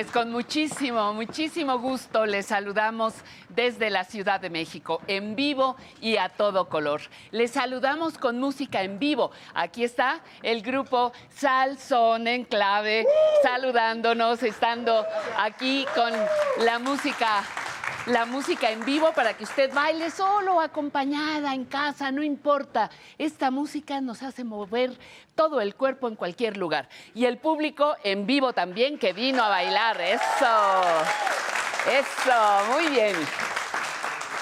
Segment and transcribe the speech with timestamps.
[0.00, 3.12] Pues con muchísimo, muchísimo gusto les saludamos
[3.50, 7.02] desde la Ciudad de México, en vivo y a todo color.
[7.32, 9.30] Les saludamos con música en vivo.
[9.52, 13.06] Aquí está el grupo Salson en clave,
[13.42, 15.04] saludándonos, estando
[15.36, 16.14] aquí con
[16.64, 17.44] la música
[18.06, 22.90] la música en vivo para que usted baile solo acompañada en casa, no importa.
[23.18, 24.98] Esta música nos hace mover
[25.34, 26.88] todo el cuerpo en cualquier lugar.
[27.14, 30.00] Y el público en vivo también que vino a bailar.
[30.00, 30.82] Eso.
[31.86, 33.16] Eso, muy bien.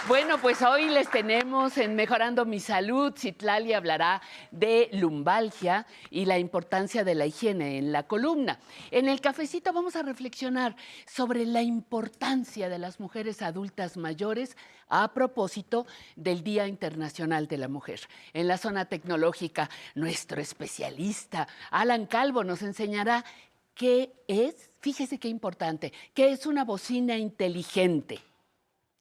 [0.09, 3.13] Bueno, pues hoy les tenemos en Mejorando mi Salud.
[3.15, 8.59] Citlali hablará de lumbalgia y la importancia de la higiene en la columna.
[8.91, 14.57] En el cafecito vamos a reflexionar sobre la importancia de las mujeres adultas mayores
[14.89, 15.87] a propósito
[16.17, 18.01] del Día Internacional de la Mujer.
[18.33, 23.27] En la zona tecnológica, nuestro especialista Alan Calvo nos enseñará
[23.75, 28.21] qué es, fíjese qué importante, qué es una bocina inteligente.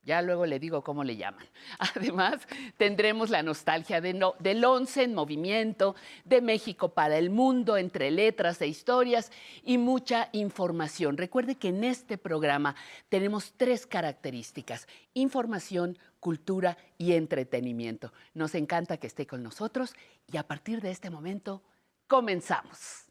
[0.07, 1.45] Ya luego le digo cómo le llaman.
[1.79, 2.39] Además,
[2.77, 8.67] tendremos la nostalgia del once en movimiento, de México para el mundo, entre letras e
[8.67, 9.33] historias
[9.65, 11.17] y mucha información.
[11.17, 12.73] Recuerde que en este programa
[13.09, 18.13] tenemos tres características, información, cultura y entretenimiento.
[18.33, 19.93] Nos encanta que esté con nosotros
[20.31, 21.61] y a partir de este momento,
[22.07, 23.03] comenzamos.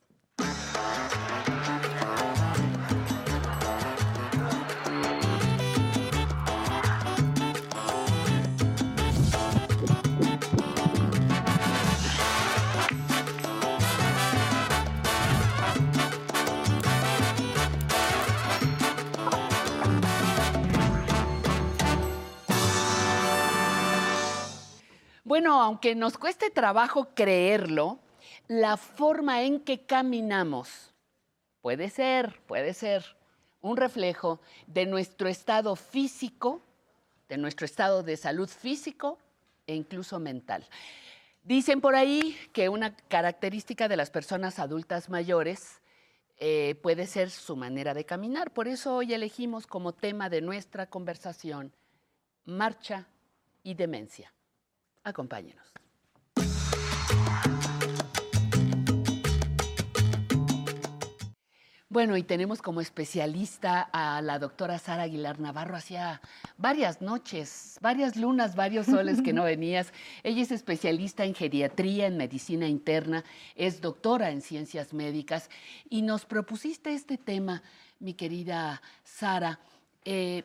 [25.54, 27.98] Aunque nos cueste trabajo creerlo,
[28.48, 30.92] la forma en que caminamos
[31.60, 33.16] puede ser, puede ser
[33.60, 36.62] un reflejo de nuestro estado físico,
[37.28, 39.18] de nuestro estado de salud físico
[39.66, 40.64] e incluso mental.
[41.42, 45.80] Dicen por ahí que una característica de las personas adultas mayores
[46.38, 48.52] eh, puede ser su manera de caminar.
[48.52, 51.72] Por eso hoy elegimos como tema de nuestra conversación
[52.44, 53.08] marcha
[53.62, 54.35] y demencia.
[55.06, 55.72] Acompáñenos.
[61.88, 65.76] Bueno, y tenemos como especialista a la doctora Sara Aguilar Navarro.
[65.76, 66.20] Hacía
[66.58, 69.92] varias noches, varias lunas, varios soles que no venías.
[70.24, 73.24] Ella es especialista en geriatría, en medicina interna,
[73.54, 75.48] es doctora en ciencias médicas
[75.88, 77.62] y nos propusiste este tema,
[78.00, 79.60] mi querida Sara.
[80.04, 80.42] Eh,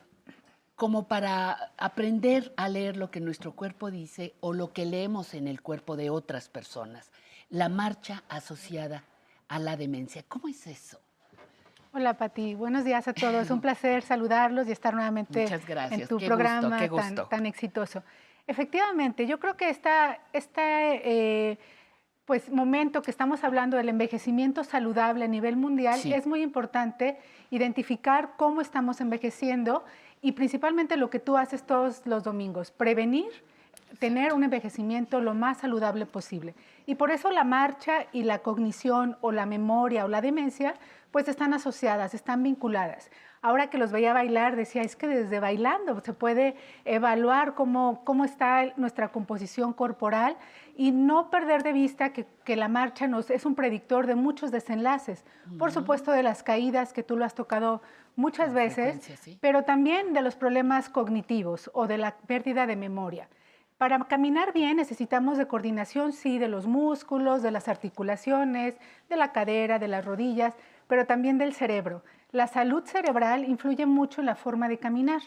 [0.82, 5.46] como para aprender a leer lo que nuestro cuerpo dice o lo que leemos en
[5.46, 7.12] el cuerpo de otras personas.
[7.50, 9.04] La marcha asociada
[9.46, 10.24] a la demencia.
[10.26, 10.98] ¿Cómo es eso?
[11.92, 13.48] Hola Pati, buenos días a todos.
[13.52, 16.76] Un placer saludarlos y estar nuevamente en tu programa
[17.30, 18.02] Tan, exitoso.
[18.48, 21.60] Efectivamente, yo creo que esta, este
[22.24, 27.18] pues, momento que estamos hablando del envejecimiento saludable a nivel mundial es muy importante
[27.50, 29.84] identificar cómo estamos envejeciendo
[30.22, 33.30] y principalmente lo que tú haces todos los domingos, prevenir,
[33.98, 36.54] tener un envejecimiento lo más saludable posible.
[36.86, 40.74] Y por eso la marcha y la cognición o la memoria o la demencia
[41.10, 43.10] pues están asociadas, están vinculadas.
[43.42, 46.54] Ahora que los veía bailar, decía, es que desde bailando se puede
[46.84, 50.36] evaluar cómo, cómo está nuestra composición corporal
[50.76, 54.50] y no perder de vista que, que la marcha nos, es un predictor de muchos
[54.50, 55.24] desenlaces.
[55.58, 57.82] Por supuesto, de las caídas que tú lo has tocado
[58.16, 63.28] muchas veces, pero también de los problemas cognitivos o de la pérdida de memoria.
[63.78, 68.78] Para caminar bien necesitamos de coordinación, sí, de los músculos, de las articulaciones,
[69.08, 70.54] de la cadera, de las rodillas,
[70.86, 72.04] pero también del cerebro.
[72.30, 75.22] La salud cerebral influye mucho en la forma de caminar,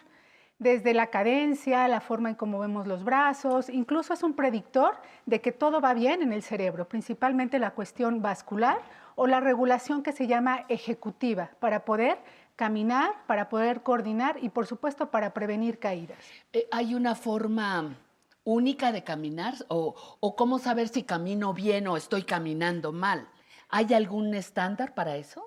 [0.57, 5.41] desde la cadencia, la forma en cómo vemos los brazos, incluso es un predictor de
[5.41, 8.79] que todo va bien en el cerebro, principalmente la cuestión vascular
[9.15, 12.17] o la regulación que se llama ejecutiva, para poder
[12.55, 16.17] caminar, para poder coordinar y por supuesto para prevenir caídas.
[16.53, 17.97] Eh, ¿Hay una forma
[18.45, 23.27] única de caminar o, o, cómo saber si camino bien o estoy caminando mal?
[23.69, 25.45] ¿Hay algún estándar para eso?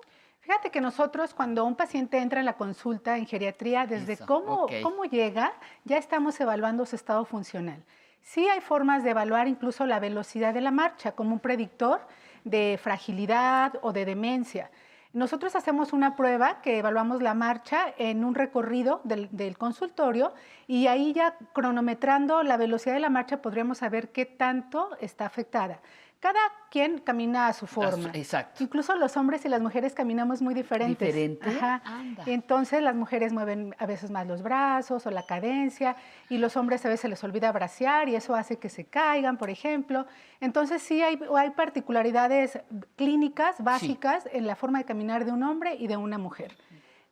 [0.49, 5.05] Fíjate que nosotros cuando un paciente entra en la consulta en geriatría, desde cómo, cómo
[5.05, 5.53] llega,
[5.85, 7.83] ya estamos evaluando su estado funcional.
[8.23, 12.01] Sí hay formas de evaluar incluso la velocidad de la marcha como un predictor
[12.45, 14.71] de fragilidad o de demencia.
[15.13, 20.33] Nosotros hacemos una prueba que evaluamos la marcha en un recorrido del, consultorio
[20.65, 25.79] y ahí ya cronometrando la velocidad de la marcha podríamos saber qué tanto está afectada.
[26.19, 28.11] Cada quien camina a su forma.
[28.13, 28.63] Exacto.
[28.63, 31.07] Incluso los hombres y las mujeres caminamos muy diferentes.
[31.07, 31.49] Diferente.
[31.49, 31.81] Ajá.
[32.25, 35.95] entonces las mujeres mueven a veces más los brazos o la cadencia
[36.29, 39.49] y los hombres a veces les olvida bracear y eso hace que se caigan, por
[39.49, 40.05] ejemplo.
[40.41, 42.59] Entonces sí hay, hay particularidades
[42.97, 46.55] clínicas básicas en la forma de caminar de un hombre y de una mujer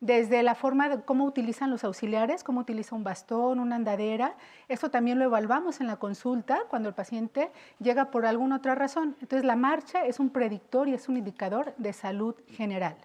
[0.00, 4.36] desde la forma de cómo utilizan los auxiliares, cómo utiliza un bastón, una andadera.
[4.68, 7.50] Esto también lo evaluamos en la consulta cuando el paciente
[7.80, 9.16] llega por alguna otra razón.
[9.20, 12.96] Entonces, la marcha es un predictor y es un indicador de salud general.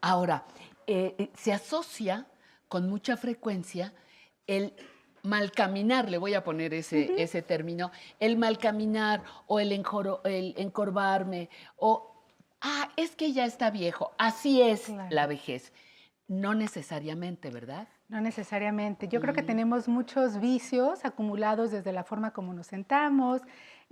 [0.00, 0.44] Ahora,
[0.86, 2.26] eh, eh, se asocia
[2.68, 3.92] con mucha frecuencia
[4.46, 4.72] el
[5.24, 7.90] mal caminar, le voy a poner ese, ese término,
[8.20, 12.24] el mal caminar o el, el encorvarme o,
[12.60, 15.72] ah, es que ya está viejo, así es la vejez.
[16.28, 17.88] No necesariamente, ¿verdad?
[18.08, 19.08] No necesariamente.
[19.08, 23.42] Yo creo que tenemos muchos vicios acumulados desde la forma como nos sentamos,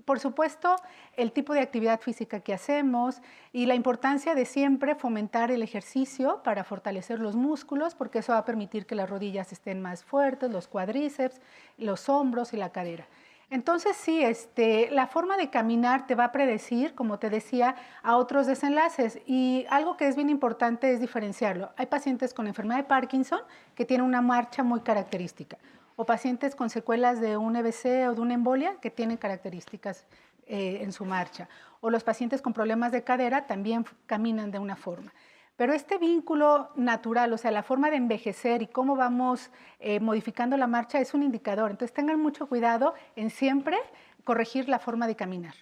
[0.04, 0.76] por supuesto,
[1.16, 6.42] el tipo de actividad física que hacemos y la importancia de siempre fomentar el ejercicio
[6.42, 10.50] para fortalecer los músculos, porque eso va a permitir que las rodillas estén más fuertes,
[10.50, 11.40] los cuádriceps,
[11.78, 13.06] los hombros y la cadera.
[13.48, 18.16] Entonces sí, este, la forma de caminar te va a predecir, como te decía, a
[18.16, 19.20] otros desenlaces.
[19.24, 21.70] Y algo que es bien importante es diferenciarlo.
[21.76, 23.40] Hay pacientes con enfermedad de Parkinson
[23.76, 25.58] que tienen una marcha muy característica,
[25.94, 30.06] o pacientes con secuelas de un EBC o de una embolia que tienen características
[30.48, 31.48] eh, en su marcha,
[31.80, 35.12] o los pacientes con problemas de cadera también caminan de una forma.
[35.56, 40.56] Pero este vínculo natural, o sea, la forma de envejecer y cómo vamos eh, modificando
[40.56, 41.70] la marcha es un indicador.
[41.70, 43.78] Entonces tengan mucho cuidado en siempre
[44.24, 45.54] corregir la forma de caminar.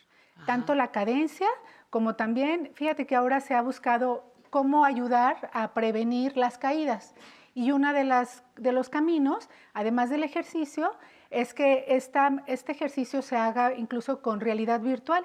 [0.46, 1.46] Tanto la cadencia
[1.90, 7.14] como también, fíjate que ahora se ha buscado cómo ayudar a prevenir las caídas.
[7.54, 10.96] Y uno de, las, de los caminos, además del ejercicio,
[11.30, 15.24] es que esta, este ejercicio se haga incluso con realidad virtual.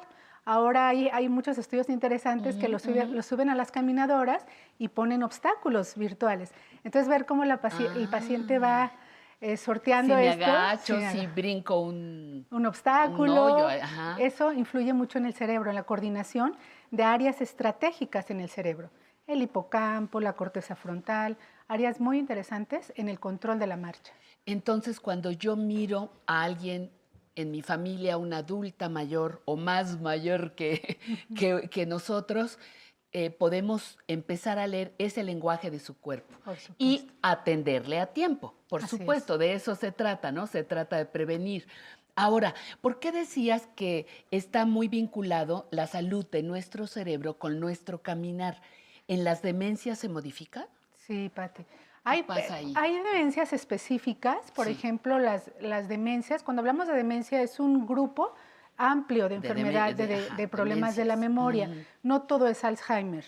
[0.50, 4.48] Ahora hay, hay muchos estudios interesantes que lo, suben a las caminadoras
[4.80, 6.56] y ponen obstáculos virtuales.
[6.84, 7.62] Entonces, ver cómo la
[7.96, 8.92] el paciente va ah.
[9.42, 13.68] eh, sorteando si me Agacho, si, brinco un, un obstáculo,
[14.18, 16.56] eso influye mucho en el cerebro, en la coordinación
[16.90, 18.90] de áreas estratégicas en el cerebro.
[19.28, 21.38] El hipocampo, la corteza frontal,
[21.68, 24.14] áreas muy interesantes en el control de la marcha.
[24.48, 26.90] Entonces, cuando yo miro a alguien
[27.36, 31.00] en mi familia una adulta mayor o más mayor que,
[31.72, 32.60] que, nosotros,
[33.12, 36.36] eh, podemos empezar a leer ese lenguaje de su cuerpo
[36.78, 38.54] y atenderle a tiempo.
[38.68, 40.48] Por supuesto, de eso se trata, ¿no?
[40.48, 41.68] Se trata de prevenir.
[42.16, 48.02] Ahora, ¿por qué decías que está muy vinculado la salud de nuestro cerebro con nuestro
[48.02, 48.62] caminar?
[49.08, 50.68] ¿En las demencias se modifica?
[51.08, 51.66] Sí, Pati.
[52.04, 52.26] Hay,
[52.76, 56.44] hay demencias específicas, por ejemplo, las, las demencias.
[56.44, 58.34] Cuando hablamos de demencia es un grupo
[58.80, 59.98] amplio de enfermedades,
[60.38, 61.70] de, problemas de la memoria.
[62.02, 63.26] No todo es Alzheimer.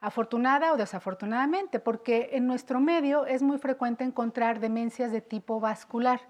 [0.00, 6.20] Afortunada o desafortunadamente, porque en nuestro medio es muy frecuente encontrar demencias de tipo vascular.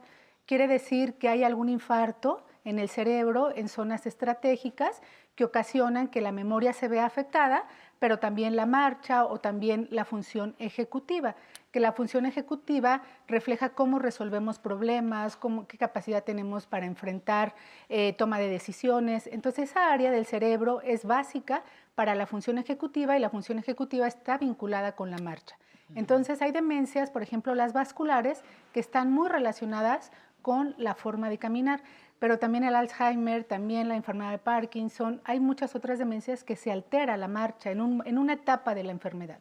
[0.46, 5.02] Quiere decir que hay algún infarto en el cerebro, en zonas estratégicas,
[5.34, 7.64] que ocasionan que la memoria se vea afectada,
[7.98, 11.34] pero también la marcha o también la función ejecutiva
[11.72, 17.54] que la función ejecutiva refleja cómo resolvemos problemas, cómo, qué capacidad tenemos para enfrentar
[17.88, 19.26] eh, toma de decisiones.
[19.26, 21.64] Entonces esa área del cerebro es básica
[21.94, 25.56] para la función ejecutiva y la función ejecutiva está vinculada con la marcha.
[25.94, 30.10] Entonces hay demencias, por ejemplo las vasculares, que están muy relacionadas
[30.40, 31.82] con la forma de caminar,
[32.18, 36.72] pero también el Alzheimer, también la enfermedad de Parkinson, hay muchas otras demencias que se
[36.72, 37.80] altera la marcha en
[38.18, 39.38] una etapa de la enfermedad.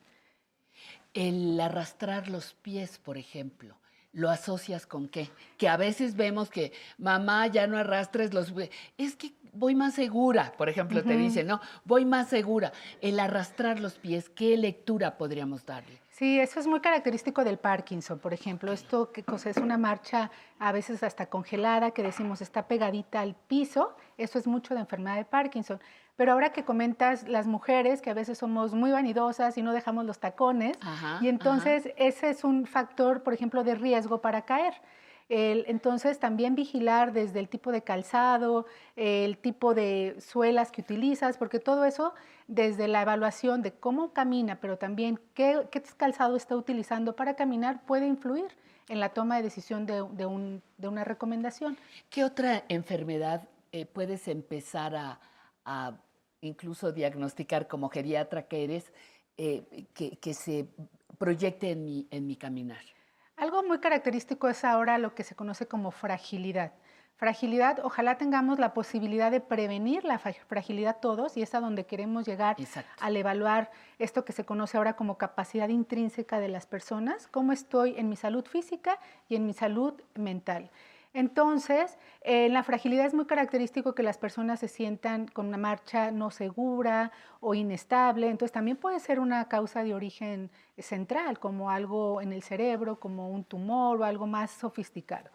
[1.13, 3.75] El arrastrar los pies, por ejemplo,
[4.13, 5.29] ¿lo asocias con qué?
[5.57, 8.69] Que a veces vemos que mamá ya no arrastres los pies.
[8.97, 11.59] Es que voy más segura, por ejemplo, te dicen, ¿no?
[11.83, 12.71] Voy más segura.
[13.01, 15.99] El arrastrar los pies, ¿qué lectura podríamos darle?
[16.09, 18.71] Sí, eso es muy característico del Parkinson, por ejemplo.
[18.71, 23.95] Esto que es una marcha a veces hasta congelada, que decimos está pegadita al piso,
[24.17, 25.81] eso es mucho de enfermedad de Parkinson.
[26.21, 30.05] Pero ahora que comentas las mujeres, que a veces somos muy vanidosas y no dejamos
[30.05, 30.77] los tacones,
[31.19, 34.75] y entonces ese es un factor, por ejemplo, de riesgo para caer.
[35.29, 41.57] entonces también vigilar desde el tipo de calzado, el tipo de suelas que utilizas, porque
[41.57, 42.13] todo eso
[42.47, 48.05] desde la evaluación de cómo camina, pero también qué, calzado está utilizando para caminar puede
[48.05, 48.45] influir
[48.89, 50.03] en la toma de decisión de,
[50.87, 51.79] una recomendación.
[52.11, 55.19] ¿Qué otra enfermedad eh, puedes empezar a,
[55.65, 55.93] a
[56.41, 58.91] incluso diagnosticar como geriatra que eres,
[59.37, 60.67] eh, que, se
[61.17, 62.83] proyecte en mi, en mi caminar.
[63.37, 66.73] Algo muy característico es ahora lo que se conoce como fragilidad.
[67.21, 72.25] Fragilidad, ojalá tengamos la posibilidad de prevenir la fragilidad todos y es a donde queremos
[72.25, 72.57] llegar
[72.99, 73.69] al evaluar
[73.99, 78.15] esto que se conoce ahora como capacidad intrínseca de las personas, cómo estoy en mi
[78.15, 78.97] salud física
[79.29, 80.71] y en mi salud mental.
[81.13, 86.11] Entonces, en la fragilidad es muy característico que las personas se sientan con una marcha
[86.11, 88.29] no segura o inestable.
[88.29, 93.29] Entonces, también puede ser una causa de origen central, como algo en el cerebro, como
[93.29, 95.29] un tumor o algo más sofisticado.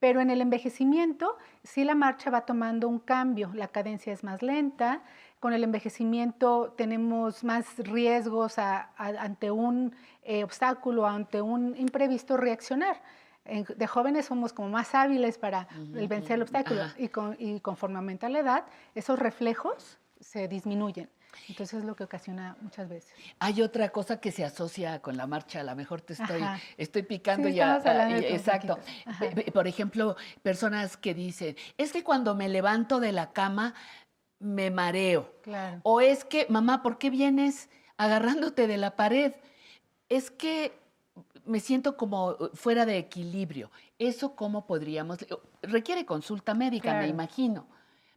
[0.00, 4.42] Pero en el envejecimiento sí la marcha va tomando un cambio, la cadencia es más
[4.42, 5.02] lenta,
[5.40, 13.00] con el envejecimiento tenemos más riesgos ante un eh, obstáculo, ante un imprevisto reaccionar.
[13.48, 18.28] De jóvenes somos como más hábiles para el vencer el obstáculo y, y conforme aumenta
[18.28, 18.64] la edad,
[18.94, 21.08] esos reflejos se disminuyen.
[21.48, 23.12] Entonces es lo que ocasiona muchas veces.
[23.38, 26.42] Hay otra cosa que se asocia con la marcha, a lo mejor te estoy,
[26.76, 27.80] estoy picando ya.
[27.84, 28.78] Ah, exacto.
[29.52, 33.74] Por ejemplo, personas que dicen, es que cuando me levanto de la cama
[34.40, 35.34] me mareo.
[35.42, 35.80] Claro.
[35.82, 39.34] O es que, mamá, ¿por qué vienes agarrándote de la pared?
[40.08, 40.72] Es que
[41.48, 43.70] me siento como fuera de equilibrio.
[43.98, 45.26] ¿Eso cómo podríamos?
[45.62, 47.66] Requiere consulta médica, me imagino.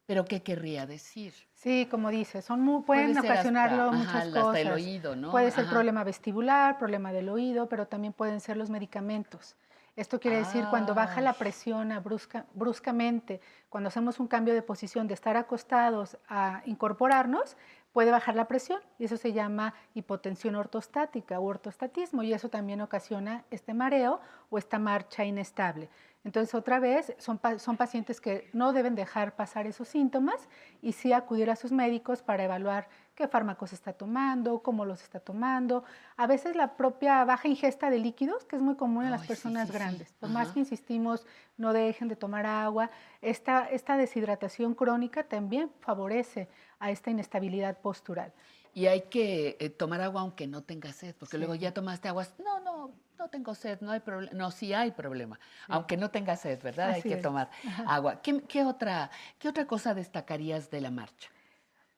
[0.06, 1.34] Pero ¿qué querría decir?
[1.54, 4.46] Sí, como dices, son muy, pueden ocasionarlo muchas cosas.
[4.46, 5.32] Hasta el oído, ¿no?
[5.32, 9.56] Puede ser problema vestibular, problema del oído, pero también pueden ser los medicamentos.
[9.96, 15.08] Esto quiere decir cuando baja la presión brusca, bruscamente, cuando hacemos un cambio de posición
[15.08, 17.58] de estar acostados a incorporarnos,
[17.92, 22.82] puede bajar la presión y eso se llama hipotensión ortostática o ortostatismo y eso también
[22.82, 25.90] ocasiona este mareo o esta marcha inestable.
[26.24, 30.48] Entonces, otra vez, son, son pacientes que no deben dejar pasar esos síntomas
[30.82, 35.20] y sí acudir a sus médicos para evaluar qué fármacos está tomando, cómo los está
[35.20, 35.84] tomando.
[36.18, 39.72] A veces la propia baja ingesta de líquidos, que es muy común en las personas
[39.72, 40.14] grandes.
[40.20, 41.26] Por más que insistimos,
[41.58, 42.90] no dejen de tomar agua.
[43.22, 46.48] Esta, esta deshidratación crónica también favorece
[46.80, 48.34] a esta inestabilidad postural.
[48.74, 52.26] Y hay que eh, tomar agua aunque no tenga sed, porque luego ya tomaste agua.
[52.42, 54.34] No, no, no tengo sed, no hay problema.
[54.34, 56.92] No, sí hay problema, aunque no tenga sed, ¿verdad?
[56.92, 57.50] hay que tomar
[57.86, 58.22] agua.
[58.22, 61.30] ¿Qué, otra, ¿Qué otra cosa destacarías de la marcha?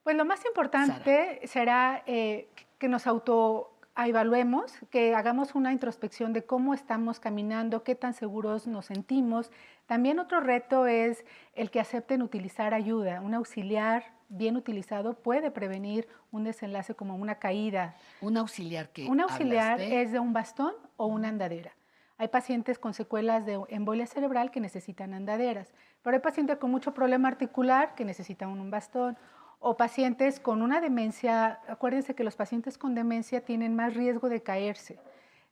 [0.03, 6.43] Pues lo más importante será eh, que nos auto evaluemos, que hagamos una introspección de
[6.43, 9.51] cómo estamos caminando, qué tan seguros nos sentimos.
[9.85, 16.07] También otro reto es el que acepten utilizar ayuda, un auxiliar bien utilizado puede prevenir
[16.31, 17.95] un desenlace como una caída.
[18.19, 21.71] ¿Un auxiliar que Un auxiliar es de un bastón o una andadera.
[22.17, 26.93] Hay pacientes con secuelas de embolia cerebral que necesitan andaderas, pero hay pacientes con mucho
[26.93, 29.17] problema articular que necesitan un bastón
[29.63, 31.61] o pacientes con una demencia.
[31.67, 34.99] Acuérdense que los pacientes con demencia tienen más riesgo de caerse.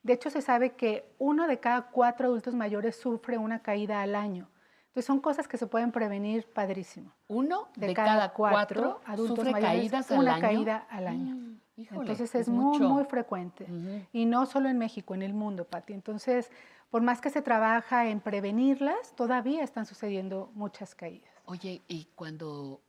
[0.03, 4.15] De hecho, se sabe que uno de cada cuatro adultos mayores sufre una caída al
[4.15, 4.49] año.
[4.87, 7.13] Entonces son cosas que se pueden prevenir padrísimo.
[7.29, 11.35] Uno de, cada, cuatro, adultos sufre mayores, caídas una caída al año.
[11.35, 13.65] Mm, Entonces es, muy, muy frecuente.
[14.11, 15.93] Y no solo en México, en el mundo, Pati.
[15.93, 16.51] Entonces,
[16.89, 21.31] por más que se trabaja en prevenirlas, todavía están sucediendo muchas caídas.
[21.45, 22.81] Oye, y cuando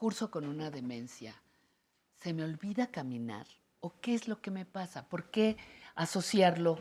[0.00, 1.34] curso con una demencia,
[2.22, 3.46] ¿se me olvida caminar?
[3.80, 5.06] ¿O qué es lo que me pasa?
[5.06, 5.58] ¿Por qué
[5.94, 6.78] asociarlo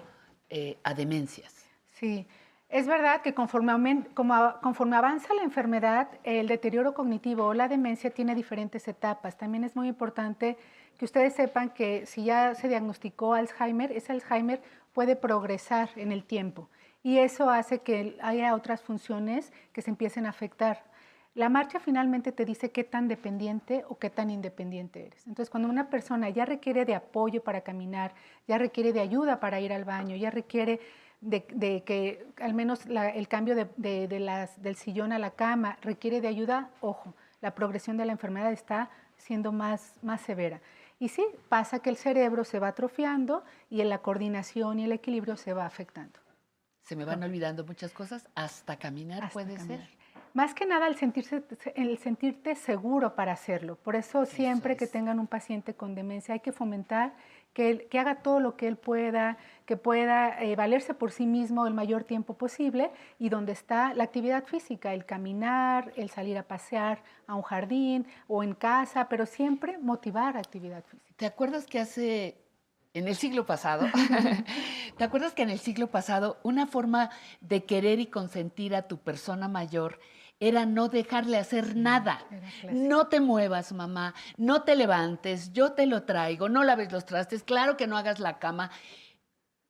[0.49, 1.65] eh, a demencias?
[1.99, 2.25] Sí,
[2.69, 8.35] es verdad que conforme, conforme, avanza la enfermedad, el deterioro cognitivo o la demencia tiene
[8.35, 9.37] diferentes etapas.
[9.37, 10.57] También es muy importante
[10.97, 14.61] que ustedes sepan que si ya se diagnosticó Alzheimer, ese Alzheimer
[14.93, 16.69] puede progresar en el tiempo
[17.03, 20.88] y eso hace que haya otras funciones que se empiecen a afectar.
[21.35, 25.25] La marcha finalmente te dice qué tan dependiente o qué tan independiente eres.
[25.27, 28.13] Entonces, cuando una persona ya requiere de apoyo para caminar,
[28.47, 30.79] ya requiere de ayuda para ir al baño, ya requiere
[31.21, 36.27] de, que al menos el cambio de, las, del sillón a la cama requiere de
[36.27, 40.61] ayuda, ojo, la progresión de la enfermedad está siendo más, más severa.
[40.97, 44.91] Y sí, pasa que el cerebro se va atrofiando y en la coordinación y el
[44.91, 46.19] equilibrio se va afectando.
[46.81, 49.87] Se me van olvidando muchas cosas, hasta caminar puede ser.
[50.33, 51.43] Más que nada el, sentirse,
[51.75, 53.75] el sentirte seguro para hacerlo.
[53.75, 57.13] Por eso siempre que tengan un paciente con demencia hay que fomentar
[57.53, 61.73] que, haga todo lo que él pueda, que pueda eh, valerse por sí mismo el
[61.73, 67.03] mayor tiempo posible y donde está la actividad física, el caminar, el salir a pasear
[67.27, 71.13] a un jardín o en casa, pero siempre motivar actividad física.
[71.17, 72.37] ¿Te acuerdas que hace
[72.93, 73.87] en el siglo pasado,
[74.97, 77.09] ¿te acuerdas que en el siglo pasado una forma
[77.41, 79.99] de querer y consentir a tu persona mayor
[80.39, 82.23] era no dejarle hacer nada.
[82.71, 87.43] No te muevas, mamá, no te levantes, yo te lo traigo, no laves los trastes,
[87.43, 88.71] claro que no hagas la cama.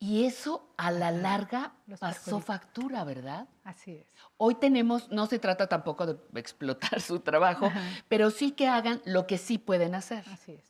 [0.02, 3.48] Y eso a la larga pasó factura, ¿verdad?
[3.64, 4.06] Así es.
[4.38, 7.70] Hoy tenemos, no se trata tampoco de explotar su trabajo,
[8.08, 10.24] pero sí que hagan lo que sí pueden hacer.
[10.32, 10.64] Así es.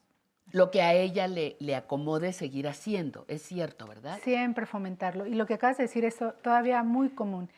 [0.52, 4.18] Lo que a ella le, le acomode seguir haciendo, es cierto, ¿verdad?
[4.24, 5.26] Siempre fomentarlo.
[5.26, 7.48] Y lo que acabas de decir es todavía muy común.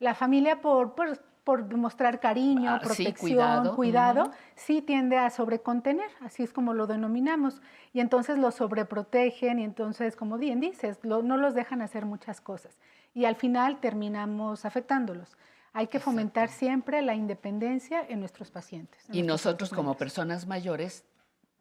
[0.00, 6.42] La familia, por, por por demostrar cariño, ah, protección, cuidado, sí tiende a sobrecontener, así
[6.42, 7.62] es como lo denominamos.
[7.92, 12.78] Y entonces los sobreprotegen y entonces, como bien dices, no los dejan hacer muchas cosas.
[13.14, 15.36] Y al final terminamos afectándolos.
[15.72, 19.04] Hay que fomentar siempre la independencia en nuestros pacientes.
[19.12, 21.04] y nosotros como personas mayores,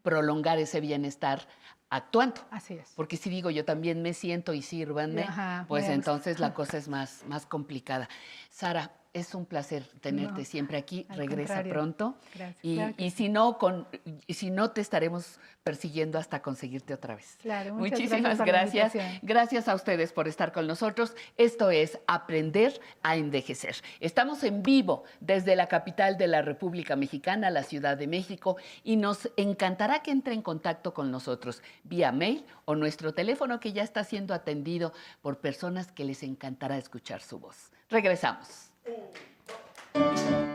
[0.01, 1.47] prolongar ese bienestar
[1.89, 2.41] actuando.
[2.51, 2.93] Así es.
[2.95, 5.27] Porque si digo yo también me siento y sírvanme,
[5.67, 8.09] pues entonces la cosa es más, más complicada.
[8.49, 11.05] Sara, es un placer tenerte siempre aquí.
[11.09, 12.15] Regresa pronto.
[12.35, 12.93] Gracias.
[12.97, 13.87] Y, si no, con,
[14.27, 17.37] si no te estaremos persiguiendo hasta conseguirte otra vez.
[17.41, 18.93] Claro, Muchísimas gracias.
[19.21, 21.15] Gracias a ustedes por estar con nosotros.
[21.37, 23.77] Esto es Aprender a Envejecer.
[23.99, 28.95] Estamos en vivo desde la capital de la República Mexicana, la Ciudad de México, y
[28.95, 33.83] nos encantará que entre en contacto con nosotros vía mail o nuestro teléfono que ya
[33.83, 37.71] está siendo atendido por personas que les encantará escuchar su voz.
[37.89, 38.68] Regresamos.
[38.89, 40.48] 오.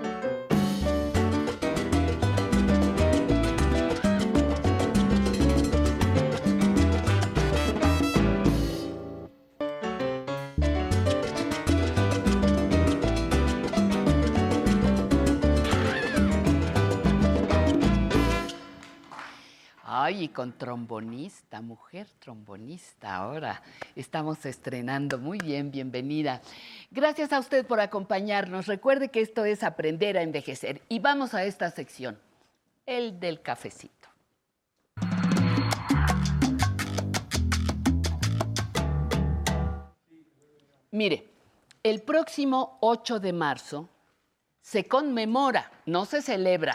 [19.97, 23.63] Ay, y con trombonista, mujer trombonista ahora.
[23.95, 25.19] Estamos estrenando.
[25.19, 26.43] Muy bien, bienvenida.
[26.91, 28.67] Gracias a usted por acompañarnos.
[28.67, 30.83] Recuerde que esto es aprender a envejecer.
[30.89, 32.19] Y vamos a esta sección,
[32.87, 34.09] el del cafecito.
[40.91, 41.29] Mire,
[41.85, 43.89] el próximo 8 de marzo
[44.61, 46.75] se conmemora, no se celebra,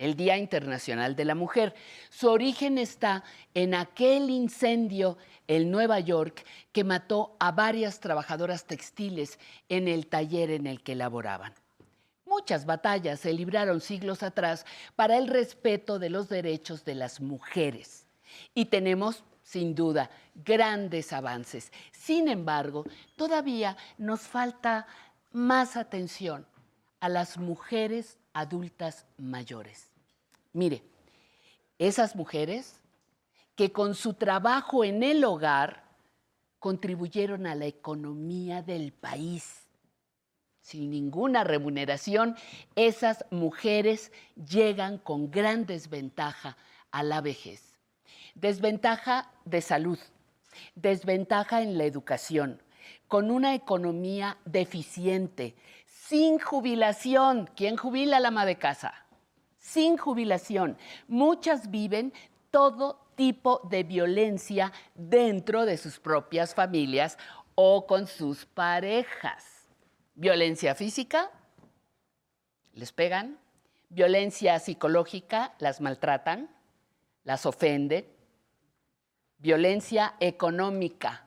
[0.00, 1.74] el Día Internacional de la Mujer.
[2.08, 9.38] Su origen está en aquel incendio en Nueva York que mató a varias trabajadoras textiles
[9.68, 11.52] en el taller en el que laboraban.
[12.24, 14.64] Muchas batallas se libraron siglos atrás
[14.96, 18.06] para el respeto de los derechos de las mujeres.
[18.54, 21.72] Y tenemos, sin duda, grandes avances.
[21.92, 22.86] Sin embargo,
[23.16, 24.86] todavía nos falta
[25.32, 26.46] más atención
[27.00, 29.89] a las mujeres adultas mayores.
[30.52, 30.82] Mire,
[31.78, 32.80] esas mujeres
[33.54, 35.84] que con su trabajo en el hogar
[36.58, 39.66] contribuyeron a la economía del país.
[40.60, 42.36] Sin ninguna remuneración,
[42.76, 46.56] esas mujeres llegan con gran desventaja
[46.90, 47.78] a la vejez.
[48.34, 49.98] Desventaja de salud,
[50.74, 52.62] desventaja en la educación,
[53.08, 57.50] con una economía deficiente, sin jubilación.
[57.56, 59.06] ¿Quién jubila la ama de casa?
[59.70, 60.76] Sin jubilación.
[61.06, 62.12] Muchas viven
[62.50, 67.18] todo tipo de violencia dentro de sus propias familias
[67.54, 69.68] o con sus parejas.
[70.14, 71.30] Violencia física,
[72.74, 73.38] les pegan.
[73.92, 76.48] Violencia psicológica, las maltratan,
[77.24, 78.06] las ofenden.
[79.38, 81.24] Violencia económica,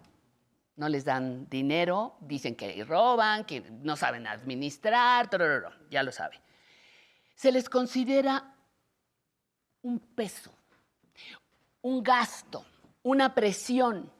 [0.76, 5.30] no les dan dinero, dicen que roban, que no saben administrar,
[5.90, 6.43] ya lo saben
[7.36, 8.56] se les considera
[9.82, 10.52] un peso,
[11.82, 12.66] un gasto,
[13.04, 14.12] una presión,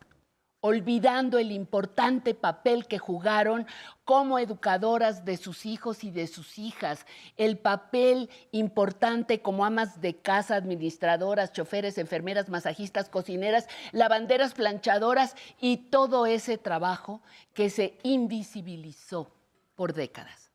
[0.66, 3.68] olvidando el importante papel que jugaron
[4.06, 10.16] como educadoras de sus hijos y de sus hijas, el papel importante como amas de
[10.16, 17.22] casa, administradoras, choferes, enfermeras, masajistas, cocineras, lavanderas, planchadoras y todo ese trabajo
[17.54, 19.30] que se invisibilizó
[19.76, 20.50] por décadas.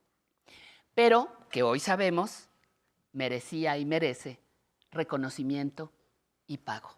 [0.95, 2.48] Pero que hoy sabemos
[3.13, 4.41] merecía y merece
[4.91, 5.93] reconocimiento
[6.47, 6.91] y pago.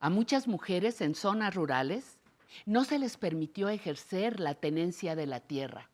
[0.00, 2.18] A muchas mujeres en zonas rurales
[2.66, 5.90] no se les permitió ejercer la tenencia de la tierra.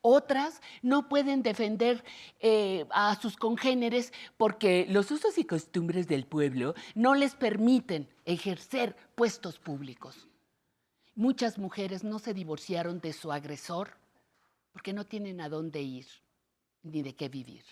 [0.00, 2.02] Otras no pueden defender
[2.40, 8.96] eh, a sus congéneres porque los usos y costumbres del pueblo no les permiten ejercer
[9.14, 10.28] puestos públicos.
[11.14, 13.98] Muchas mujeres no se divorciaron de su agresor
[14.72, 16.06] porque no tienen a dónde ir
[16.82, 17.64] ni de qué vivir.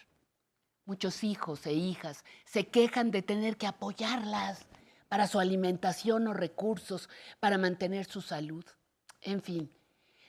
[0.87, 4.67] Muchos hijos e hijas se quejan de tener que apoyarlas
[5.09, 7.09] para su alimentación o recursos
[7.41, 8.65] para mantener su salud.
[9.23, 9.71] En fin,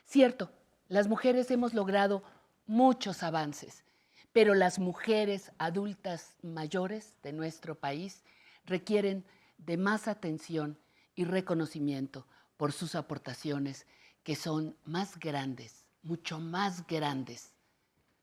[0.04, 0.50] cierto,
[0.88, 2.22] las mujeres hemos logrado
[2.66, 3.84] muchos avances,
[4.32, 8.22] pero las mujeres adultas mayores de nuestro país
[8.64, 9.24] requieren
[9.58, 10.78] de más atención
[11.14, 13.86] y reconocimiento por sus aportaciones
[14.22, 17.52] que son más grandes, mucho más grandes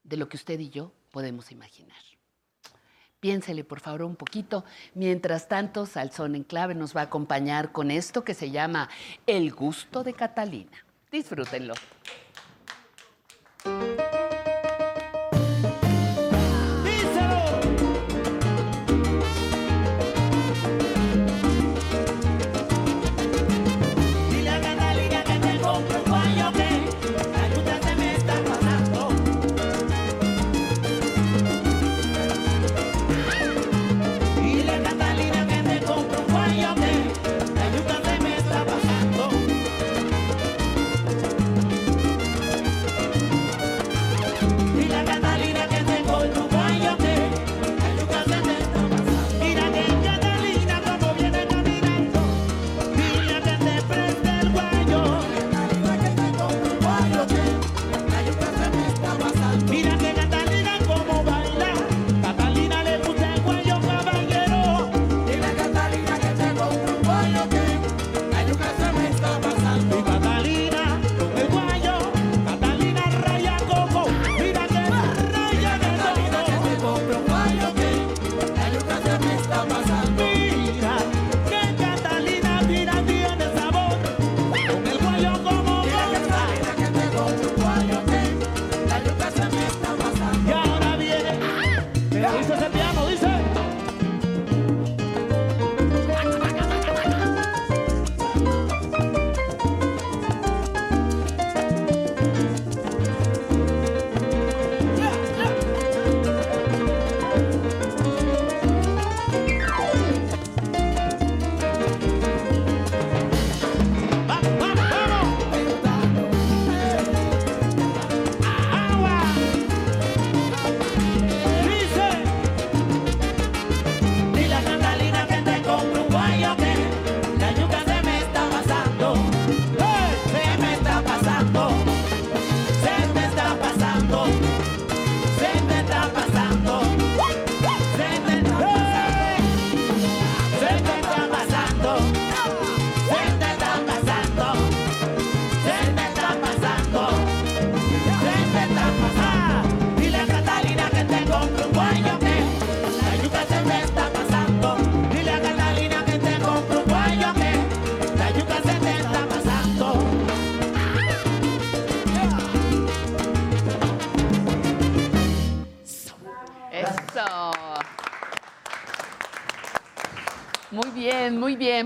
[0.03, 2.12] de lo que usted y yo podemos imaginar.
[3.23, 4.65] Piénsele, por favor, un poquito.
[4.95, 8.89] Mientras tanto, Salzón en Clave nos va a acompañar con esto que se llama
[9.25, 10.83] El gusto de Catalina.
[11.09, 11.73] Disfrútenlo.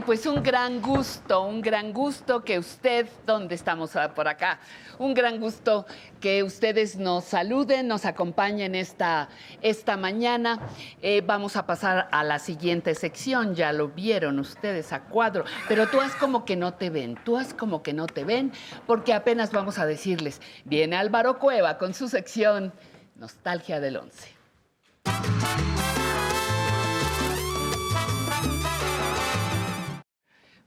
[0.08, 4.58] Pues un gran gusto, un gran gusto que usted, ¿dónde estamos ah, por acá?
[5.00, 5.86] Un gran gusto
[6.22, 9.28] que ustedes nos saluden, nos acompañen esta,
[9.62, 10.62] esta mañana.
[11.02, 15.88] Eh, vamos a pasar a la siguiente sección, ya lo vieron ustedes a cuadro, pero
[15.88, 18.54] tú haz como que no te ven, tú haz como que no te ven,
[18.86, 22.72] porque apenas vamos a decirles, viene Álvaro Cueva con su sección
[23.18, 24.30] Nostalgia del Once.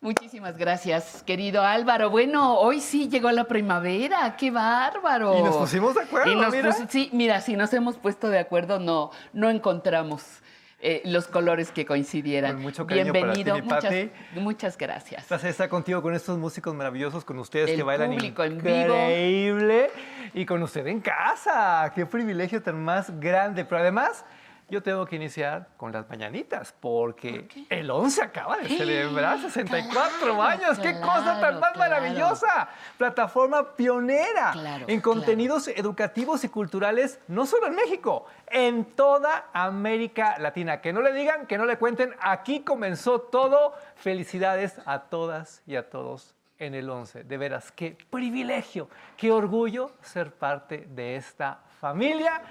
[0.03, 2.09] Muchísimas gracias, querido Álvaro.
[2.09, 5.39] Bueno, hoy sí llegó la primavera, qué bárbaro.
[5.39, 6.73] Y nos pusimos de acuerdo, mira.
[6.89, 10.41] sí, mira, si nos hemos puesto de acuerdo, no, no encontramos
[10.81, 12.55] eh, los colores que coincidieran.
[12.55, 15.27] Con mucho cariño Bienvenido, para ti, muchas, muchas gracias.
[15.27, 19.91] Placer estar contigo con estos músicos maravillosos, con ustedes que bailan público increíble
[20.33, 21.93] y con usted en casa.
[21.95, 24.25] Qué privilegio tan más grande, pero además
[24.71, 30.79] yo tengo que iniciar con las mañanitas, porque el 11 acaba de celebrar 64 años.
[30.79, 32.69] ¡Qué cosa tan más maravillosa!
[32.97, 34.55] Plataforma pionera
[34.87, 40.81] en contenidos educativos y culturales, no solo en México, en toda América Latina.
[40.81, 43.75] Que no le digan, que no le cuenten, aquí comenzó todo.
[43.97, 47.25] Felicidades a todas y a todos en el 11.
[47.25, 52.43] De veras, qué privilegio, qué orgullo ser parte de esta familia.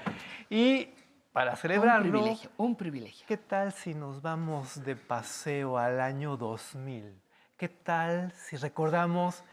[0.50, 0.90] Y
[1.32, 2.06] para celebrarlo.
[2.06, 3.26] Un privilegio, un privilegio.
[3.28, 7.22] ¿Qué tal si nos vamos de paseo al año 2000?
[7.58, 9.44] ¿Qué tal si recordamos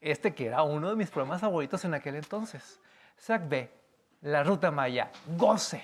[0.00, 2.80] este que era uno de mis programas favoritos en aquel entonces?
[3.16, 3.70] SAC B,
[4.22, 5.82] La Ruta Maya, goce.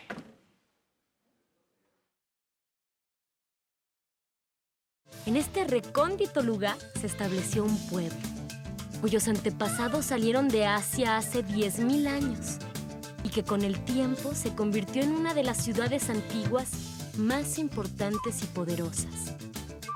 [5.27, 8.19] En este recóndito lugar se estableció un pueblo,
[9.01, 12.59] cuyos antepasados salieron de Asia hace 10.000 años
[13.25, 16.71] y que con el tiempo se convirtió en una de las ciudades antiguas
[17.17, 19.35] más importantes y poderosas.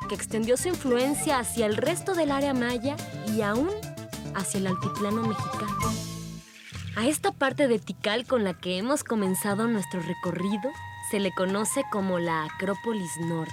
[0.09, 2.97] que extendió su influencia hacia el resto del área maya
[3.35, 3.71] y aún
[4.37, 5.93] hacia el altiplano mexicano.
[6.97, 10.71] A esta parte de Tikal con la que hemos comenzado nuestro recorrido
[11.11, 13.53] se le conoce como la Acrópolis Norte.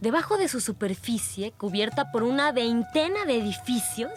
[0.00, 4.10] Debajo de su superficie, cubierta por una veintena de edificios,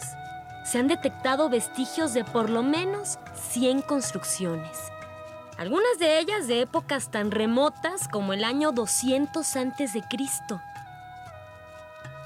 [0.68, 3.18] se han detectado vestigios de por lo menos
[3.52, 4.78] 100 construcciones.
[5.56, 10.04] Algunas de ellas de épocas tan remotas como el año 200 a.C.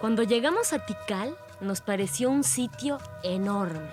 [0.01, 3.89] Cuando llegamos a Tikal, nos pareció un sitio enorme.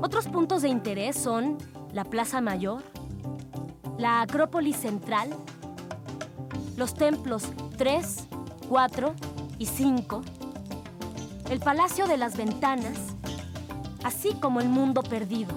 [0.00, 1.58] Otros puntos de interés son
[1.92, 2.82] la Plaza Mayor,
[3.98, 5.28] la Acrópolis Central,
[6.78, 7.44] los templos
[7.76, 8.26] 3,
[8.70, 9.14] 4
[9.58, 10.22] y 5,
[11.50, 13.16] el Palacio de las Ventanas,
[14.04, 15.52] así como el Mundo Perdido.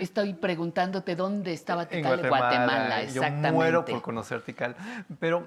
[0.00, 3.48] Estoy preguntándote dónde estaba Tikal en Guatemala, exactamente.
[3.48, 4.76] Yo muero por conocer Tikal,
[5.20, 5.46] pero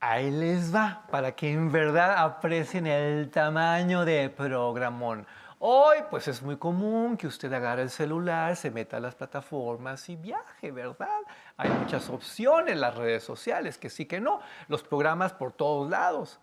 [0.00, 5.26] ahí les va, para que en verdad aprecien el tamaño de programón.
[5.64, 10.08] Hoy, pues es muy común que usted agarre el celular, se meta a las plataformas
[10.08, 11.20] y viaje, ¿verdad?
[11.56, 16.40] Hay muchas opciones, las redes sociales, que sí que no, los programas por todos lados.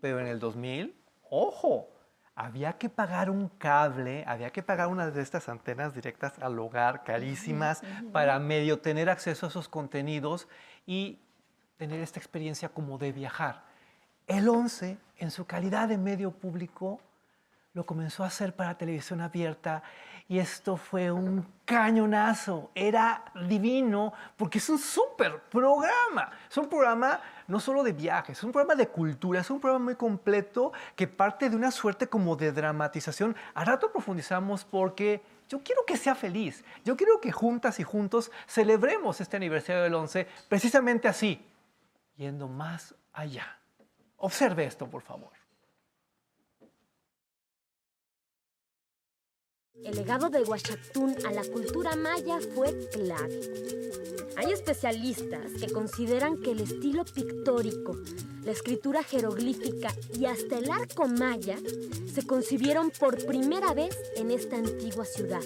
[0.00, 0.94] Pero en el 2000,
[1.30, 1.88] ojo,
[2.36, 7.02] había que pagar un cable, había que pagar una de estas antenas directas al hogar,
[7.02, 10.46] carísimas, para medio tener acceso a esos contenidos
[10.86, 11.18] y
[11.76, 13.64] tener esta experiencia como de viajar.
[14.28, 17.00] El 11, en su calidad de medio público,
[17.72, 19.82] lo comenzó a hacer para televisión abierta
[20.30, 22.70] y esto fue un cañonazo.
[22.74, 26.30] Era divino porque es un súper programa.
[26.48, 29.86] Es un programa no solo de viajes, es un programa de cultura, es un programa
[29.86, 33.34] muy completo que parte de una suerte como de dramatización.
[33.54, 36.64] A rato profundizamos porque yo quiero que sea feliz.
[36.84, 41.44] Yo quiero que juntas y juntos celebremos este aniversario del 11 precisamente así,
[42.16, 43.58] yendo más allá.
[44.16, 45.39] Observe esto, por favor.
[49.84, 53.40] El legado de Huachactún a la cultura maya fue clave.
[54.36, 57.96] Hay especialistas que consideran que el estilo pictórico,
[58.44, 61.56] la escritura jeroglífica y hasta el arco maya
[62.12, 65.42] se concibieron por primera vez en esta antigua ciudad,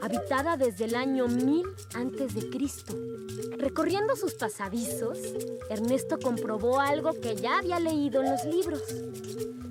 [0.00, 3.56] habitada desde el año 1000 a.C.
[3.58, 5.18] Recorriendo sus pasadizos,
[5.70, 8.82] Ernesto comprobó algo que ya había leído en los libros,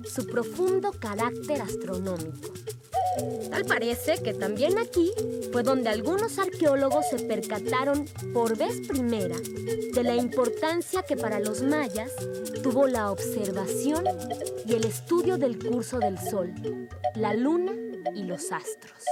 [0.06, 2.52] su profundo carácter astronómico.
[3.50, 5.12] Tal parece que también aquí
[5.52, 11.62] fue donde algunos arqueólogos se percataron por vez primera de la importancia que para los
[11.62, 12.12] mayas
[12.62, 14.04] tuvo la observación
[14.66, 16.54] y el estudio del curso del sol,
[17.14, 17.72] la luna
[18.14, 19.04] y los astros.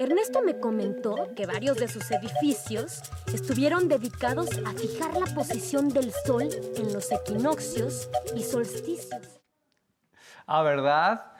[0.00, 3.02] Ernesto me comentó que varios de sus edificios
[3.34, 9.42] estuvieron dedicados a fijar la posición del sol en los equinoccios y solsticios.
[10.46, 11.32] Ah, ¿verdad?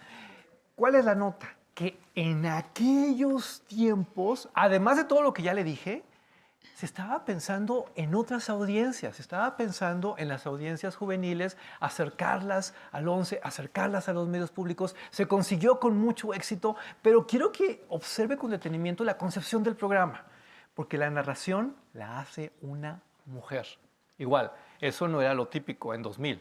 [0.76, 1.56] ¿Cuál es la nota?
[1.72, 6.04] Que en aquellos tiempos, además de todo lo que ya le dije,
[6.80, 13.06] se estaba pensando en otras audiencias, se estaba pensando en las audiencias juveniles, acercarlas al
[13.06, 14.96] 11, acercarlas a los medios públicos.
[15.10, 20.24] Se consiguió con mucho éxito, pero quiero que observe con detenimiento la concepción del programa,
[20.72, 23.66] porque la narración la hace una mujer.
[24.16, 26.40] Igual, eso no era lo típico en 2000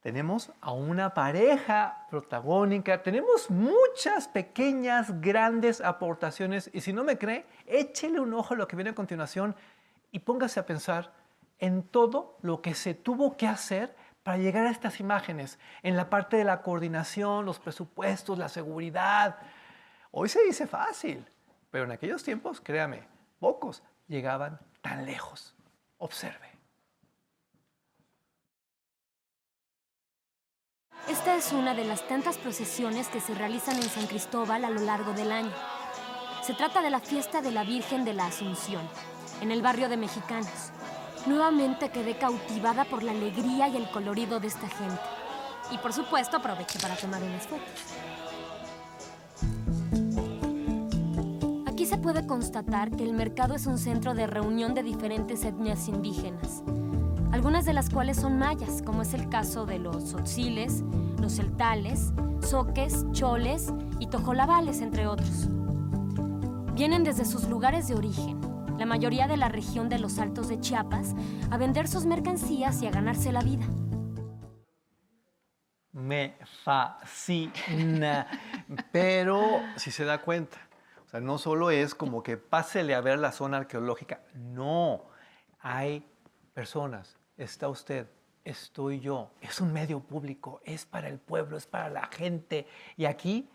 [0.00, 7.46] tenemos a una pareja protagónica, tenemos muchas pequeñas, grandes aportaciones y si no me cree,
[7.66, 9.56] échele un ojo a lo que viene a continuación
[10.12, 11.12] y póngase a pensar
[11.58, 16.10] en todo lo que se tuvo que hacer para llegar a estas imágenes, en la
[16.10, 19.38] parte de la coordinación, los presupuestos, la seguridad.
[20.10, 21.26] Hoy se dice fácil,
[21.70, 23.04] pero en aquellos tiempos, créame,
[23.40, 25.56] pocos llegaban tan lejos.
[25.96, 26.57] Observe.
[31.08, 34.82] Esta es una de las tantas procesiones que se realizan en San Cristóbal a lo
[34.82, 35.52] largo del año.
[36.42, 38.82] Se trata de la fiesta de la Virgen de la Asunción,
[39.40, 40.70] en el barrio de Mexicanos.
[41.24, 45.00] Nuevamente quedé cautivada por la alegría y el colorido de esta gente.
[45.70, 47.64] Y por supuesto aproveché para tomar unas fotos.
[51.66, 55.88] Aquí se puede constatar que el mercado es un centro de reunión de diferentes etnias
[55.88, 56.62] indígenas
[57.32, 60.82] algunas de las cuales son mayas, como es el caso de los tzotziles,
[61.20, 65.48] los celtales, soques, choles y tojolabales, entre otros.
[66.74, 68.40] Vienen desde sus lugares de origen,
[68.78, 71.14] la mayoría de la región de los Altos de Chiapas,
[71.50, 73.66] a vender sus mercancías y a ganarse la vida.
[75.92, 78.28] Me fascina,
[78.92, 79.42] pero
[79.76, 80.58] si se da cuenta,
[81.20, 85.02] no solo es como que pásele a ver la zona arqueológica, no,
[85.58, 86.06] hay
[86.54, 88.06] personas, está usted,
[88.44, 92.66] estoy yo, es un medio público, es para el pueblo, es para la gente.
[92.96, 93.48] Y aquí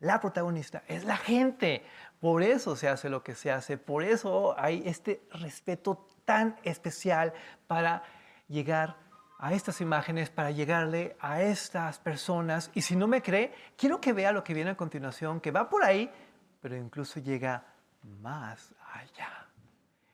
[0.00, 1.84] la protagonista es la gente.
[2.20, 7.32] Por eso se hace lo que se hace, por eso hay este respeto tan especial
[7.66, 8.02] para
[8.48, 8.96] llegar
[9.38, 12.70] a estas imágenes, para llegarle a estas personas.
[12.74, 15.68] Y si no me cree, quiero que vea lo que viene a continuación, que va
[15.68, 16.10] por ahí,
[16.60, 17.64] pero incluso llega
[18.20, 19.46] más allá.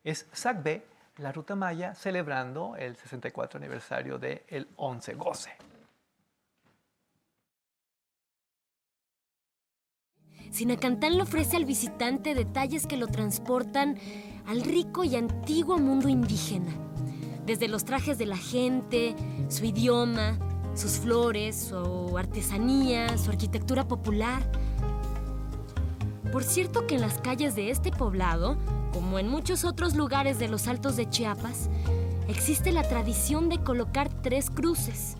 [0.03, 0.83] Es SACB,
[1.17, 5.51] la Ruta Maya, celebrando el 64 aniversario del el 11 Goce.
[10.51, 13.99] Sinacantán le ofrece al visitante detalles que lo transportan
[14.47, 16.73] al rico y antiguo mundo indígena.
[17.45, 19.17] Desde los trajes de la gente,
[19.49, 20.39] su idioma,
[20.75, 24.43] sus flores, su artesanía, su arquitectura popular.
[26.33, 28.57] Por cierto que en las calles de este poblado,
[28.95, 31.69] como en muchos otros lugares de los altos de Chiapas,
[32.29, 35.17] existe la tradición de colocar tres cruces,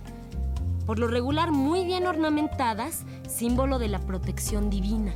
[0.87, 5.13] por lo regular muy bien ornamentadas, símbolo de la protección divina.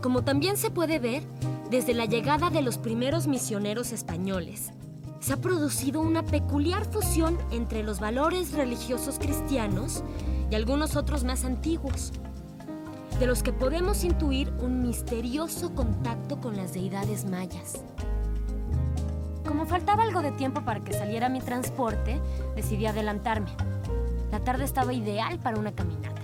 [0.00, 1.22] Como también se puede ver,
[1.70, 4.72] desde la llegada de los primeros misioneros españoles,
[5.20, 10.02] se ha producido una peculiar fusión entre los valores religiosos cristianos
[10.50, 12.12] y algunos otros más antiguos,
[13.18, 17.82] de los que podemos intuir un misterioso contacto con las deidades mayas.
[19.46, 22.20] Como faltaba algo de tiempo para que saliera mi transporte,
[22.54, 23.50] decidí adelantarme.
[24.30, 26.20] La tarde estaba ideal para una caminata.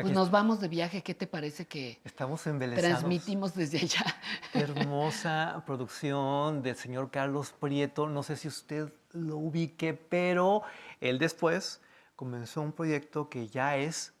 [0.00, 4.04] Pues nos vamos de viaje, ¿qué te parece que Estamos transmitimos desde allá?
[4.54, 10.62] Hermosa producción del señor Carlos Prieto, no sé si usted lo ubique, pero
[11.00, 11.80] él después
[12.18, 14.12] comenzó un proyecto que ya es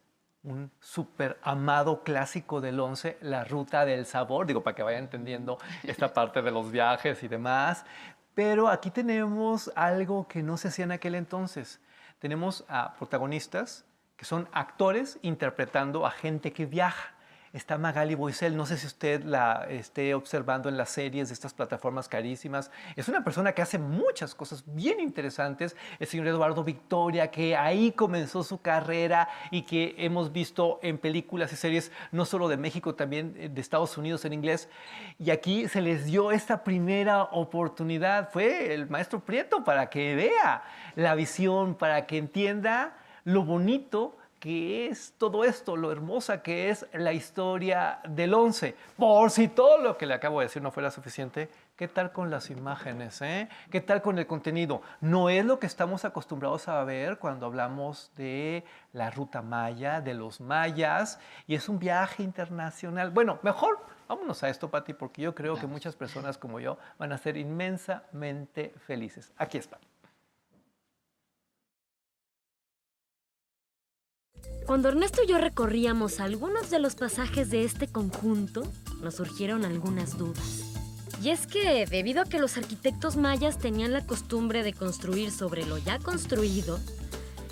[0.44, 5.58] un súper amado clásico del 11, La Ruta del Sabor, digo, para que vaya entendiendo
[5.82, 7.84] esta parte de los viajes y demás,
[8.36, 11.80] pero aquí tenemos algo que no se hacía en aquel entonces.
[12.20, 13.84] Tenemos a protagonistas
[14.16, 17.16] que son actores interpretando a gente que viaja
[17.52, 18.56] está Magali Boisel.
[18.56, 22.70] No sé si usted la esté observando en las series de estas plataformas carísimas.
[22.96, 25.76] Es una persona que hace muchas cosas bien interesantes.
[25.98, 31.52] El señor Eduardo Victoria, que ahí comenzó su carrera y que hemos visto en películas
[31.52, 34.68] y series no solo de México, también eh, de Estados Unidos en inglés.
[35.18, 38.30] Y aquí se les dio esta primera oportunidad.
[38.30, 40.62] Fue el maestro Prieto para que vea
[40.96, 46.86] la visión, para que entienda lo bonito que es todo esto, lo hermosa que es
[46.92, 48.74] la historia del 11.
[48.96, 52.30] Por si todo lo que le acabo de decir no fuera suficiente, ¿qué tal con
[52.30, 53.20] las imágenes?
[53.22, 53.48] Eh?
[53.70, 54.82] ¿Qué tal con el contenido?
[55.00, 60.14] No es lo que estamos acostumbrados a ver cuando hablamos de la ruta maya, de
[60.14, 63.10] los mayas, y es un viaje internacional.
[63.10, 63.78] Bueno, mejor
[64.08, 67.36] vámonos a esto, Pati, porque yo creo que muchas personas como yo van a ser
[67.36, 69.32] inmensamente felices.
[69.36, 69.78] Aquí está.
[74.68, 80.18] Cuando Ernesto y yo recorríamos algunos de los pasajes de este conjunto, nos surgieron algunas
[80.18, 80.74] dudas.
[81.22, 85.64] Y es que, debido a que los arquitectos mayas tenían la costumbre de construir sobre
[85.64, 86.78] lo ya construido,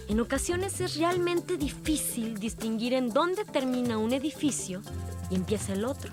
[0.09, 4.83] en ocasiones es realmente difícil distinguir en dónde termina un edificio
[5.31, 6.13] y empieza el otro.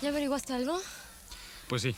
[0.00, 0.80] ¿Ya averiguaste algo?
[1.68, 1.94] Pues sí,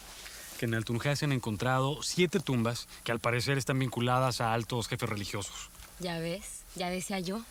[0.58, 4.52] que en el Tunja se han encontrado siete tumbas que al parecer están vinculadas a
[4.52, 5.70] altos jefes religiosos.
[6.00, 7.42] Ya ves, ya decía yo.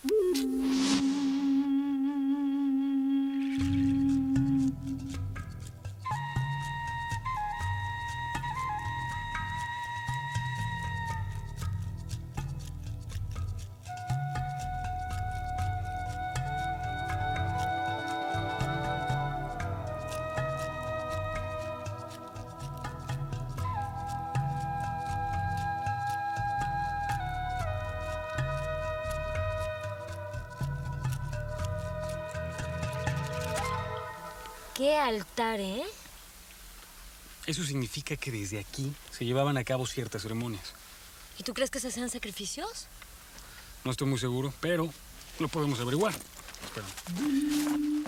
[37.48, 40.74] Eso significa que desde aquí se llevaban a cabo ciertas ceremonias.
[41.40, 42.88] ¿Y tú crees que se hacían sacrificios?
[43.86, 44.90] No estoy muy seguro, pero
[45.40, 46.14] lo podemos averiguar.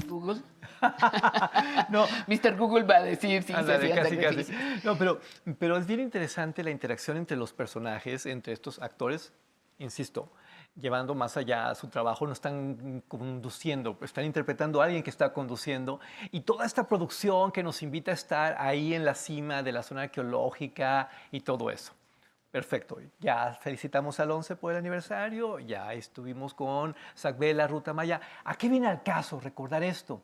[0.08, 0.42] ¿Google?
[1.90, 2.58] no, Mr.
[2.58, 4.52] Google va a decir si se hacían casi,
[4.84, 5.22] No, pero,
[5.58, 9.32] pero es bien interesante la interacción entre los personajes, entre estos actores.
[9.78, 10.34] Insisto,
[10.80, 16.00] llevando más allá su trabajo, no están conduciendo, están interpretando a alguien que está conduciendo.
[16.32, 19.84] Y toda esta producción que nos invita a estar ahí en la cima de la
[19.84, 21.94] zona arqueológica y todo eso.
[22.52, 22.98] Perfecto.
[23.20, 28.22] Ya felicitamos al 11 por el aniversario, ya estuvimos con Sacbela, Ruta Maya.
[28.44, 30.24] ¿A qué viene al caso recordar esto?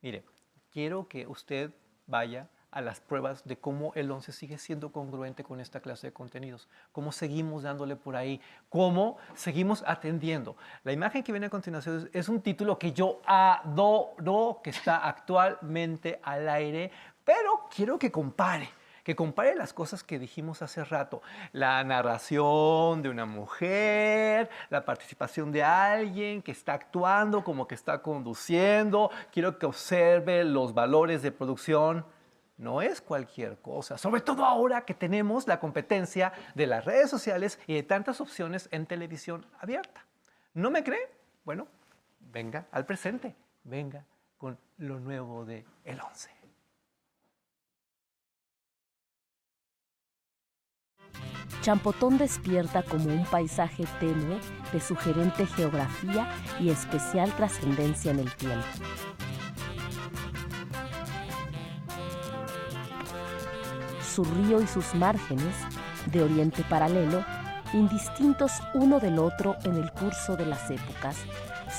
[0.00, 0.24] Mire,
[0.72, 1.70] quiero que usted
[2.06, 6.12] vaya a las pruebas de cómo el 11 sigue siendo congruente con esta clase de
[6.12, 10.56] contenidos, cómo seguimos dándole por ahí, cómo seguimos atendiendo.
[10.84, 16.20] La imagen que viene a continuación es, un título que yo adoro, que está actualmente
[16.22, 16.90] al aire,
[17.24, 18.68] pero quiero que compare
[19.08, 21.22] que compare las cosas que dijimos hace rato.
[21.52, 28.02] La narración de una mujer, la participación de alguien que está actuando como que está
[28.02, 29.10] conduciendo.
[29.32, 32.04] Quiero que observe los valores de producción.
[32.58, 37.60] No es cualquier cosa, sobre todo ahora que tenemos la competencia de las redes sociales
[37.68, 40.04] y de tantas opciones en televisión abierta.
[40.54, 41.08] ¿No me cree?
[41.44, 41.68] Bueno,
[42.18, 44.04] venga al presente, venga
[44.36, 46.30] con lo nuevo de El 11.
[51.60, 54.40] Champotón despierta como un paisaje tenue
[54.72, 56.28] de sugerente geografía
[56.58, 58.66] y especial trascendencia en el tiempo.
[64.18, 65.54] Su río y sus márgenes,
[66.06, 67.24] de oriente paralelo,
[67.72, 71.16] indistintos uno del otro en el curso de las épocas,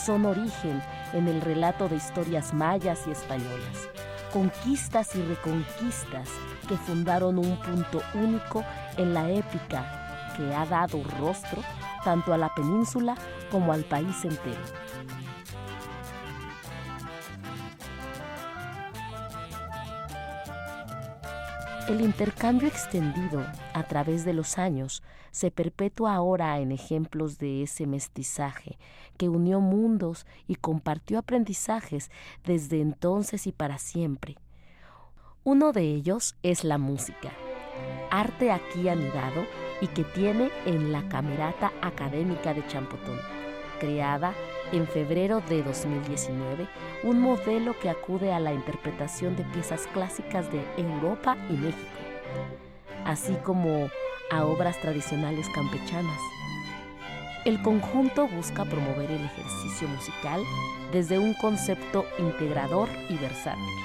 [0.06, 0.82] son origen
[1.12, 3.90] en el relato de historias mayas y españolas,
[4.32, 6.30] conquistas y reconquistas
[6.70, 8.64] que fundaron un punto único
[8.96, 11.62] en la épica que ha dado rostro
[12.06, 13.16] tanto a la península
[13.52, 14.62] como al país entero.
[21.90, 27.88] El intercambio extendido a través de los años se perpetúa ahora en ejemplos de ese
[27.88, 28.78] mestizaje
[29.18, 32.12] que unió mundos y compartió aprendizajes
[32.46, 34.38] desde entonces y para siempre.
[35.44, 37.32] Uno de ellos es la música,
[38.12, 39.44] arte aquí anidado
[39.82, 43.18] y que tiene en la Camerata Académica de Champotón,
[43.80, 44.36] creada
[44.72, 46.68] en febrero de 2019,
[47.04, 51.90] un modelo que acude a la interpretación de piezas clásicas de Europa y México,
[53.06, 53.90] así como
[54.32, 56.20] a obras tradicionales campechanas.
[57.46, 60.42] El conjunto busca promover el ejercicio musical
[60.92, 63.80] desde un concepto integrador y versátil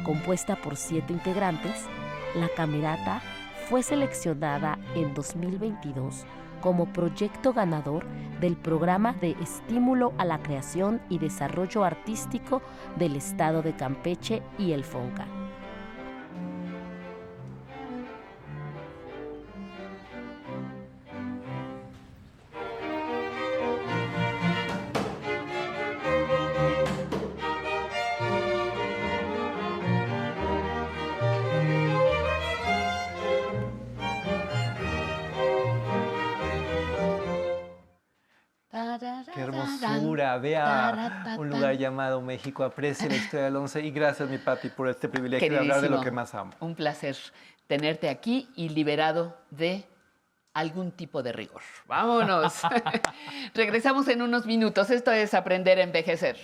[0.00, 1.86] compuesta por siete integrantes,
[2.34, 3.22] la Camerata
[3.68, 6.24] fue seleccionada en 2022
[6.60, 8.04] como proyecto ganador
[8.40, 12.62] del programa de estímulo a la creación y desarrollo artístico
[12.96, 15.26] del Estado de Campeche y el FONCA.
[40.38, 44.88] Vea un lugar llamado México, aprecie la historia del 11 y gracias mi papi por
[44.88, 46.52] este privilegio de hablar de lo que más amo.
[46.60, 47.16] Un placer
[47.66, 49.84] tenerte aquí y liberado de
[50.54, 51.62] algún tipo de rigor.
[51.86, 52.60] Vámonos.
[53.54, 54.90] Regresamos en unos minutos.
[54.90, 56.36] Esto es aprender a envejecer.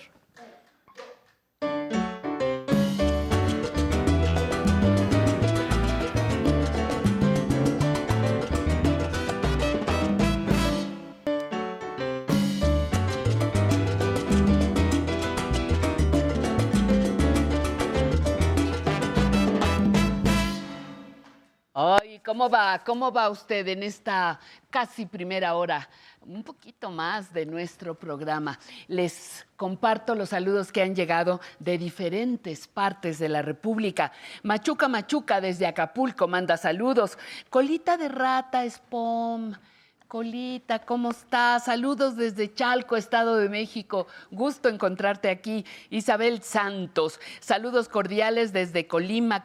[22.27, 22.83] ¿Cómo va?
[22.85, 25.89] ¿Cómo va usted en esta casi primera hora?
[26.23, 28.59] Un poquito más de nuestro programa.
[28.89, 34.11] Les comparto los saludos que han llegado de diferentes partes de la República.
[34.43, 37.17] Machuca Machuca desde Acapulco manda saludos.
[37.49, 39.53] Colita de rata, Spom.
[40.17, 41.67] Colita, ¿cómo estás?
[41.67, 44.07] Saludos desde Chalco, Estado de México.
[44.31, 45.67] Gusto encontrarte aquí.
[45.91, 49.45] Isabel Santos, saludos cordiales desde Colima,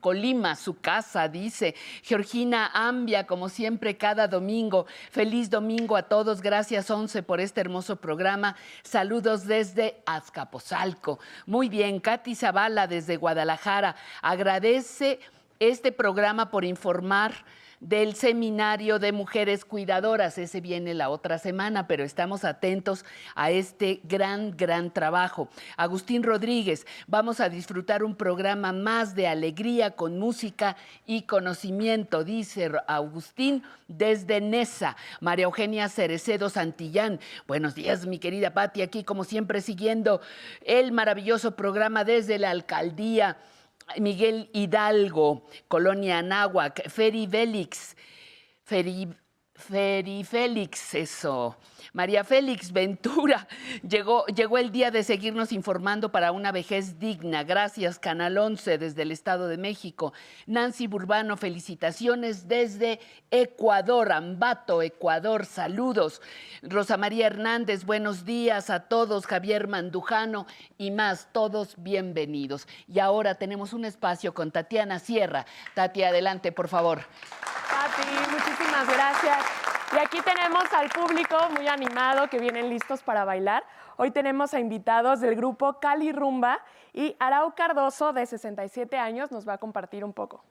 [0.00, 1.74] Colima, su casa, dice.
[2.02, 4.86] Georgina Ambia, como siempre, cada domingo.
[5.10, 6.40] Feliz domingo a todos.
[6.40, 8.56] Gracias, Once, por este hermoso programa.
[8.84, 11.18] Saludos desde Azcapotzalco.
[11.44, 13.96] Muy bien, Katy Zavala desde Guadalajara.
[14.22, 15.20] Agradece
[15.60, 17.34] este programa por informar
[17.80, 20.38] del Seminario de Mujeres Cuidadoras.
[20.38, 23.04] Ese viene la otra semana, pero estamos atentos
[23.34, 25.48] a este gran, gran trabajo.
[25.76, 32.70] Agustín Rodríguez, vamos a disfrutar un programa más de alegría con música y conocimiento, dice
[32.86, 34.96] Agustín desde Nesa.
[35.20, 40.20] María Eugenia Cerecedo Santillán, buenos días, mi querida Patti, aquí como siempre siguiendo
[40.64, 43.36] el maravilloso programa desde la alcaldía
[43.98, 47.94] Miguel Hidalgo, Colonia Anáhuac, Feri Vélix.
[48.64, 49.08] Feri,
[49.56, 51.56] Feri Félix, eso.
[51.92, 53.48] María Félix Ventura,
[53.88, 57.42] llegó, llegó el día de seguirnos informando para una vejez digna.
[57.42, 60.12] Gracias, Canal 11, desde el Estado de México.
[60.46, 63.00] Nancy Burbano, felicitaciones desde
[63.30, 66.20] Ecuador, Ambato, Ecuador, saludos.
[66.62, 69.26] Rosa María Hernández, buenos días a todos.
[69.26, 70.46] Javier Mandujano
[70.76, 72.68] y más, todos bienvenidos.
[72.88, 75.46] Y ahora tenemos un espacio con Tatiana Sierra.
[75.72, 77.00] Tati, adelante, por favor.
[77.70, 79.45] Tati, muchísimas gracias.
[79.94, 83.64] Y aquí tenemos al público muy animado que vienen listos para bailar.
[83.96, 86.60] Hoy tenemos a invitados del grupo Cali Rumba
[86.92, 90.44] y Arau Cardoso, de 67 años, nos va a compartir un poco.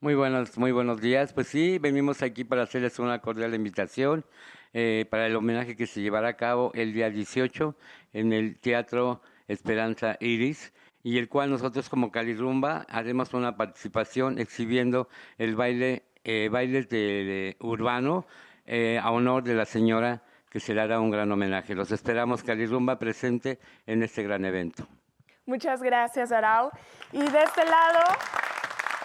[0.00, 1.32] Muy buenos, muy buenos días.
[1.32, 4.24] Pues sí, venimos aquí para hacerles una cordial invitación
[4.72, 7.74] eh, para el homenaje que se llevará a cabo el día 18
[8.12, 10.72] en el Teatro Esperanza Iris
[11.02, 16.90] y el cual nosotros como Cali Rumba haremos una participación exhibiendo el baile eh, bailes
[16.90, 18.26] de, urbano
[18.66, 20.20] eh, a honor de la señora
[20.50, 21.74] que se le hará un gran homenaje.
[21.74, 24.86] Los esperamos, Calirumba, presente en este gran evento.
[25.46, 26.70] Muchas gracias, Arau.
[27.12, 28.00] Y de este lado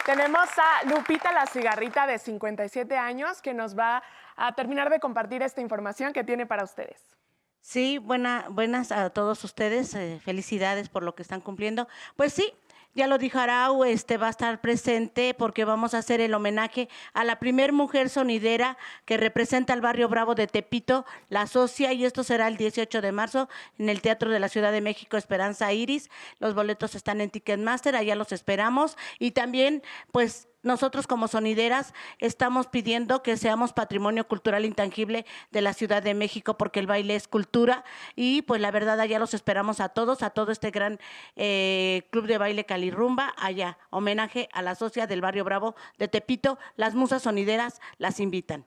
[0.05, 4.03] tenemos a Lupita la cigarrita de 57 años que nos va
[4.35, 7.15] a terminar de compartir esta información que tiene para ustedes.
[7.61, 9.95] Sí, buena, buenas a todos ustedes.
[9.95, 11.87] Eh, felicidades por lo que están cumpliendo.
[12.17, 12.53] Pues sí,
[12.95, 16.89] ya lo dijo Arau, este va a estar presente porque vamos a hacer el homenaje
[17.13, 22.05] a la primer mujer sonidera que representa al barrio Bravo de Tepito, la socia, y
[22.05, 25.73] esto será el 18 de marzo en el Teatro de la Ciudad de México Esperanza
[25.73, 26.09] Iris.
[26.39, 28.97] Los boletos están en Ticketmaster, allá los esperamos.
[29.19, 29.81] Y también,
[30.11, 36.13] pues, nosotros como sonideras estamos pidiendo que seamos patrimonio cultural intangible de la Ciudad de
[36.13, 37.83] México porque el baile es cultura
[38.15, 40.99] y pues la verdad allá los esperamos a todos, a todo este gran
[41.35, 46.57] eh, club de baile Calirrumba, allá, homenaje a la socia del barrio Bravo de Tepito,
[46.75, 48.65] las musas sonideras las invitan.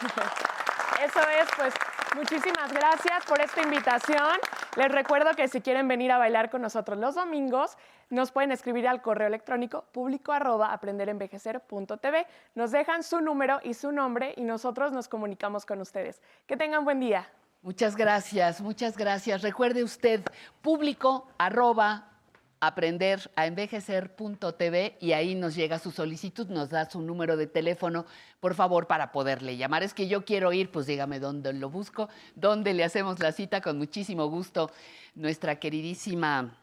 [1.04, 1.74] Eso es, pues
[2.16, 4.38] muchísimas gracias por esta invitación.
[4.76, 7.76] Les recuerdo que si quieren venir a bailar con nosotros los domingos,
[8.10, 12.26] nos pueden escribir al correo electrónico público arroba aprenderenvejecer.tv.
[12.54, 16.22] Nos dejan su número y su nombre y nosotros nos comunicamos con ustedes.
[16.46, 17.28] Que tengan buen día.
[17.62, 19.42] Muchas gracias, muchas gracias.
[19.42, 20.22] Recuerde usted,
[20.62, 22.08] público arroba
[22.60, 28.04] aprender a envejecer.tv y ahí nos llega su solicitud, nos da su número de teléfono,
[28.40, 29.82] por favor, para poderle llamar.
[29.82, 33.60] Es que yo quiero ir, pues dígame dónde lo busco, dónde le hacemos la cita,
[33.60, 34.70] con muchísimo gusto.
[35.14, 36.56] Nuestra queridísima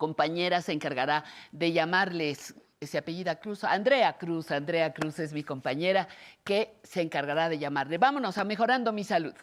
[0.00, 2.54] compañera se encargará de llamarles.
[2.80, 6.08] Se apellida Cruz, Andrea Cruz, Andrea Cruz es mi compañera
[6.42, 7.98] que se encargará de llamarle.
[7.98, 9.34] Vámonos a mejorando mi salud.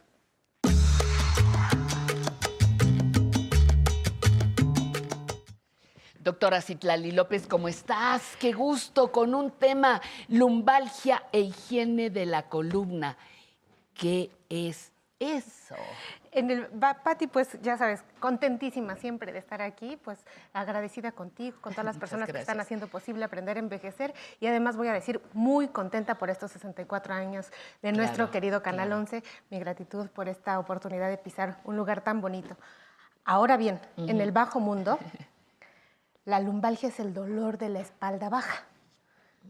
[6.20, 8.36] Doctora Citlali López, ¿cómo estás?
[8.40, 13.16] Qué gusto con un tema, lumbalgia e higiene de la columna.
[13.94, 15.76] ¿Qué es eso?
[16.38, 20.24] En el Patti, pues ya sabes, contentísima siempre de estar aquí, pues
[20.54, 24.78] agradecida contigo, con todas las personas que están haciendo posible aprender a envejecer y además
[24.78, 29.60] voy a decir muy contenta por estos 64 años de nuestro querido Canal 11, mi
[29.60, 32.56] gratitud por esta oportunidad de pisar un lugar tan bonito.
[33.26, 35.00] Ahora bien, en el bajo mundo
[36.28, 38.66] La lumbalgia es el dolor de la espalda baja.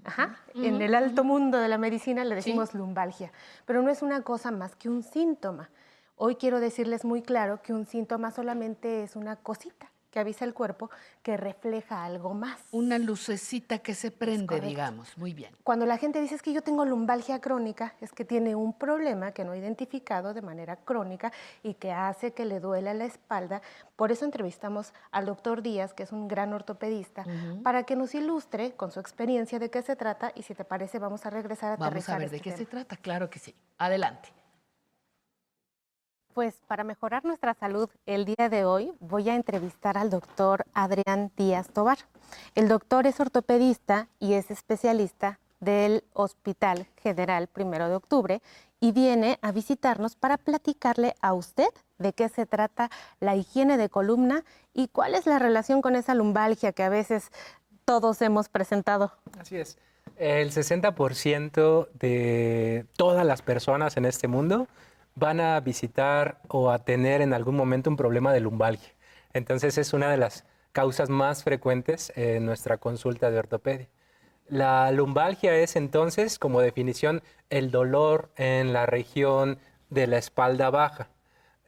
[0.04, 0.38] Ajá.
[0.54, 3.32] En el alto mundo de la medicina le decimos lumbalgia,
[3.66, 5.72] pero no es una cosa más que un síntoma.
[6.20, 10.56] Hoy quiero decirles muy claro que un síntoma solamente es una cosita que avisa el
[10.56, 10.90] cuerpo
[11.22, 12.60] que refleja algo más.
[12.72, 15.16] Una lucecita que se prende, digamos.
[15.16, 15.52] Muy bien.
[15.64, 19.32] Cuando la gente dice es que yo tengo lumbalgia crónica, es que tiene un problema
[19.32, 23.62] que no ha identificado de manera crónica y que hace que le duele la espalda.
[23.96, 27.26] Por eso entrevistamos al doctor Díaz, que es un gran ortopedista,
[27.62, 30.98] para que nos ilustre con su experiencia de qué se trata y si te parece
[30.98, 33.54] vamos a regresar a Vamos a ver de este qué se trata, claro que sí.
[33.78, 34.37] Adelante.
[36.38, 41.32] Pues para mejorar nuestra salud el día de hoy voy a entrevistar al doctor Adrián
[41.36, 41.98] Díaz Tobar.
[42.54, 48.42] El doctor es ortopedista y es especialista del Hospital General Primero de Octubre
[48.80, 53.90] y viene a visitarnos para platicarle a usted de qué se trata la higiene de
[53.90, 54.44] columna
[54.76, 57.32] y cuál es la relación con esa lumbalgia que a veces
[57.84, 59.12] todos hemos presentado.
[59.40, 59.80] Así es.
[60.18, 64.68] El 60% de todas las personas en este mundo
[65.18, 68.94] van a visitar o a tener en algún momento un problema de lumbalgia.
[69.34, 73.90] Entonces es una de las causas más frecuentes en nuestra consulta de ortopedia.
[74.48, 79.58] La lumbalgia es entonces, como definición, el dolor en la región
[79.90, 81.10] de la espalda baja.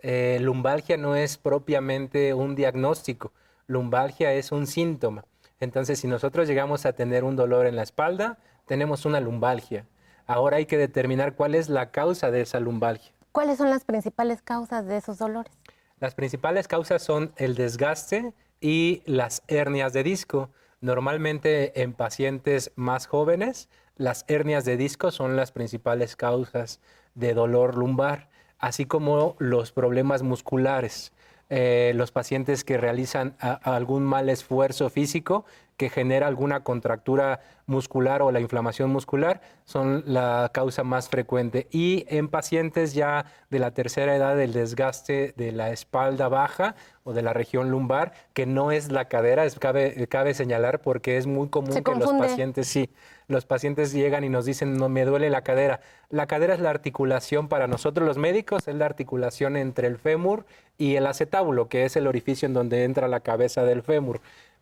[0.04, 3.34] Eh, lumbalgia no es propiamente un diagnóstico,
[3.66, 5.26] lumbalgia es un síntoma.
[5.60, 8.38] Entonces, si nosotros llegamos a tener un dolor en la espalda,
[8.68, 9.88] tenemos una lumbalgia.
[10.28, 13.12] Ahora hay que determinar cuál es la causa de esa lumbalgia.
[13.40, 15.54] ¿Cuáles son las principales causas de esos dolores?
[16.02, 20.50] Las principales causas son el desgaste y las hernias de disco.
[20.82, 26.82] Normalmente en pacientes más jóvenes, las hernias de disco son las principales causas
[27.16, 28.28] de dolor lumbar,
[28.58, 31.14] así como los problemas musculares.
[31.50, 35.46] Eh, los pacientes que realizan algún mal esfuerzo físico
[35.80, 41.68] que genera alguna contractura muscular o la inflamación muscular son la causa más frecuente.
[41.72, 46.76] Y en pacientes ya de la tercera edad, el desgaste de la espalda baja
[47.06, 51.16] o de la región lumbar, que no es la cadera, es, cabe, cabe señalar porque
[51.16, 52.90] es muy común que los pacientes, sí,
[53.30, 55.80] los pacientes llegan y nos dicen, no me duele la cadera.
[56.10, 60.46] La cadera es la articulación para nosotros los médicos, es la articulación entre el fémur
[60.78, 64.20] y el acetábulo, que es el orificio en donde entra la cabeza del fémur.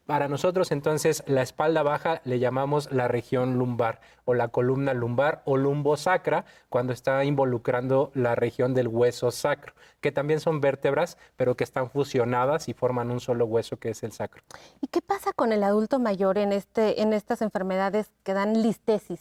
[0.08, 5.42] Para nosotros entonces la espalda baja le llamamos la región lumbar o la columna lumbar
[5.44, 11.56] o lumbosacra cuando está involucrando la región del hueso sacro, que también son vértebras, pero
[11.56, 14.44] que están fusionadas y forman un solo hueso que es el sacro.
[14.80, 19.20] ¿Y qué pasa con el adulto mayor en, este, en estas enfermedades que dan listesis?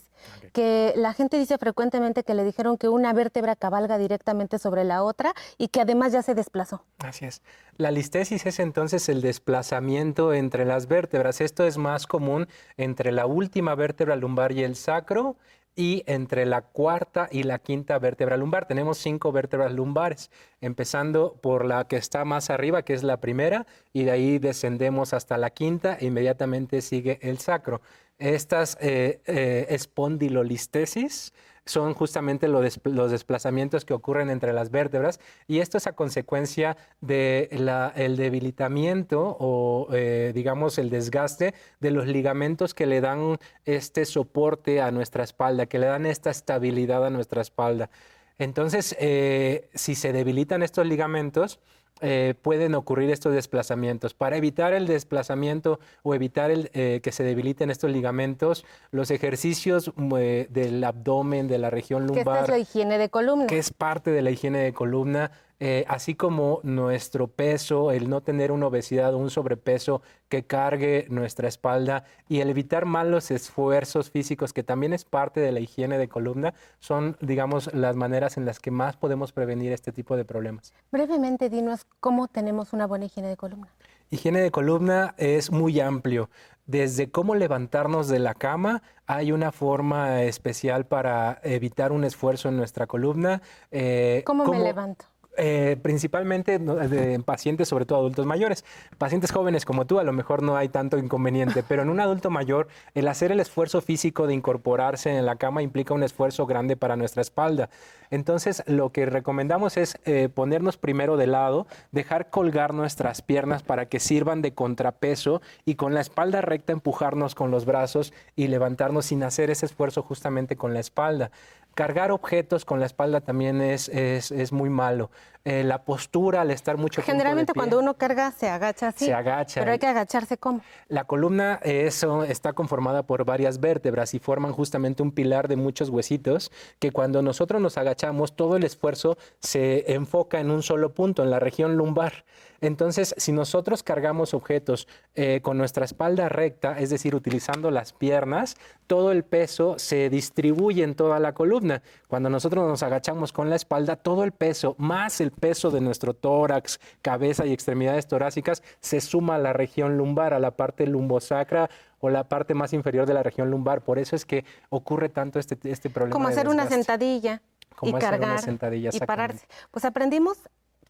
[0.52, 5.02] Que la gente dice frecuentemente que le dijeron que una vértebra cabalga directamente sobre la
[5.02, 6.84] otra y que además ya se desplazó.
[6.98, 7.42] Así es.
[7.76, 11.40] La listesis es entonces el desplazamiento entre las vértebras.
[11.40, 15.36] Esto es más común entre la última vértebra lumbar y el sacro
[15.74, 18.66] y entre la cuarta y la quinta vértebra lumbar.
[18.66, 23.66] Tenemos cinco vértebras lumbares, empezando por la que está más arriba, que es la primera,
[23.94, 27.80] y de ahí descendemos hasta la quinta e inmediatamente sigue el sacro.
[28.18, 31.32] Estas eh, eh, espondilolistesis
[31.66, 38.16] son justamente los desplazamientos que ocurren entre las vértebras y esto es a consecuencia del
[38.16, 44.92] debilitamiento o eh, digamos el desgaste de los ligamentos que le dan este soporte a
[44.92, 47.90] nuestra espalda, que le dan esta estabilidad a nuestra espalda.
[48.38, 51.58] Entonces, eh, si se debilitan estos ligamentos,
[52.00, 54.12] eh, pueden ocurrir estos desplazamientos.
[54.12, 59.92] Para evitar el desplazamiento o evitar el, eh, que se debiliten estos ligamentos, los ejercicios
[60.18, 62.38] eh, del abdomen, de la región lumbar.
[62.38, 63.46] Que es la higiene de columna.
[63.46, 68.20] Que es parte de la higiene de columna eh, así como nuestro peso, el no
[68.20, 74.10] tener una obesidad o un sobrepeso que cargue nuestra espalda y el evitar malos esfuerzos
[74.10, 78.44] físicos, que también es parte de la higiene de columna, son, digamos, las maneras en
[78.44, 80.74] las que más podemos prevenir este tipo de problemas.
[80.92, 83.68] Brevemente, dinos cómo tenemos una buena higiene de columna.
[84.10, 86.30] Higiene de columna es muy amplio.
[86.66, 92.56] Desde cómo levantarnos de la cama, hay una forma especial para evitar un esfuerzo en
[92.56, 93.40] nuestra columna.
[93.70, 95.06] Eh, ¿Cómo me levanto?
[95.38, 98.64] Eh, principalmente en pacientes, sobre todo adultos mayores.
[98.96, 102.30] Pacientes jóvenes como tú, a lo mejor no hay tanto inconveniente, pero en un adulto
[102.30, 106.76] mayor, el hacer el esfuerzo físico de incorporarse en la cama implica un esfuerzo grande
[106.76, 107.68] para nuestra espalda.
[108.10, 113.86] Entonces, lo que recomendamos es eh, ponernos primero de lado, dejar colgar nuestras piernas para
[113.86, 119.06] que sirvan de contrapeso y con la espalda recta empujarnos con los brazos y levantarnos
[119.06, 121.30] sin hacer ese esfuerzo justamente con la espalda.
[121.76, 125.10] Cargar objetos con la espalda también es, es, muy malo.
[125.44, 129.04] Eh, la postura al estar mucho Generalmente cuando uno carga se agacha así.
[129.04, 129.60] Se agacha.
[129.60, 130.62] Pero hay que agacharse ¿cómo?
[130.88, 135.90] La columna eso está conformada por varias vértebras y forman justamente un pilar de muchos
[135.90, 141.22] huesitos que cuando nosotros nos agachamos todo el esfuerzo se enfoca en un solo punto,
[141.22, 142.24] en la región lumbar.
[142.60, 148.56] Entonces, si nosotros cargamos objetos eh, con nuestra espalda recta, es decir, utilizando las piernas,
[148.86, 151.82] todo el peso se distribuye en toda la columna.
[152.08, 156.14] Cuando nosotros nos agachamos con la espalda, todo el peso, más el peso de nuestro
[156.14, 161.70] tórax, cabeza y extremidades torácicas, se suma a la región lumbar, a la parte lumbosacra
[161.98, 163.82] o la parte más inferior de la región lumbar.
[163.82, 166.12] Por eso es que ocurre tanto este, este problema.
[166.12, 167.42] Como hacer una sentadilla
[167.82, 169.46] y cargar una sentadilla, y pararse.
[169.70, 170.38] Pues aprendimos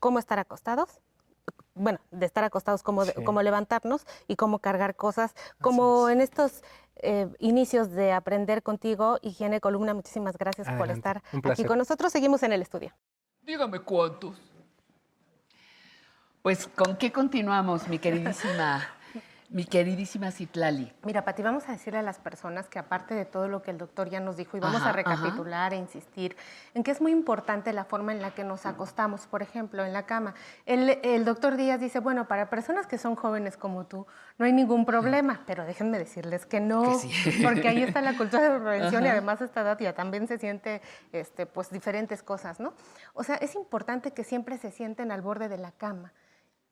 [0.00, 1.00] cómo estar acostados,
[1.77, 3.05] bueno, de estar acostados, como,
[3.43, 6.62] levantarnos y cómo cargar cosas, como en estos
[6.97, 9.95] eh, inicios de aprender contigo, higiene columna.
[9.95, 12.11] Muchísimas gracias por estar aquí con nosotros.
[12.12, 12.93] Seguimos en el estudio.
[13.43, 14.41] Dígame cuántos.
[16.43, 18.95] Pues, ¿con qué continuamos, mi queridísima
[19.51, 20.92] mi queridísima Citlali.
[21.05, 23.78] Mira, Pati, vamos a decirle a las personas que aparte de todo lo que el
[23.78, 26.36] doctor ya nos dijo, y vamos a recapitular e insistir
[26.74, 29.92] en que es muy importante la forma en la que nos acostamos, por ejemplo, en
[29.92, 30.34] la cama.
[30.64, 34.07] El, doctor Díaz dice, bueno, para personas que son jóvenes como tú,
[34.38, 36.82] no hay ningún problema, pero déjenme decirles que no,
[37.42, 40.38] porque ahí está la cultura de la prevención y además esta edad ya también se
[40.38, 40.82] siente
[41.12, 42.74] este, pues diferentes cosas, ¿no?
[43.14, 46.12] O sea, es importante que siempre se sienten al borde de la cama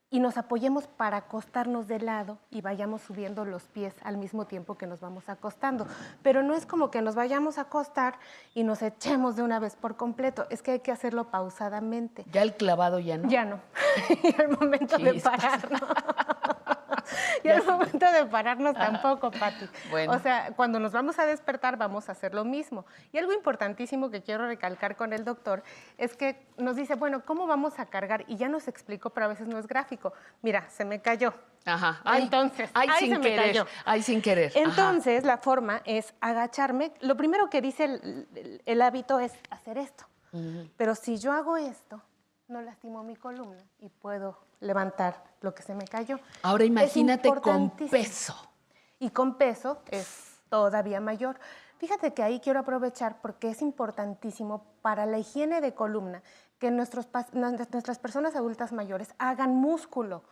[0.09, 4.77] y nos apoyemos para acostarnos de lado y vayamos subiendo los pies al mismo tiempo
[4.77, 5.87] que nos vamos acostando.
[6.21, 8.19] Pero no es como que nos vayamos a acostar
[8.53, 12.25] y nos echemos de una vez por completo, es que hay que hacerlo pausadamente.
[12.31, 13.29] ¿Ya el clavado ya no?
[13.29, 13.59] Ya no.
[14.23, 15.79] y el momento de parar, ¿no?
[17.43, 19.67] y el momento de pararnos tampoco, Pati.
[20.07, 22.85] O sea, cuando nos vamos a despertar vamos a hacer lo mismo.
[23.11, 25.63] Y algo importantísimo que quiero recalcar con el doctor
[25.97, 28.25] es que nos dice, bueno, ¿cómo vamos a cargar?
[28.27, 30.13] Y ya nos explico, pero a veces no es gráfico.
[30.41, 31.33] Mira, se me cayó.
[31.65, 32.01] Ajá.
[32.17, 33.65] Entonces, ay, sin querer.
[33.85, 34.51] Ay, sin querer.
[34.55, 36.93] Entonces, la forma es agacharme.
[37.01, 37.99] Lo primero que dice
[38.65, 40.05] el, hábito es hacer esto.
[40.75, 42.01] Pero si yo hago esto,
[42.49, 46.19] no lastimo mi columna y puedo levantar lo que se me cayó.
[46.41, 48.35] Ahora imagínate con peso.
[48.99, 51.37] Y con peso es todavía mayor.
[51.77, 56.23] Fíjate que ahí quiero aprovechar porque es importantísimo para la higiene de columna
[56.59, 60.23] que nuestros, nuestras personas adultas mayores hagan músculo.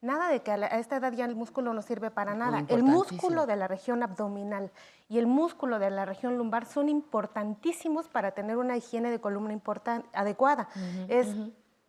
[0.00, 2.64] Nada de que a, esta edad ya el músculo no sirve para nada.
[2.68, 4.70] El músculo de la región abdominal
[5.08, 9.56] y el músculo de la región lumbar son importantísimos para tener una higiene de columna
[10.12, 10.68] adecuada.
[11.08, 11.28] es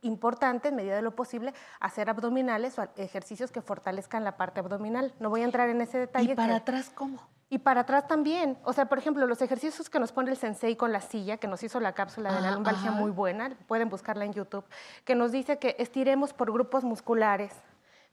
[0.04, 5.14] importante, en medida de lo posible, hacer abdominales o ejercicios que fortalezcan la parte abdominal.
[5.20, 6.34] No voy a entrar en ese detalle.
[6.34, 7.20] ¿Y para atrás cómo?
[7.50, 8.58] Y para atrás también.
[8.64, 11.48] O sea, por ejemplo, los ejercicios que nos pone el sensei con la silla, que
[11.48, 14.66] nos hizo la cápsula de la lumbalgia muy buena, pueden buscarla en YouTube,
[15.06, 17.54] que nos dice que estiremos por grupos musculares,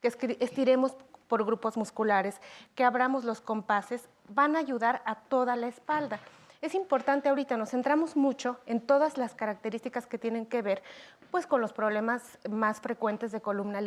[0.02, 0.08] que
[0.40, 0.94] estiremos
[1.26, 2.40] por grupos musculares,
[2.74, 6.20] que abramos los compases, van a ayudar a toda la espalda.
[6.60, 10.82] Es importante ahorita, nos centramos mucho en todas las características que tienen que ver
[11.30, 13.78] pues, con los problemas más frecuentes de columna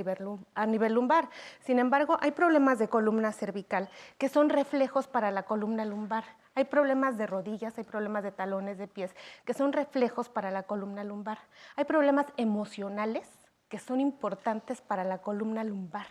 [0.55, 1.29] a nivel lumbar.
[1.59, 6.23] Sin embargo, hay problemas de columna cervical que son reflejos para la columna lumbar.
[6.55, 9.15] Hay problemas de rodillas, hay problemas de talones de pies
[9.45, 11.37] que son reflejos para la columna lumbar.
[11.75, 13.29] Hay problemas emocionales
[13.69, 16.07] que son importantes para la columna lumbar.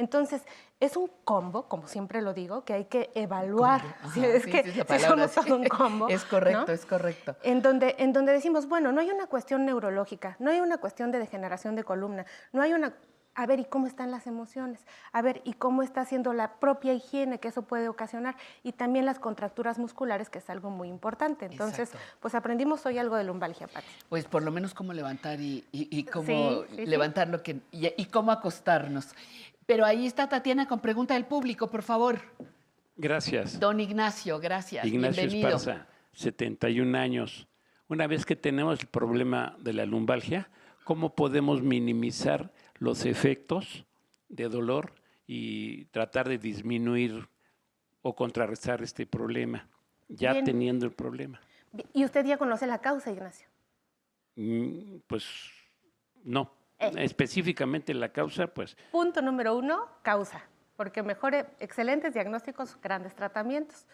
[0.00, 0.42] Entonces,
[0.80, 3.82] es un combo, como siempre lo digo, que hay que evaluar.
[4.14, 4.64] si es que
[4.98, 6.08] somos un combo.
[6.08, 7.36] Es correcto, es correcto.
[7.42, 11.10] En donde, en donde decimos, bueno, no hay una cuestión neurológica, no hay una cuestión
[11.12, 12.94] de degeneración de columna, no hay una
[13.36, 14.80] a ver, ¿y cómo están las emociones?
[15.12, 18.36] A ver, ¿y cómo está haciendo la propia higiene que eso puede ocasionar?
[18.64, 21.46] Y también las contracturas musculares, que es algo muy importante.
[21.46, 23.86] Entonces, pues aprendimos hoy algo de lumbalgia, Pati.
[24.08, 27.60] Pues por lo menos cómo levantar y, cómo levantar lo que...
[27.70, 29.14] y cómo acostarnos.
[29.70, 32.18] Pero ahí está Tatiana con pregunta del público, por favor.
[32.96, 33.60] Gracias.
[33.60, 34.84] Don Ignacio, gracias.
[34.84, 37.46] Ignacio Esparza, 71 años.
[37.86, 40.50] Una vez que tenemos el problema de la lumbalgia,
[40.82, 43.86] ¿cómo podemos minimizar los efectos
[44.28, 44.92] de dolor
[45.28, 47.28] y tratar de disminuir
[48.02, 49.68] o contrarrestar este problema,
[50.08, 51.40] ya teniendo el problema?
[51.92, 53.46] ¿Y usted ya conoce la causa, Ignacio?
[54.34, 55.26] Mm, pues
[56.24, 56.59] no.
[56.80, 56.92] Eh.
[56.96, 58.76] Específicamente la causa, pues.
[58.90, 60.42] Punto número uno, causa,
[60.76, 63.86] porque mejore excelentes diagnósticos, grandes tratamientos.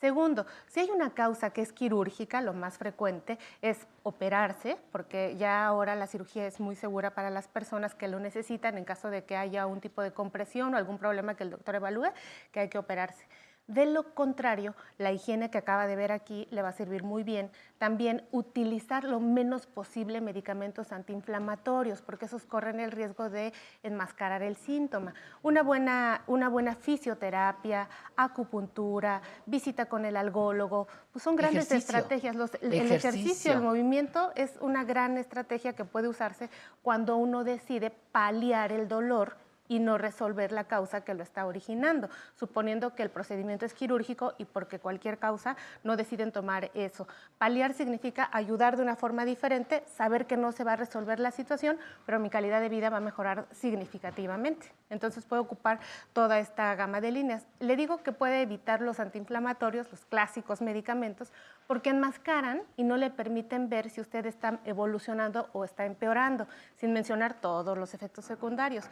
[0.00, 5.64] Segundo, si hay una causa que es quirúrgica, lo más frecuente es operarse, porque ya
[5.64, 9.24] ahora la cirugía es muy segura para las personas que lo necesitan en caso de
[9.24, 12.12] que haya un tipo de compresión o algún problema que el doctor evalúe,
[12.52, 13.24] que hay que operarse.
[13.66, 17.22] De lo contrario, la higiene que acaba de ver aquí le va a servir muy
[17.22, 17.50] bien.
[17.78, 24.56] También utilizar lo menos posible medicamentos antiinflamatorios, porque esos corren el riesgo de enmascarar el
[24.56, 25.14] síntoma.
[25.42, 32.36] Una buena, una buena fisioterapia, acupuntura, visita con el algólogo, pues son grandes estrategias.
[32.60, 36.50] el ejercicio, el movimiento es una gran estrategia que puede usarse
[36.82, 42.08] cuando uno decide paliar el dolor y no resolver la causa que lo está originando,
[42.34, 47.08] suponiendo que el procedimiento es quirúrgico y porque cualquier causa no deciden tomar eso.
[47.38, 51.30] Paliar significa ayudar de una forma diferente, saber que no se va a resolver la
[51.30, 54.72] situación, pero mi calidad de vida va a mejorar significativamente.
[54.90, 55.80] Entonces puede ocupar
[56.12, 57.46] toda esta gama de líneas.
[57.60, 61.32] Le digo que puede evitar los antiinflamatorios, los clásicos medicamentos,
[61.66, 66.46] porque enmascaran y no le permiten ver si usted está evolucionando o está empeorando,
[66.76, 68.84] sin mencionar todos los efectos secundarios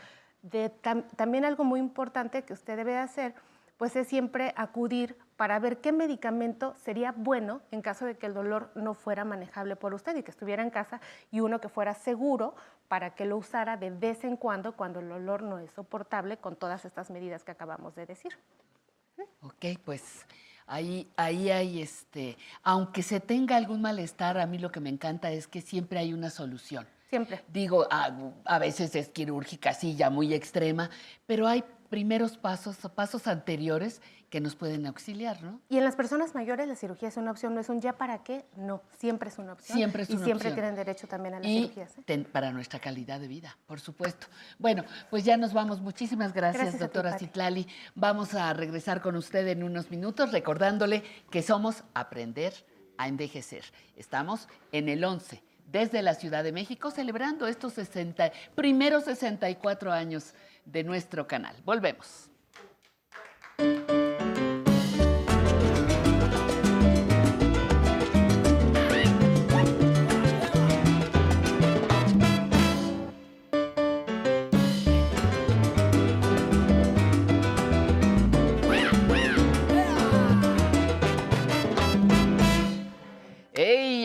[1.17, 3.35] también algo muy importante que usted debe hacer,
[3.77, 8.35] pues es siempre acudir para ver qué medicamento sería bueno en caso de que el
[8.35, 11.95] dolor no fuera manejable por usted y que estuviera en casa y uno que fuera
[11.95, 12.55] seguro
[12.89, 16.57] para que lo usara de vez en cuando cuando el dolor no es soportable con
[16.57, 18.39] todas estas medidas que acabamos de decir.
[19.41, 20.27] Ok, pues
[20.67, 25.31] ahí, ahí hay este, aunque se tenga algún malestar, a mí lo que me encanta
[25.33, 26.87] es que siempre hay una solución.
[27.13, 27.45] Siempre.
[27.53, 30.89] Digo, a, veces es quirúrgica, sí, ya muy extrema,
[31.27, 34.01] pero hay primeros pasos, pasos anteriores
[34.31, 35.61] que nos pueden auxiliar, ¿no?
[35.69, 38.25] Y en las personas mayores la cirugía es una opción, no es un ya para
[38.25, 39.77] qué, no, siempre es una opción.
[39.77, 41.93] Siempre es una y siempre tienen derecho también a las cirugías.
[41.99, 42.25] ¿eh?
[42.33, 44.27] para nuestra calidad de vida, por supuesto.
[44.59, 45.83] Bueno, pues ya nos vamos.
[45.83, 47.69] Muchísimas gracias, doctora Citlali.
[47.95, 52.55] Vamos a regresar con usted en unos minutos recordándole que somos Aprender
[52.97, 53.65] a Envejecer.
[53.97, 60.35] Estamos en el 11 desde la Ciudad de México celebrando estos 60, primeros 64 años
[60.67, 61.57] de nuestro canal.
[61.65, 62.32] Volvemos.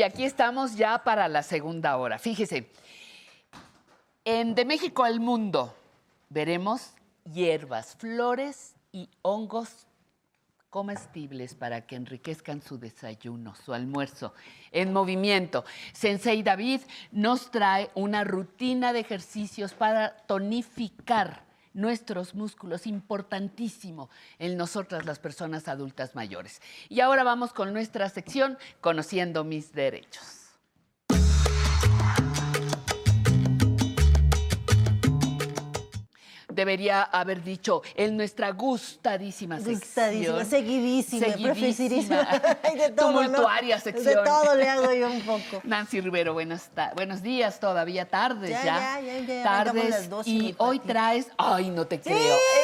[0.07, 2.17] Aquí estamos ya para la segunda hora.
[2.17, 2.71] Fíjese,
[4.23, 5.75] en De México al Mundo
[6.29, 6.93] veremos
[7.25, 9.85] hierbas, flores y hongos
[10.69, 14.33] comestibles para que enriquezcan su desayuno, su almuerzo.
[14.71, 16.79] En movimiento, Sensei David
[17.11, 21.43] nos trae una rutina de ejercicios para tonificar
[21.77, 24.09] nuestros músculos, importantísimo
[24.39, 26.61] en nosotras las personas adultas mayores.
[26.89, 30.46] Y ahora vamos con nuestra sección, Conociendo mis derechos.
[36.57, 39.79] Debería haber dicho en nuestra gustadísima sección.
[39.79, 42.41] Gustadísima, seguidísima, seguidísima
[42.75, 44.15] de todo, tumultuaria sección.
[44.15, 45.61] De todo le hago yo un poco.
[45.63, 46.63] Nancy Rivero, buenos,
[46.95, 48.63] buenos días, todavía tardes ya.
[48.63, 49.43] Ya, ya, ya.
[49.43, 50.09] Tardes.
[50.25, 52.17] y hoy traes, ay, no te creo.
[52.17, 52.56] ¡Eh!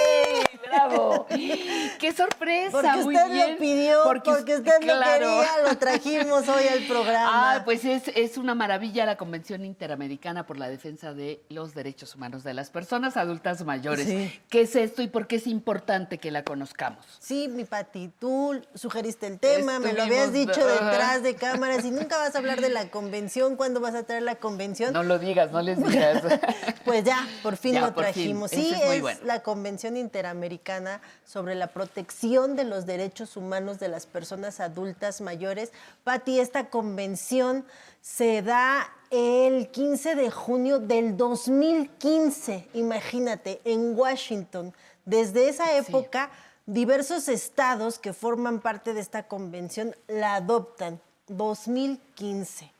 [1.99, 2.71] ¡Qué sorpresa!
[2.71, 7.55] Porque usted lo pidió, porque, usted lo quería, lo trajimos hoy al programa.
[7.55, 12.15] Ah, pues es, es una maravilla la Convención Interamericana por la Defensa de los Derechos
[12.15, 14.07] Humanos de las Personas Adultas Mayores
[14.49, 17.05] ¿Qué es esto y por qué es importante que la conozcamos?
[17.19, 21.91] Sí, mi Pati, tú sugeriste el tema, me lo habías dicho detrás de cámaras y
[21.91, 23.55] nunca vas a hablar de la convención.
[23.55, 24.93] ¿Cuándo vas a traer la convención?
[24.93, 26.23] No lo digas, no les digas.
[26.85, 28.51] pues ya, por fin lo trajimos.
[28.51, 30.82] Sí, es, la Convención Interamericana
[31.25, 35.71] sobre la protección de los derechos humanos de las personas adultas mayores.
[36.03, 37.65] Pati, esta convención
[38.01, 44.73] se da el 15 de junio del 2015, imagínate, en Washington.
[45.05, 46.31] Desde esa época,
[46.65, 50.99] diversos estados que forman parte de esta convención la adoptan.
[51.27, 52.72] 2015.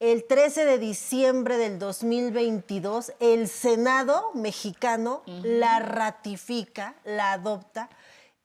[0.00, 7.88] El 13 de diciembre del 2022, el Senado mexicano la ratifica, la adopta,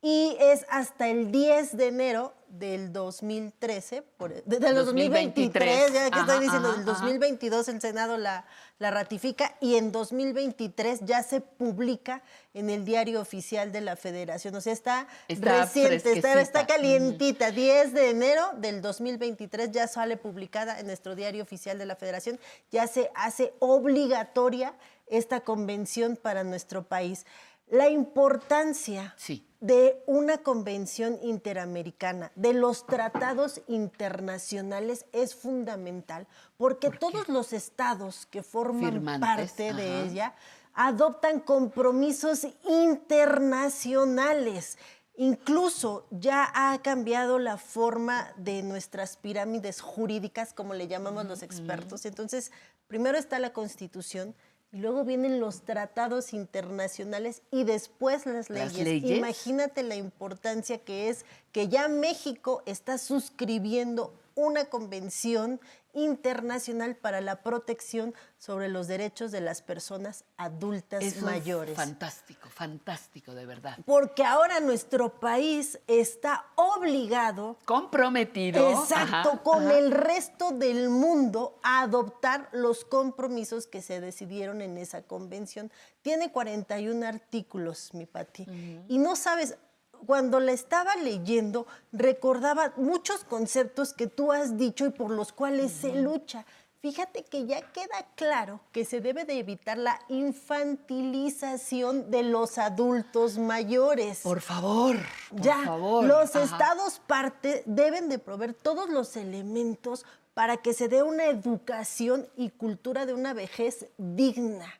[0.02, 6.39] y es hasta el 10 de enero del 2013, por, del 2023, ya que estoy
[6.39, 8.45] diciendo, del 2022 el Senado la,
[8.80, 12.24] la ratifica y en 2023 ya se publica
[12.54, 14.56] en el diario oficial de la Federación.
[14.56, 17.52] O sea, está, reciente, está, está, calientita.
[17.52, 22.39] 10 de enero del 2023 ya sale publicada en nuestro diario oficial de la Federación.
[22.72, 24.74] Ya se hace obligatoria
[25.08, 27.26] esta convención para nuestro país.
[27.70, 37.28] La importancia sí de una convención interamericana, de los tratados internacionales es fundamental, porque todos
[37.28, 40.34] los estados que forman parte de ella
[40.74, 44.78] adoptan compromisos internacionales.
[45.17, 52.05] Incluso ya ha cambiado la forma de nuestras pirámides jurídicas, como le llamamos los expertos.
[52.05, 52.53] Entonces,
[52.88, 54.34] primero está la constitución,
[54.72, 59.03] y luego vienen los tratados internacionales y después las leyes.
[59.03, 65.59] Imagínate la importancia que es que ya México está suscribiendo una convención
[65.94, 71.76] internacional para la protección sobre los derechos de las personas adultas Eso mayores.
[71.76, 73.78] fantástico, fantástico, de verdad.
[73.86, 82.50] Porque ahora nuestro país está obligado, comprometido, exacto, con el resto del mundo a adoptar
[82.52, 85.72] los compromisos que se decidieron en esa convención.
[86.02, 88.48] Tiene 41 artículos, mi Pati.
[88.88, 89.58] Y no sabes,
[90.06, 95.72] cuando la estaba leyendo, recordaba muchos conceptos que tú has dicho y por los cuales
[95.72, 96.45] se lucha.
[96.82, 103.38] Fíjate que ya queda claro que se debe de evitar la infantilización de los adultos
[103.38, 104.22] mayores.
[104.22, 104.95] Por favor,
[105.30, 106.06] por ya, favor.
[106.06, 112.30] Los estados parte deben de proveer todos los elementos para que se dé una educación
[112.38, 114.78] y cultura de una vejez digna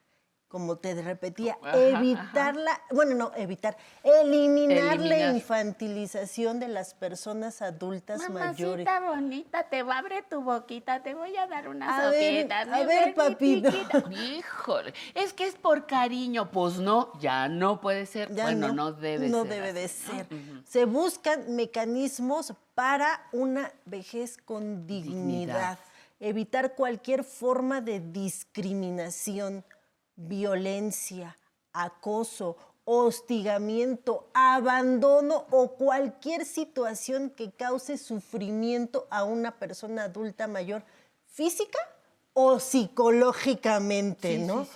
[0.50, 8.20] como te repetía, evitar la, bueno, no, evitar, eliminar, la infantilización de las personas adultas
[8.22, 8.88] Mamacita mayores.
[9.08, 12.62] bonita, te va a abrir tu boquita, te voy a dar una a sopita.
[12.62, 13.70] a ver, papito.
[14.12, 18.30] Híjole, es que es por cariño, pues no, ya no puede ser.
[18.30, 19.52] bueno, no, debe no ser.
[19.52, 20.28] Debe de ser.
[20.66, 25.78] Se buscan mecanismos para una vejez con dignidad.
[26.20, 29.64] evitar cualquier forma de discriminación
[30.20, 31.38] violencia,
[31.74, 40.84] acoso, hostigamiento, abandono o cualquier situación que cause sufrimiento a una persona adulta mayor
[41.28, 41.80] física
[42.34, 44.68] o psicológicamente, ¿no?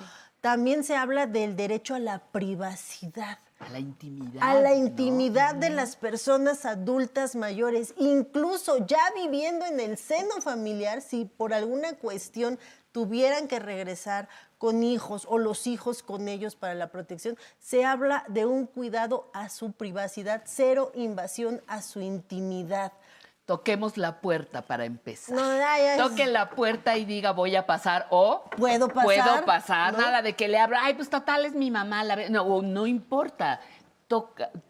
[0.42, 3.40] También se habla del derecho a la privacidad.
[3.60, 4.44] A la intimidad.
[4.44, 11.02] A la intimidad de las personas adultas mayores, incluso ya viviendo en el seno familiar,
[11.02, 12.60] si por alguna cuestión
[12.92, 14.30] tuvieran que regresar
[14.64, 19.30] con hijos o los hijos con ellos para la protección, se habla de un cuidado
[19.34, 22.94] a su privacidad, cero invasión a su intimidad.
[23.46, 25.36] Toquemos la puerta para empezar.
[25.36, 29.04] No, Toque la puerta y diga voy a pasar o puedo pasar.
[29.04, 32.06] Puedo pasar, nada de que le abra, ay, pues total es mi mamá.
[32.06, 32.30] La...
[32.30, 33.60] No, no importa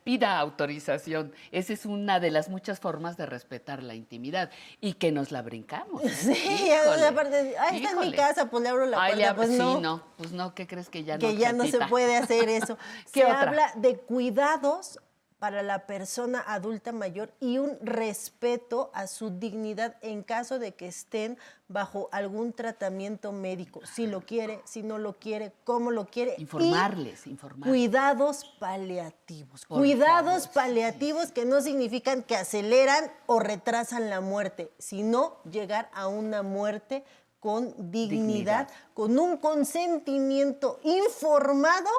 [0.03, 1.33] pida autorización.
[1.51, 4.49] Esa es una de las muchas formas de respetar la intimidad
[4.81, 6.01] y que nos la brincamos.
[6.23, 9.35] Sí, aparte, ahí está en mi casa, pues le abro la puerta.
[9.35, 9.49] pues.
[9.49, 11.19] Sí, no, pues no, ¿qué crees que ya no?
[11.19, 12.77] Que ya no se puede hacer eso.
[13.05, 14.99] se habla de cuidados
[15.43, 20.87] para la persona adulta mayor y un respeto a su dignidad en caso de que
[20.87, 21.37] estén
[21.67, 26.35] bajo algún tratamiento médico, si lo quiere, si no lo quiere, cómo lo quiere.
[26.37, 27.69] Informarles, informarles.
[27.69, 29.65] Cuidados paliativos.
[29.65, 36.41] cuidados paliativos que no significan que aceleran o retrasan la muerte, sino llegar a una
[36.41, 37.03] muerte
[37.41, 38.69] con dignidad.
[38.93, 41.89] con un consentimiento informado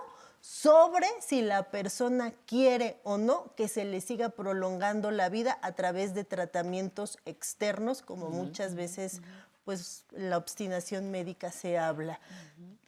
[0.44, 5.72] sobre si la persona quiere o no que se le siga prolongando la vida a
[5.72, 9.22] través de tratamientos externos, como muchas veces
[9.64, 12.20] pues la obstinación médica se habla.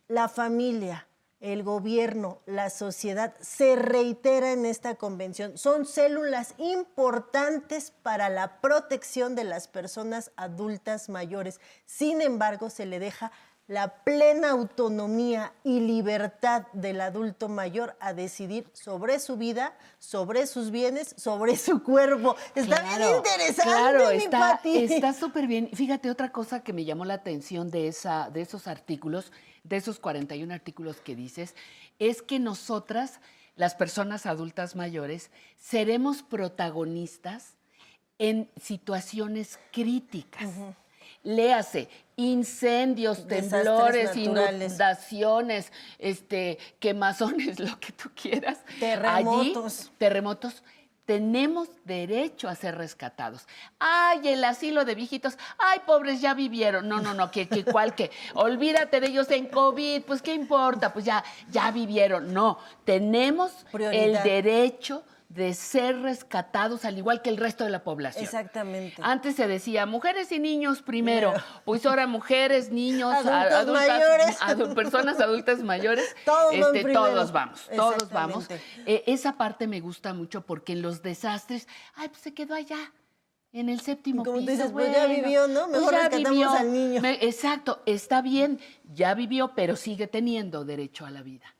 [0.06, 1.08] La familia,
[1.40, 9.34] el gobierno, la sociedad, se reitera en esta convención, son células importantes para la protección
[9.34, 11.58] de las personas adultas mayores.
[11.86, 13.32] Sin embargo, se le deja
[13.68, 20.70] la plena autonomía y libertad del adulto mayor a decidir sobre su vida, sobre sus
[20.70, 22.36] bienes, sobre su cuerpo.
[22.54, 25.70] Está bien interesante, claro, mi está, Está súper bien.
[25.72, 29.32] Fíjate, otra cosa que me llamó la atención de, esa, de esos artículos,
[29.64, 31.56] de esos 41 artículos que dices,
[31.98, 33.18] es que nosotras,
[33.56, 37.54] las personas adultas mayores, seremos protagonistas
[38.18, 40.50] en situaciones críticas
[41.26, 48.58] léase, incendios, temblores, inundaciones, este, quemazones, lo que tú quieras.
[48.80, 49.90] Terremotos.
[49.98, 50.62] terremotos.
[51.04, 53.46] Tenemos derecho a ser rescatados.
[53.78, 55.38] Ay, el asilo de viejitos.
[55.56, 56.88] Ay, pobres, ya vivieron.
[56.88, 58.10] No, no, no, que, que cuál que.
[58.34, 60.02] Olvídate de ellos en COVID.
[60.02, 60.92] Pues, ¿qué importa?
[60.92, 62.34] Pues ya, ya vivieron.
[62.34, 68.24] No, tenemos el derecho de ser rescatados al igual que el resto de la población.
[68.24, 69.02] Exactamente.
[69.02, 71.32] Antes se decía mujeres y niños primero,
[71.64, 78.46] pues ahora mujeres, niños, adultos mayores, personas adultas mayores, todos, este, todos vamos, todos vamos.
[78.86, 82.92] Eh, esa parte me gusta mucho porque en los desastres, ay, pues se quedó allá.
[83.52, 84.50] En el séptimo Como piso.
[84.50, 85.66] dices, pues ya vivió, ¿no?
[85.68, 87.00] Pues Mejor rescatamos al niño.
[87.04, 88.60] exacto, está bien,
[88.92, 91.55] ya vivió, pero sigue teniendo derecho a la vida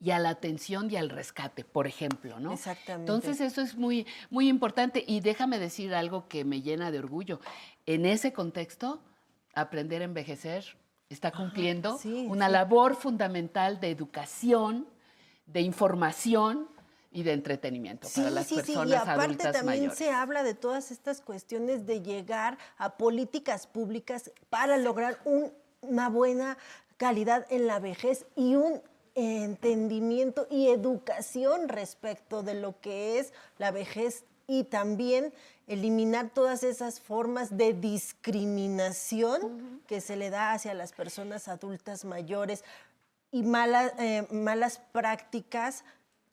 [0.00, 2.52] y a la atención y al rescate, por ejemplo, ¿no?
[2.52, 3.12] Exactamente.
[3.12, 7.40] Entonces eso es muy, muy importante y déjame decir algo que me llena de orgullo.
[7.86, 9.02] En ese contexto,
[9.54, 10.76] aprender a envejecer
[11.08, 14.86] está cumpliendo una labor fundamental de educación,
[15.46, 16.68] de información
[17.10, 21.86] y de entretenimiento para las personas y aparte también se habla de todas estas cuestiones
[21.86, 25.18] de llegar a políticas públicas para lograr
[25.80, 26.58] una buena
[26.98, 28.82] calidad en la vejez y un
[29.18, 35.32] entendimiento y educación respecto de lo que es la vejez y también
[35.66, 42.64] eliminar todas esas formas de discriminación que se le da hacia las personas adultas mayores
[43.30, 45.84] y eh, malas prácticas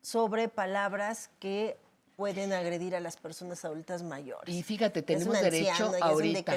[0.01, 1.77] sobre palabras que
[2.15, 4.55] pueden agredir a las personas adultas mayores.
[4.55, 6.53] Y fíjate, tenemos derecho ahorita.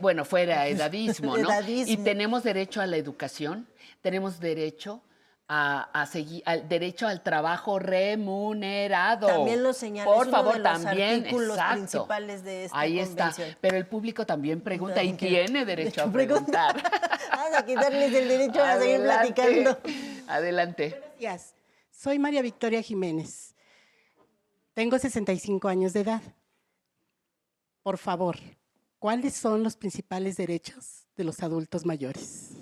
[0.00, 1.50] bueno, fuera edadismo, ¿no?
[1.68, 3.68] Y tenemos derecho a la educación,
[4.00, 5.02] tenemos derecho
[5.48, 9.26] a, seguir al derecho al trabajo remunerado.
[9.26, 10.10] También lo señala.
[10.10, 11.24] Por favor, los también.
[11.24, 13.34] Artículos principales de esta Ahí está.
[13.60, 16.82] Pero el público también pregunta y tiene derecho a preguntar.
[17.30, 19.78] Vamos a quitarles el derecho a seguir platicando.
[20.28, 20.90] Adelante.
[20.90, 21.54] Buenos días.
[21.90, 23.54] Soy María Victoria Jiménez.
[24.74, 26.22] Tengo 65 años de edad.
[27.82, 28.38] Por favor,
[28.98, 32.52] ¿cuáles son los principales derechos de los adultos mayores?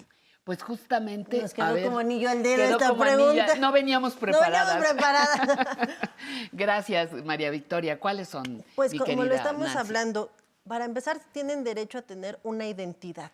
[0.51, 1.43] Pues justamente.
[1.43, 3.55] Nos quedó como anillo al dedo esta pregunta.
[3.55, 4.75] No veníamos preparadas.
[4.75, 5.89] No veníamos preparadas.
[6.53, 8.01] Gracias, María Victoria.
[8.01, 8.65] ¿Cuáles son?
[8.75, 10.33] Pues como lo estamos hablando,
[10.67, 13.31] para empezar, tienen derecho a tener una identidad,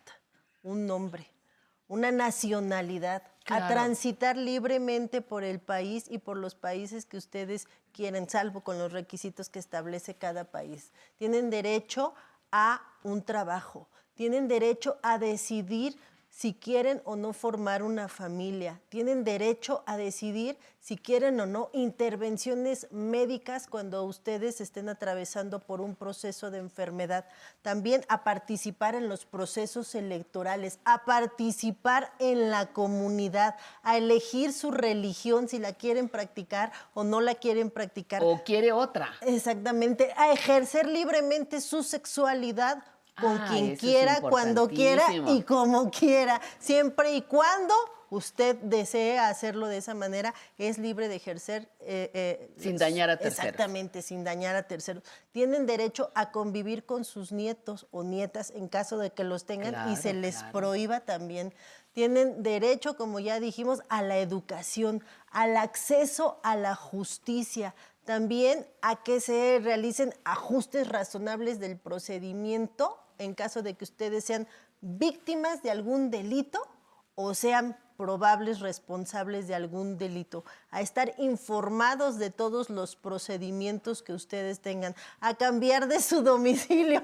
[0.61, 1.25] un nombre,
[1.87, 8.29] una nacionalidad, a transitar libremente por el país y por los países que ustedes quieren,
[8.29, 10.91] salvo con los requisitos que establece cada país.
[11.17, 12.13] Tienen derecho
[12.51, 15.97] a un trabajo, tienen derecho a decidir
[16.37, 18.79] si quieren o no formar una familia.
[18.89, 25.81] Tienen derecho a decidir si quieren o no intervenciones médicas cuando ustedes estén atravesando por
[25.81, 27.25] un proceso de enfermedad.
[27.63, 34.69] También a participar en los procesos electorales, a participar en la comunidad, a elegir su
[34.69, 38.21] religión si la quieren practicar o no la quieren practicar.
[38.23, 39.09] O quiere otra.
[39.21, 42.83] Exactamente, a ejercer libremente su sexualidad
[43.19, 47.73] con ah, quien quiera, cuando quiera y como quiera, siempre y cuando
[48.09, 51.69] usted desee hacerlo de esa manera, es libre de ejercer.
[51.81, 53.39] Eh, eh, sin dañar a terceros.
[53.39, 55.03] Exactamente, sin dañar a terceros.
[55.31, 59.91] Tienen derecho a convivir con sus nietos o nietas en caso de que los tengan
[59.91, 61.53] y se les prohíba también.
[61.93, 67.73] Tienen derecho, como ya dijimos, a la educación, al acceso a la justicia,
[68.05, 74.47] también a que se realicen ajustes razonables del procedimiento en caso de que ustedes sean
[74.81, 76.59] víctimas de algún delito
[77.15, 84.13] o sean probables responsables de algún delito, a estar informados de todos los procedimientos que
[84.13, 87.01] ustedes tengan, a cambiar de su domicilio.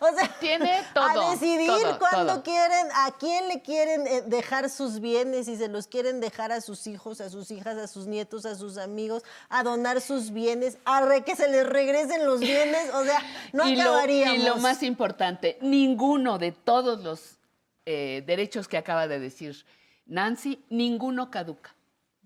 [0.00, 1.04] o sea, tiene todo.
[1.04, 5.86] A decidir cuándo quieren, a quién le quieren eh, dejar sus bienes, si se los
[5.86, 9.62] quieren dejar a sus hijos, a sus hijas, a sus nietos, a sus amigos, a
[9.62, 13.20] donar sus bienes, a que se les regresen los bienes, o sea,
[13.52, 14.36] no y acabaríamos.
[14.36, 17.38] y lo más importante, ninguno de todos los
[17.84, 19.64] eh, derechos que acaba de decir
[20.12, 21.74] Nancy, ninguno caduca.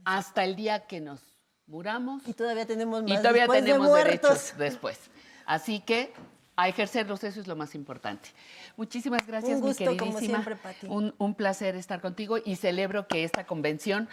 [0.04, 1.20] Hasta el día que nos
[1.68, 2.26] muramos.
[2.26, 4.98] Y todavía tenemos más Y todavía tenemos derechos después.
[5.46, 6.12] Así que
[6.56, 8.30] a ejercerlos, eso es lo más importante.
[8.76, 10.08] Muchísimas gracias, un gusto, mi queridísima.
[10.08, 10.86] Como siempre, Pati.
[10.88, 14.08] Un, un, placer estar contigo y celebro que esta convención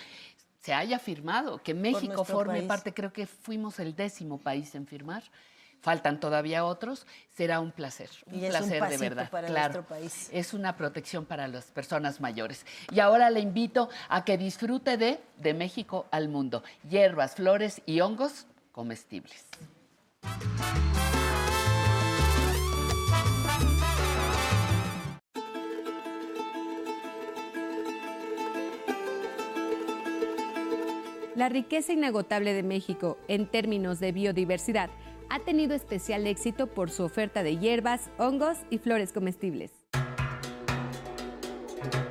[0.61, 5.23] se haya firmado, que México forme parte, creo que fuimos el décimo país en firmar
[5.84, 9.30] faltan todavía otros, será un placer, un placer de verdad.
[9.30, 10.30] Para claro, país.
[10.31, 12.65] es una protección para las personas mayores.
[12.91, 17.99] Y ahora le invito a que disfrute de De México al Mundo, hierbas, flores y
[17.99, 19.45] hongos comestibles.
[31.35, 34.89] La riqueza inagotable de México en términos de biodiversidad
[35.29, 39.71] ha tenido especial éxito por su oferta de hierbas, hongos y flores comestibles.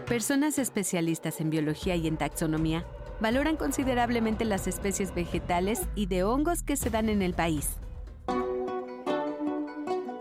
[0.06, 2.84] Personas especialistas en biología y en taxonomía
[3.20, 7.78] valoran considerablemente las especies vegetales y de hongos que se dan en el país.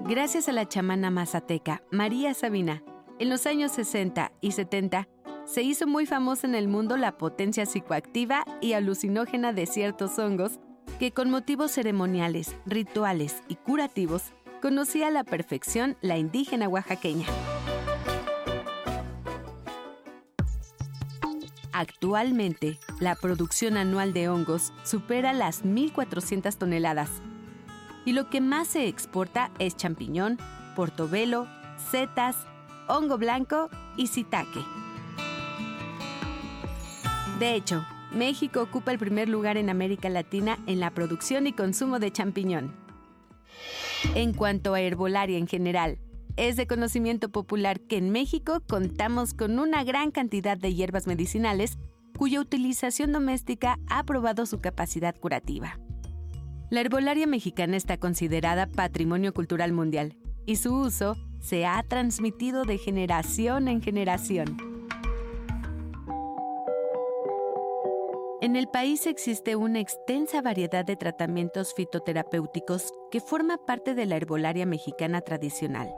[0.02, 2.84] Gracias a la chamana mazateca María Sabina,
[3.20, 5.08] en los años 60 y 70
[5.46, 10.60] se hizo muy famosa en el mundo la potencia psicoactiva y alucinógena de ciertos hongos
[11.00, 17.26] que con motivos ceremoniales, rituales y curativos conocía a la perfección la indígena oaxaqueña.
[21.74, 27.10] Actualmente, la producción anual de hongos supera las 1.400 toneladas.
[28.06, 30.38] Y lo que más se exporta es champiñón,
[30.76, 31.48] portobelo,
[31.92, 32.36] setas,
[32.88, 34.64] hongo blanco y sitaque.
[37.40, 37.84] De hecho,
[38.14, 42.74] México ocupa el primer lugar en América Latina en la producción y consumo de champiñón.
[44.16, 46.00] En cuanto a herbolaria en general,
[46.38, 51.78] es de conocimiento popular que en México contamos con una gran cantidad de hierbas medicinales
[52.18, 55.80] cuya utilización doméstica ha probado su capacidad curativa.
[56.70, 62.78] La herbolaria mexicana está considerada Patrimonio Cultural Mundial y su uso se ha transmitido de
[62.78, 64.71] generación en generación.
[68.42, 74.16] En el país existe una extensa variedad de tratamientos fitoterapéuticos que forma parte de la
[74.16, 75.94] herbolaria mexicana tradicional.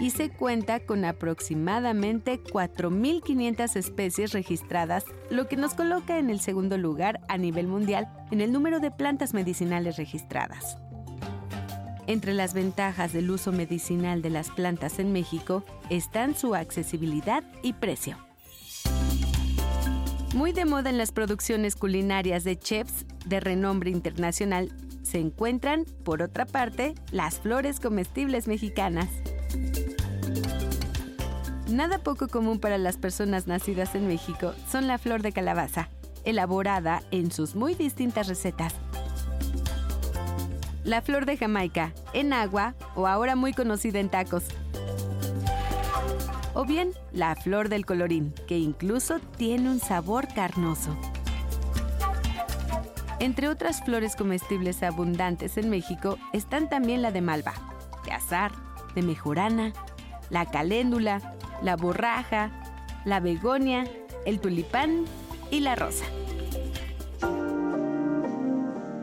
[0.00, 6.78] Y se cuenta con aproximadamente 4.500 especies registradas, lo que nos coloca en el segundo
[6.78, 10.78] lugar a nivel mundial en el número de plantas medicinales registradas.
[12.10, 17.72] Entre las ventajas del uso medicinal de las plantas en México están su accesibilidad y
[17.72, 18.18] precio.
[20.34, 24.72] Muy de moda en las producciones culinarias de chefs de renombre internacional
[25.04, 29.08] se encuentran, por otra parte, las flores comestibles mexicanas.
[31.68, 35.90] Nada poco común para las personas nacidas en México son la flor de calabaza,
[36.24, 38.74] elaborada en sus muy distintas recetas.
[40.84, 44.44] La flor de Jamaica, en agua o ahora muy conocida en tacos,
[46.54, 50.96] o bien la flor del colorín, que incluso tiene un sabor carnoso.
[53.18, 57.52] Entre otras flores comestibles abundantes en México están también la de malva,
[58.06, 58.50] de azar,
[58.94, 59.74] de mejorana,
[60.30, 62.50] la caléndula, la borraja,
[63.04, 63.84] la begonia,
[64.24, 65.04] el tulipán
[65.50, 66.06] y la rosa.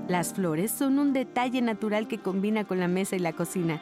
[0.07, 3.81] Las flores son un detalle natural que combina con la mesa y la cocina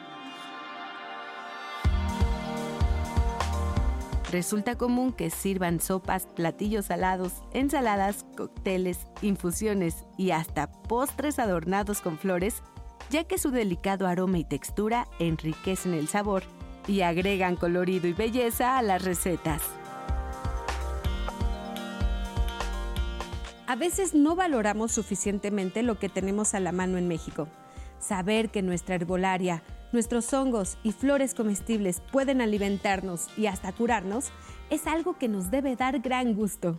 [4.30, 12.18] Resulta común que sirvan sopas, platillos salados, ensaladas, cócteles, infusiones y hasta postres adornados con
[12.18, 12.62] flores,
[13.10, 16.42] ya que su delicado aroma y textura enriquecen el sabor
[16.88, 19.62] y agregan colorido y belleza a las recetas.
[23.68, 27.48] A veces no valoramos suficientemente lo que tenemos a la mano en México.
[27.98, 34.26] Saber que nuestra herbolaria, nuestros hongos y flores comestibles pueden alimentarnos y hasta curarnos,
[34.70, 36.78] es algo que nos debe dar gran gusto.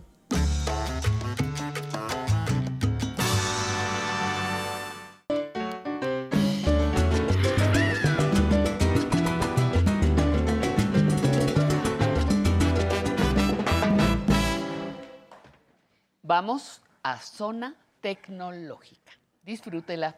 [16.28, 19.12] Vamos a zona tecnológica.
[19.42, 20.14] Disfrútela.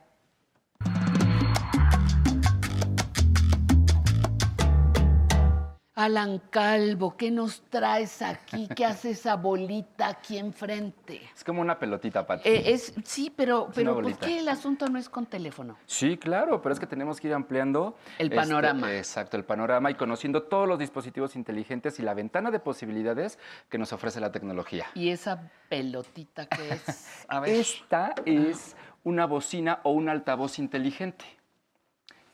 [6.00, 8.66] Alan Calvo, ¿qué nos traes aquí?
[8.74, 11.20] ¿Qué hace esa bolita aquí enfrente?
[11.34, 12.48] Es como una pelotita, Pati.
[12.48, 15.76] Eh, es, sí, pero, pero ¿por qué el asunto no es con teléfono?
[15.84, 17.98] Sí, claro, pero es que tenemos que ir ampliando...
[18.18, 18.96] El este, panorama.
[18.96, 23.76] exacto, el panorama y conociendo todos los dispositivos inteligentes y la ventana de posibilidades que
[23.76, 24.86] nos ofrece la tecnología.
[24.94, 27.24] ¿Y esa pelotita qué es?
[27.28, 27.50] A ver.
[27.50, 28.74] Esta es
[29.04, 31.39] una bocina o un altavoz inteligente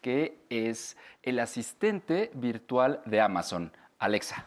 [0.06, 4.46] que es el asistente virtual de Amazon, Alexa.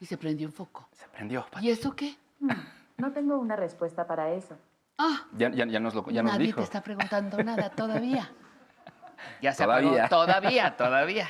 [0.00, 0.88] Y se prendió un foco.
[0.92, 1.44] Se prendió.
[1.60, 2.16] ¿Y eso qué?
[2.96, 4.56] No tengo una respuesta para eso.
[4.96, 5.26] Ah.
[5.36, 6.60] Ya, ya, nos lo ya Nadie dijo.
[6.60, 8.32] te está preguntando nada todavía.
[9.42, 10.08] Ya se todavía.
[10.08, 11.28] todavía, todavía.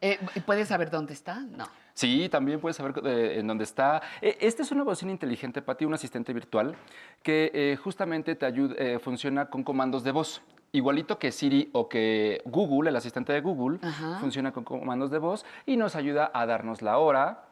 [0.00, 1.40] Eh, ¿Puedes saber dónde está?
[1.40, 1.66] No.
[1.92, 4.00] Sí, también puedes saber eh, en dónde está.
[4.22, 6.74] Eh, esta es una bocina inteligente, Pati, un asistente virtual
[7.22, 10.40] que justamente te ayuda, funciona con comandos de voz
[10.76, 13.78] igualito que Siri o que Google, el asistente de Google,
[14.20, 17.46] funciona con comandos de voz y nos ayuda a darnos la hora,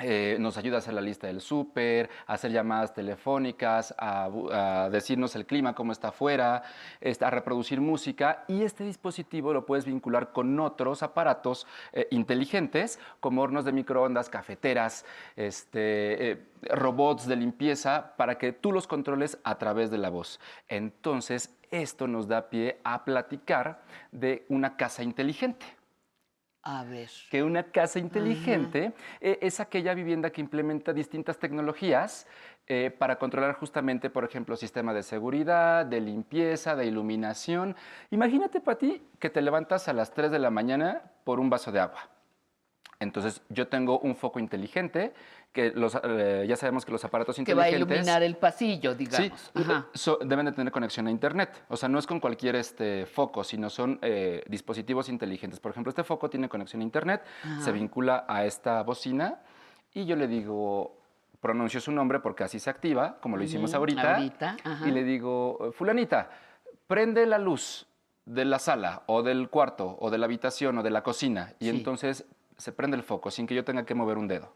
[0.00, 5.34] eh, nos ayuda a hacer la lista del súper, a hacer llamadas telefónicas, a, decirnos
[5.34, 6.62] el clima, cómo está afuera,
[7.00, 8.44] este, a reproducir música.
[8.46, 14.28] Y este dispositivo lo puedes vincular con otros aparatos eh, inteligentes, como hornos de microondas,
[14.30, 15.04] cafeteras,
[15.34, 20.38] este, eh, robots de limpieza, para que tú los controles a través de la voz.
[20.68, 23.82] Entonces, esto nos da pie a platicar
[24.12, 25.66] de una casa inteligente.
[26.62, 27.08] A ver.
[27.30, 32.26] Que una casa inteligente eh, es aquella vivienda que implementa distintas tecnologías
[32.66, 37.74] eh, para controlar justamente, por ejemplo, sistemas de seguridad, de limpieza, de iluminación.
[38.10, 41.80] Imagínate, Pati, que te levantas a las 3 de la mañana por un vaso de
[41.80, 42.10] agua.
[43.00, 45.14] Entonces, yo tengo un foco inteligente
[45.58, 47.72] que los, eh, ya sabemos que los aparatos inteligentes...
[47.72, 49.50] Que va a iluminar el pasillo, digamos.
[49.92, 51.64] Sí, deben de tener conexión a Internet.
[51.68, 55.58] O sea, no es con cualquier este, foco, sino son eh, dispositivos inteligentes.
[55.58, 57.24] Por ejemplo, este foco tiene conexión a Internet,
[57.58, 59.40] se vincula a esta bocina
[59.92, 61.00] y yo le digo,
[61.40, 64.14] pronuncio su nombre porque así se activa, como lo hicimos ahorita.
[64.14, 64.56] Ahorita,
[64.86, 66.30] Y le digo, fulanita,
[66.86, 67.88] prende la luz
[68.26, 71.54] de la sala o del cuarto o de la habitación o de la cocina.
[71.58, 72.26] Y entonces
[72.56, 74.54] se prende el foco sin que yo tenga que mover un dedo.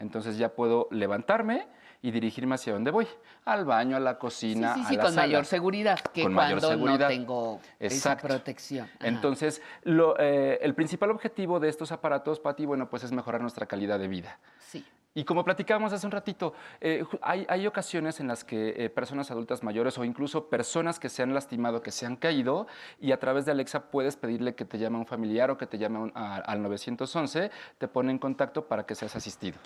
[0.00, 1.68] Entonces ya puedo levantarme
[2.02, 3.06] y dirigirme hacia donde voy,
[3.44, 6.68] al baño, a la cocina, sí, sí, sí, a con mayor seguridad que con cuando
[6.68, 6.98] seguridad.
[6.98, 8.88] no tengo esa protección.
[9.00, 13.66] Entonces, lo, eh, el principal objetivo de estos aparatos, Pati, bueno, pues es mejorar nuestra
[13.66, 14.38] calidad de vida.
[14.58, 14.84] Sí.
[15.12, 19.30] Y como platicábamos hace un ratito, eh, hay, hay, ocasiones en las que eh, personas
[19.32, 22.68] adultas mayores o incluso personas que se han lastimado, que se han caído,
[23.00, 25.78] y a través de Alexa puedes pedirle que te llame un familiar o que te
[25.78, 29.58] llame al 911, te pone en contacto para que seas asistido.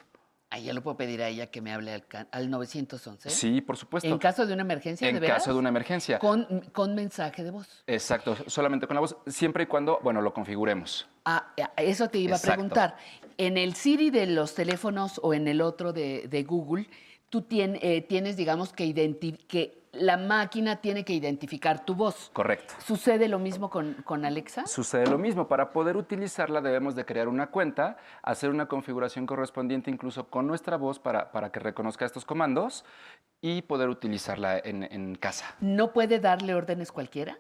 [0.55, 3.29] Ahí ya lo puedo pedir a ella que me hable al, 911.
[3.29, 4.09] Sí, por supuesto.
[4.09, 6.21] En caso de una emergencia, En caso de una emergencia.
[6.21, 7.83] Con, con mensaje de voz.
[7.89, 11.09] Exacto, solamente con la voz, siempre y cuando, bueno, lo configuremos.
[11.25, 12.97] Ah, eso te iba a preguntar.
[13.37, 16.87] En el Siri de los teléfonos o en el otro de, Google,
[17.31, 18.95] tú eh, tienes, digamos, que,
[19.49, 22.31] que la máquina tiene que identificar tu voz.
[22.33, 22.75] Correcto.
[22.85, 24.67] ¿Sucede lo mismo con, con, Alexa?
[24.67, 25.49] Sucede lo mismo.
[25.49, 30.77] Para poder utilizarla debemos de crear una cuenta, hacer una configuración correspondiente incluso con nuestra
[30.77, 32.85] voz para, para que reconozca estos comandos
[33.41, 35.55] y poder utilizarla en, en casa.
[35.61, 37.39] ¿No puede darle órdenes cualquiera?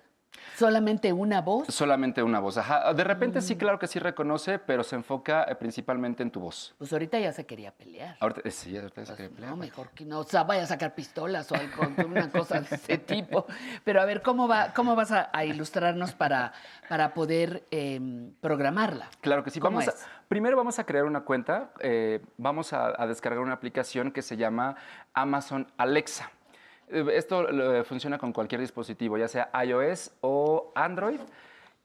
[0.56, 1.66] ¿Solamente una voz?
[1.69, 2.94] Solamente una voz, ajá.
[2.94, 3.59] De repente sí, mm.
[3.59, 6.74] claro que sí reconoce, pero se enfoca eh, principalmente en tu voz.
[6.78, 8.16] Pues ahorita ya se quería pelear.
[8.20, 9.51] Ahorita, eh, sí, ahorita ya se quería pelear.
[9.51, 12.77] No, mejor que no, o sea, vaya a sacar pistolas o algo, una cosa de
[12.77, 13.47] ese tipo.
[13.82, 16.52] Pero a ver, ¿cómo, va, cómo vas a, ilustrarnos para,
[16.89, 19.09] para poder em, programarla?
[19.20, 19.61] Claro que sí.
[19.61, 19.86] Vamos
[20.28, 24.77] primero vamos a crear una cuenta, eh, vamos a descargar una aplicación que se llama
[25.12, 26.31] Amazon Alexa.
[26.89, 27.47] Eh, esto
[27.85, 31.20] funciona con cualquier dispositivo, ya sea iOS o Android.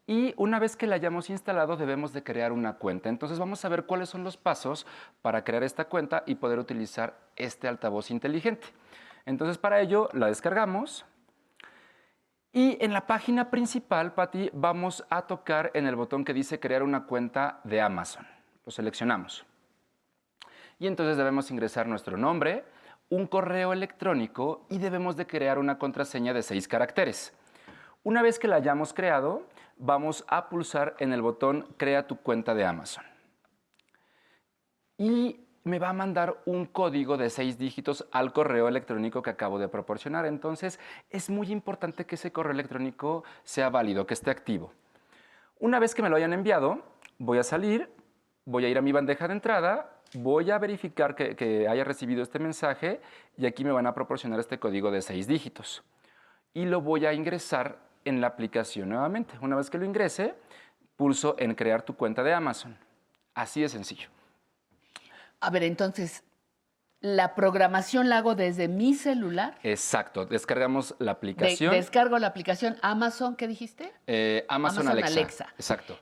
[0.07, 3.09] Y una vez que la hayamos instalado, debemos de crear una cuenta.
[3.09, 4.88] Entonces vamos a ver cuáles son los pasos
[5.21, 8.67] para crear esta cuenta y poder utilizar este altavoz inteligente.
[9.27, 11.05] Entonces para ello la descargamos.
[12.51, 16.81] Y en la página principal, Patti, vamos a tocar en el botón que dice crear
[16.81, 18.26] una cuenta de Amazon.
[18.65, 19.45] Lo seleccionamos.
[20.80, 22.65] Y entonces debemos ingresar nuestro nombre,
[23.10, 27.34] un correo electrónico y debemos de crear una contraseña de seis caracteres.
[28.03, 29.44] Una vez que la hayamos creado,
[29.77, 33.03] vamos a pulsar en el botón Crea tu cuenta de Amazon.
[34.98, 39.60] Y me va a mandar un código de seis dígitos al correo electrónico que acabo
[39.60, 40.26] de proporcionar.
[40.26, 40.80] Entonces,
[41.10, 44.73] es muy importante que ese correo electrónico sea válido, que esté activo.
[45.60, 46.81] Una vez que me lo hayan enviado,
[47.18, 47.94] voy a salir,
[48.45, 52.40] voy a ir a mi bandeja de entrada voy a verificar que, haya recibido este
[52.40, 53.02] mensaje
[53.38, 55.84] y aquí me van a proporcionar este código de seis dígitos.
[56.53, 59.36] Y lo voy a ingresar en la aplicación nuevamente.
[59.41, 60.36] Una vez que lo ingrese,
[60.95, 62.77] pulso en crear tu cuenta de Amazon.
[63.34, 64.10] Así de sencillo.
[65.40, 66.23] A ver, entonces,
[66.99, 69.57] ¿la programación la hago desde mi celular?
[69.64, 71.73] Exacto, descargamos la aplicación.
[71.73, 73.94] descargo la aplicación Amazon, ¿qué dijiste?
[74.07, 75.48] Eh, Amazon, Alexa.
[75.56, 75.99] Exacto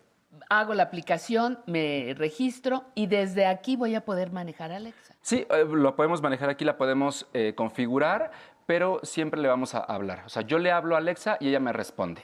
[0.49, 5.15] hago la aplicación, me registro y desde aquí voy a poder manejar Alexa.
[5.21, 8.31] Sí, eh, lo podemos manejar aquí, la podemos eh, configurar,
[8.65, 10.23] pero siempre le vamos a hablar.
[10.25, 12.21] O sea, yo le hablo a Alexa y ella me responde.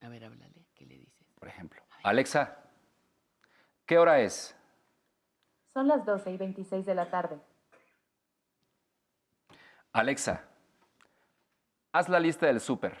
[0.00, 1.26] A ver, háblale, ¿qué le dices?
[1.38, 2.56] Por ejemplo, Alexa,
[3.86, 4.56] ¿qué hora es?
[5.72, 7.38] Son las 12 y 26 de la tarde.
[9.92, 10.44] Alexa,
[11.92, 12.96] haz la lista del súper.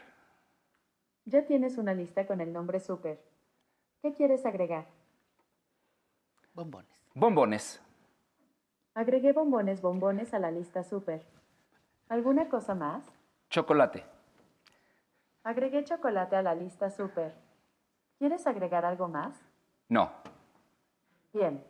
[1.24, 3.29] Ya tienes una lista con el nombre súper.
[4.02, 4.86] ¿Qué quieres agregar?
[6.54, 6.90] Bombones.
[7.14, 7.82] Bombones.
[8.94, 11.22] Agregué bombones, bombones a la lista súper.
[12.08, 13.04] ¿Alguna cosa más?
[13.50, 14.04] Chocolate.
[15.44, 17.34] Agregué chocolate a la lista súper.
[18.18, 19.38] ¿Quieres agregar algo más?
[19.88, 20.10] No.
[21.32, 21.62] Bien.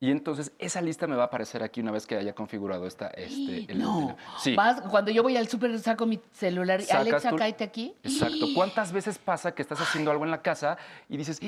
[0.00, 3.08] Y entonces esa lista me va a aparecer aquí una vez que haya configurado esta.
[3.08, 4.16] Este, no.
[4.38, 4.54] sí.
[4.90, 7.96] cuando yo voy al súper saco mi celular y Alexa, cáete aquí.
[8.04, 8.46] Exacto.
[8.54, 11.40] ¿Cuántas veces pasa que estás haciendo algo en la casa y dices,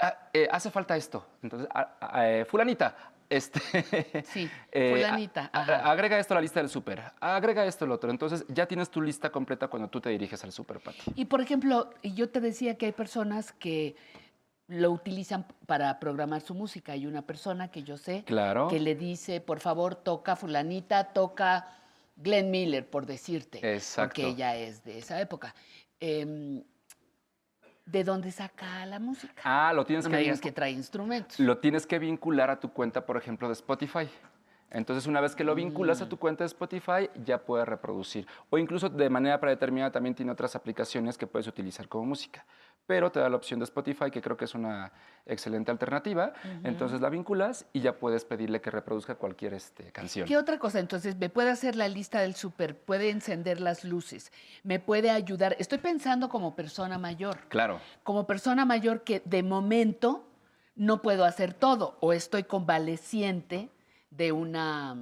[0.00, 1.24] ah, eh, hace falta esto?
[1.40, 2.96] Entonces, ah, ah, eh, fulanita,
[3.30, 3.60] este,
[4.24, 5.46] sí, eh, fulanita.
[5.52, 8.10] agrega esto a la lista del súper, agrega esto al otro.
[8.10, 11.12] Entonces ya tienes tu lista completa cuando tú te diriges al súper, Pati.
[11.14, 13.96] Y por ejemplo, yo te decía que hay personas que
[14.68, 16.92] lo utilizan para programar su música.
[16.92, 21.68] Hay una persona que yo sé que le dice, por favor, toca fulanita, toca
[22.16, 24.22] Glenn Miller, por decirte, Exacto.
[24.22, 25.54] porque ella es de esa época.
[26.00, 26.62] Em,
[27.86, 29.42] ¿De dónde saca la música?
[29.44, 30.16] Ah, lo tienes no que...
[30.16, 31.38] Me digas que trae instrumentos.
[31.38, 34.08] Lo tienes que vincular a tu cuenta, por ejemplo, de Spotify.
[34.74, 36.08] Entonces, una vez que lo vinculas a mm.
[36.08, 38.26] tu cuenta de Spotify, ya puedes reproducir.
[38.50, 42.44] O incluso de manera predeterminada también tiene otras aplicaciones que puedes utilizar como música.
[42.86, 44.92] Pero te da la opción de Spotify, que creo que es una
[45.26, 46.32] excelente alternativa.
[46.64, 50.26] Entonces la vinculas y ya puedes pedirle que reproduzca cualquier este, canción.
[50.26, 50.80] ¿Qué otra cosa?
[50.80, 54.32] Entonces, me puede hacer la lista del súper, puede encender las luces,
[54.64, 55.56] me puede ayudar.
[55.58, 57.38] Estoy pensando como persona mayor.
[57.48, 57.80] Claro.
[58.02, 60.26] Como persona mayor que de momento
[60.76, 63.70] no puedo hacer todo o estoy convaleciente
[64.16, 64.96] de una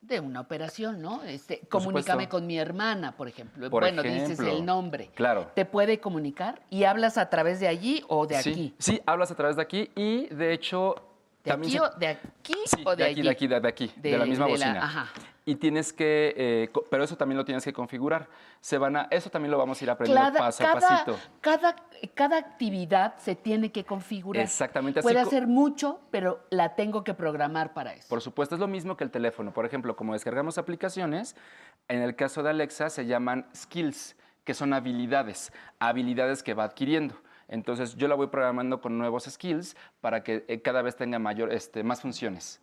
[0.00, 1.24] de una operación, ¿no?
[1.24, 3.68] Este, comunícame con mi hermana, por ejemplo.
[3.68, 5.10] bueno, dices el nombre.
[5.14, 5.50] Claro.
[5.54, 6.62] ¿Te puede comunicar?
[6.70, 8.74] ¿Y hablas a través de allí o de sí, aquí?
[8.78, 11.07] Sí, hablas a través de aquí y de hecho
[11.44, 12.54] ¿De aquí, o, ¿De aquí
[12.84, 14.84] o de, aquí, De aquí, de aquí, de, la misma bocina.
[14.84, 15.08] ajá
[15.48, 18.28] y tienes que, eh, pero eso también lo tienes que configurar.
[18.60, 21.18] Se van a, eso también lo vamos a ir aprendiendo paso a pasito.
[21.40, 21.74] Cada,
[22.12, 24.44] cada actividad se tiene que configurar.
[24.44, 25.00] Exactamente.
[25.00, 28.06] Puede hacer mucho, pero la tengo que programar para eso.
[28.10, 29.54] Por supuesto, es lo mismo que el teléfono.
[29.54, 31.34] Por ejemplo, como descargamos aplicaciones,
[31.88, 37.14] en el caso de Alexa se llaman skills, que son habilidades, habilidades que va adquiriendo.
[37.48, 41.52] Entonces yo la voy programando con nuevos skills para que eh, cada vez tenga mayor,
[41.52, 42.60] este, más funciones.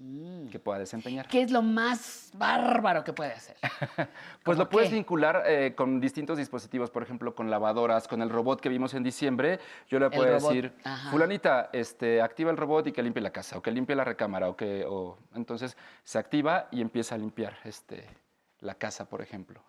[0.00, 0.48] Mm.
[0.50, 1.26] que pueda desempeñar.
[1.26, 3.56] ¿Qué es lo más bárbaro que puede hacer?
[4.44, 8.60] pues lo puedes vincular eh, con distintos dispositivos, por ejemplo, con lavadoras, con el robot
[8.60, 9.58] que vimos en diciembre.
[9.88, 10.72] Yo le puedo decir,
[11.10, 14.48] fulanita, este, activa el robot y que limpie la casa, o que limpie la recámara,
[14.48, 18.06] o que, o, entonces se activa y empieza a limpiar este,
[18.60, 19.60] la casa, por ejemplo.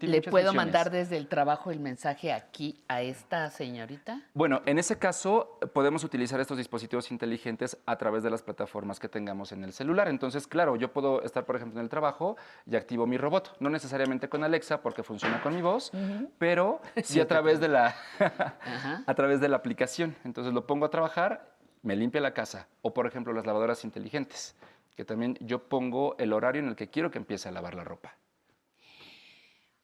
[0.00, 4.22] ¿Le puedo mandar desde el trabajo el mensaje aquí a esta señorita?
[4.34, 9.08] Bueno, en ese caso podemos utilizar estos dispositivos inteligentes a través de las plataformas que
[9.08, 10.08] tengamos en el celular.
[10.08, 12.36] Entonces, claro, yo puedo estar, por ejemplo, en el trabajo
[12.66, 13.56] y activo mi robot.
[13.60, 15.92] No necesariamente con Alexa porque funciona con mi voz,
[16.38, 17.94] pero sí a través de la
[19.06, 20.16] a través de la aplicación.
[20.24, 21.52] Entonces lo pongo a trabajar,
[21.82, 22.66] me limpia la casa.
[22.82, 24.56] O, por ejemplo, las lavadoras inteligentes,
[24.96, 27.84] que también yo pongo el horario en el que quiero que empiece a lavar la
[27.84, 28.16] ropa.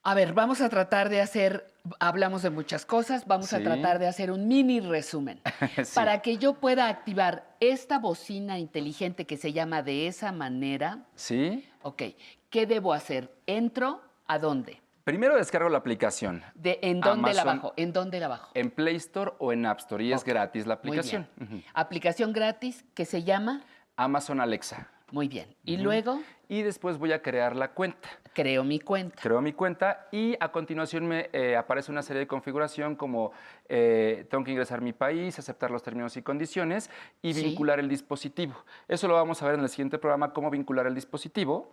[0.09, 1.71] A ver, vamos a tratar de hacer,
[2.01, 5.39] hablamos de muchas cosas, vamos a tratar de hacer un mini resumen
[5.95, 11.01] para que yo pueda activar esta bocina inteligente que se llama de esa manera.
[11.15, 11.69] Sí.
[11.83, 12.05] Ok,
[12.49, 13.31] ¿qué debo hacer?
[13.47, 14.81] ¿Entro a dónde?
[15.05, 16.43] Primero descargo la aplicación.
[16.55, 17.75] De, ¿En dónde la bajo?
[17.77, 18.51] ¿En dónde la bajo?
[18.55, 21.29] En Play Store o en App Store y es gratis la aplicación.
[21.75, 23.61] Aplicación gratis que se llama
[23.95, 24.89] Amazon Alexa.
[25.11, 25.55] Muy bien.
[25.65, 26.21] ¿Y luego?
[26.49, 28.09] Y después voy a crear la cuenta.
[28.35, 29.21] Creo mi cuenta.
[29.21, 33.33] Creo mi cuenta y a continuación me eh, aparece una serie de configuración como
[33.69, 36.91] eh, tengo que ingresar mi país, aceptar los términos y condiciones
[37.23, 38.55] y vincular el dispositivo.
[38.87, 41.71] Eso lo vamos a ver en el siguiente programa, cómo vincular el dispositivo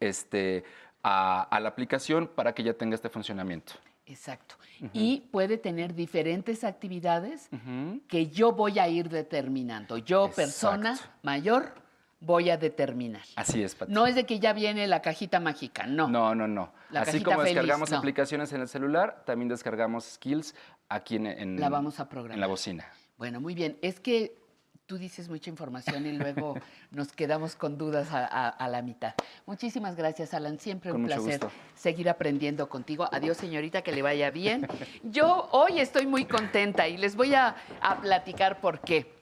[0.00, 0.64] este,
[1.02, 3.74] a, la aplicación para que ya tenga este funcionamiento.
[4.06, 4.56] Exacto.
[4.92, 7.48] Y puede tener diferentes actividades
[8.08, 9.98] que yo voy a ir determinando.
[9.98, 11.74] Yo, persona mayor,
[12.20, 13.22] voy a determinar.
[13.34, 16.08] Así es, No es de que ya viene la cajita mágica, no.
[16.08, 16.72] No, no, no.
[16.94, 20.54] Así como descargamos aplicaciones en el celular, también descargamos skills
[20.88, 22.36] aquí en, la vamos a programar.
[22.36, 22.86] en la bocina.
[23.16, 23.78] Bueno, muy bien.
[23.80, 24.36] Es que
[24.86, 26.56] tú dices mucha información y luego
[26.90, 29.14] nos quedamos con dudas a, la mitad.
[29.46, 30.58] Muchísimas gracias, Alan.
[30.58, 31.40] Siempre un placer
[31.74, 33.08] seguir aprendiendo contigo.
[33.12, 34.66] Adiós, señorita, que le vaya bien.
[35.04, 37.56] Yo hoy estoy muy contenta y les voy a
[38.02, 39.14] platicar por qué.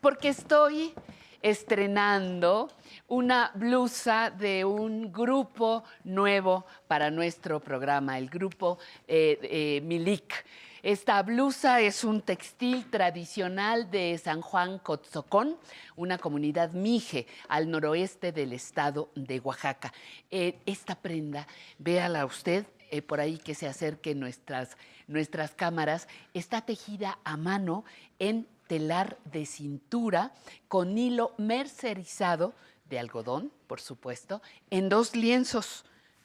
[0.00, 0.94] Porque estoy
[1.42, 2.70] estrenando
[3.08, 10.44] una blusa de un grupo nuevo para nuestro programa, el grupo eh, eh, Milik.
[10.82, 15.56] Esta blusa es un textil tradicional de San Juan Cotzocón,
[15.96, 19.92] una comunidad mije al noroeste del estado de Oaxaca.
[20.30, 21.46] Eh, esta prenda,
[21.78, 22.64] véala usted,
[23.06, 24.76] por ahí que se acerquen nuestras,
[25.08, 27.84] nuestras cámaras, está tejida a mano
[28.18, 30.32] en telar de cintura
[30.68, 32.54] con hilo mercerizado
[32.88, 34.40] de algodón, por supuesto,
[34.70, 35.84] en dos lienzos,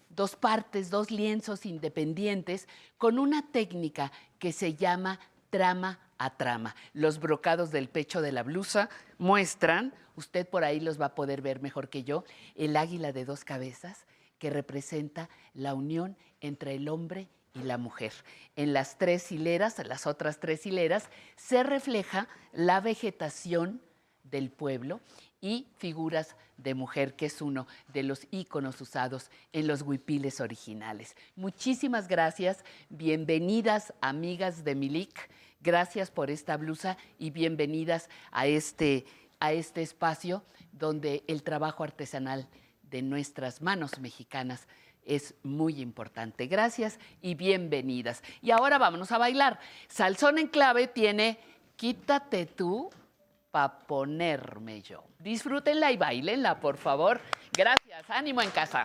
[0.10, 2.68] dos partes, dos lienzos independientes,
[2.98, 6.76] con una técnica que se llama trama a trama.
[6.94, 11.42] Los brocados del pecho de la blusa muestran, usted por ahí los va a poder
[11.42, 12.24] ver mejor que yo,
[12.56, 14.06] el águila de dos cabezas
[14.38, 18.14] que representa la unión entre el hombre y la mujer.
[18.56, 23.82] En las tres hileras, las otras tres hileras, se refleja la vegetación
[24.24, 25.02] del pueblo
[25.42, 31.16] y figuras de mujer, que es uno de los íconos usados en los huipiles originales.
[31.36, 35.30] Muchísimas gracias, bienvenidas amigas de Milik,
[35.62, 39.06] gracias por esta blusa y bienvenidas a este,
[39.40, 42.48] a este espacio donde el trabajo artesanal
[42.84, 44.68] de nuestras manos mexicanas
[45.06, 46.48] es muy importante.
[46.48, 48.24] Gracias y bienvenidas.
[48.42, 49.60] Y ahora vámonos a bailar.
[49.88, 51.40] Salsón en clave tiene
[51.76, 52.90] Quítate tú
[53.52, 55.04] para ponerme yo.
[55.20, 57.20] Disfrútenla y bailenla, por favor.
[57.52, 58.10] Gracias.
[58.10, 58.84] Ánimo en casa.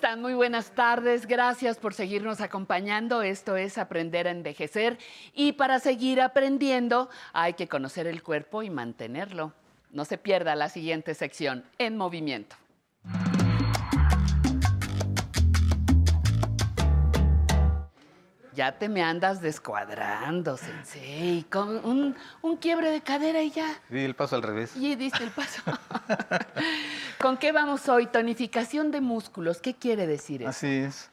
[0.00, 0.22] Están?
[0.22, 1.26] Muy buenas tardes.
[1.26, 3.20] Gracias por seguirnos acompañando.
[3.20, 4.96] Esto es Aprender a Envejecer.
[5.34, 9.52] Y para seguir aprendiendo hay que conocer el cuerpo y mantenerlo.
[9.92, 12.56] No se pierda la siguiente sección, En Movimiento.
[18.60, 21.46] Ya te me andas descuadrando, sensei.
[21.48, 23.80] Con un, un quiebre de cadera y ya.
[23.88, 24.76] Di el paso al revés.
[24.76, 25.62] Y diste el paso.
[27.22, 28.04] ¿Con qué vamos hoy?
[28.08, 29.62] Tonificación de músculos.
[29.62, 30.50] ¿Qué quiere decir eso?
[30.50, 31.10] Así es.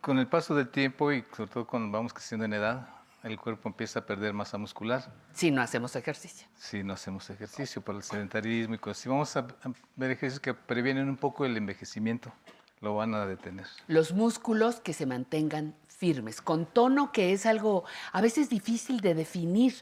[0.00, 2.90] con el paso del tiempo y sobre todo cuando vamos creciendo en edad,
[3.24, 5.12] el cuerpo empieza a perder masa muscular.
[5.32, 6.46] Si no hacemos ejercicio.
[6.56, 8.98] Si no hacemos ejercicio por el sedentarismo y cosas.
[8.98, 9.48] Si vamos a
[9.96, 12.32] ver ejercicios que previenen un poco el envejecimiento,
[12.80, 13.66] lo van a detener.
[13.88, 19.14] Los músculos que se mantengan firmes, con tono que es algo a veces difícil de
[19.14, 19.74] definir,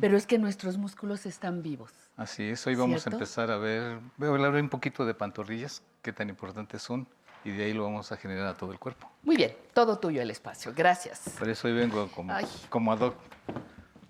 [0.00, 1.92] pero es que nuestros músculos están vivos.
[2.16, 5.82] Así es, hoy vamos a empezar a ver, voy a hablar un poquito de pantorrillas,
[6.02, 7.08] qué tan importantes son,
[7.44, 9.10] y de ahí lo vamos a generar a todo el cuerpo.
[9.22, 11.20] Muy bien, todo tuyo el espacio, gracias.
[11.38, 12.34] Por eso hoy vengo como,
[12.68, 13.14] como ad hoc.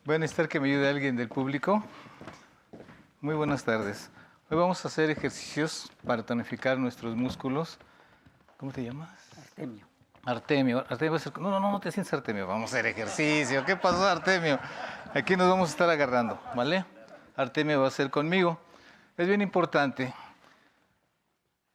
[0.04, 1.84] Voy a necesitar que me ayude alguien del público.
[3.20, 4.10] Muy buenas tardes.
[4.50, 7.78] Hoy vamos a hacer ejercicios para tonificar nuestros músculos.
[8.56, 9.10] ¿Cómo te llamas?
[9.38, 9.91] Artemio.
[10.24, 12.46] Artemio, Artemio No, no, no, no te sientes Artemio.
[12.46, 13.64] Vamos a hacer ejercicio.
[13.64, 14.58] ¿Qué pasó, Artemio?
[15.14, 16.84] Aquí nos vamos a estar agarrando, ¿vale?
[17.34, 18.58] Artemio va a ser conmigo.
[19.16, 20.14] Es bien importante.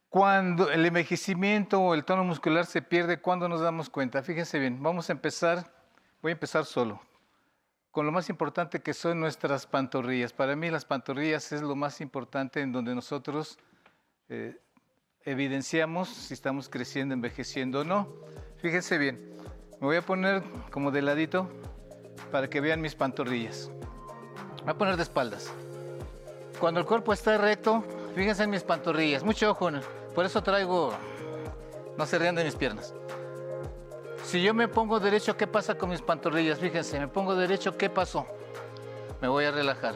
[0.08, 4.22] Cuando el envejecimiento o el tono muscular se pierde, ¿cuándo nos damos cuenta?
[4.22, 5.70] Fíjense bien, vamos a empezar,
[6.22, 7.02] voy a empezar solo,
[7.90, 10.32] con lo más importante que son nuestras pantorrillas.
[10.32, 13.58] Para mí las pantorrillas es lo más importante en donde nosotros
[14.30, 14.58] eh,
[15.30, 18.08] evidenciamos si estamos creciendo, envejeciendo o no.
[18.56, 19.36] Fíjense bien,
[19.78, 21.48] me voy a poner como de ladito
[22.32, 23.70] para que vean mis pantorrillas.
[24.58, 25.52] Me voy a poner de espaldas.
[26.58, 27.84] Cuando el cuerpo está recto,
[28.14, 29.22] fíjense en mis pantorrillas.
[29.22, 29.70] Mucho ojo,
[30.14, 30.92] por eso traigo,
[31.98, 32.94] no se rían de mis piernas.
[34.24, 36.58] Si yo me pongo derecho, ¿qué pasa con mis pantorrillas?
[36.58, 38.26] Fíjense, me pongo derecho, ¿qué pasó?
[39.20, 39.94] Me voy a relajar.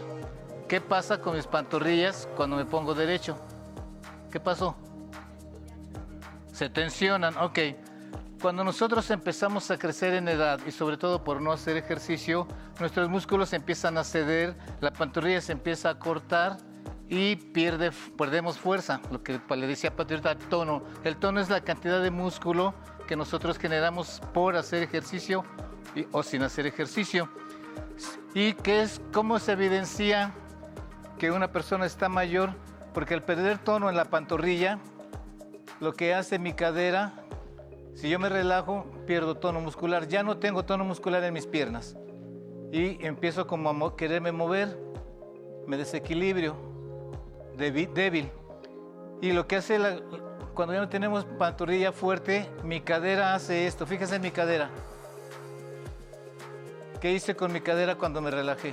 [0.69, 3.37] ¿Qué pasa con mis pantorrillas cuando me pongo derecho?
[4.31, 4.77] ¿Qué pasó?
[6.53, 7.59] Se tensionan, ok.
[8.41, 12.47] Cuando nosotros empezamos a crecer en edad y sobre todo por no hacer ejercicio,
[12.81, 16.59] nuestros músculos empiezan a ceder, la pantorrilla se empieza a cortar
[17.09, 20.83] y pierde, perdemos fuerza, lo que le decía Patriota, tono.
[21.05, 22.75] El tono es la cantidad de músculo
[23.07, 25.45] que nosotros generamos por hacer ejercicio
[26.11, 27.29] o sin hacer ejercicio.
[28.35, 30.33] ¿Y qué es, cómo se evidencia
[31.19, 32.55] que una persona está mayor?
[32.95, 34.79] Porque al perder tono en la pantorrilla,
[35.83, 37.13] lo que hace mi cadera
[37.95, 40.07] si yo me relajo, pierdo tono muscular.
[40.07, 41.97] Ya no tengo tono muscular en mis piernas.
[42.71, 44.79] Y empiezo como a quererme mover,
[45.67, 46.57] me desequilibrio,
[47.57, 48.31] débil.
[49.21, 49.79] Y lo que hace
[50.55, 53.85] cuando ya no tenemos pantorrilla fuerte, mi cadera hace esto.
[53.85, 54.71] Fíjense en mi cadera.
[57.01, 58.73] ¿Qué hice con mi cadera cuando me relajé?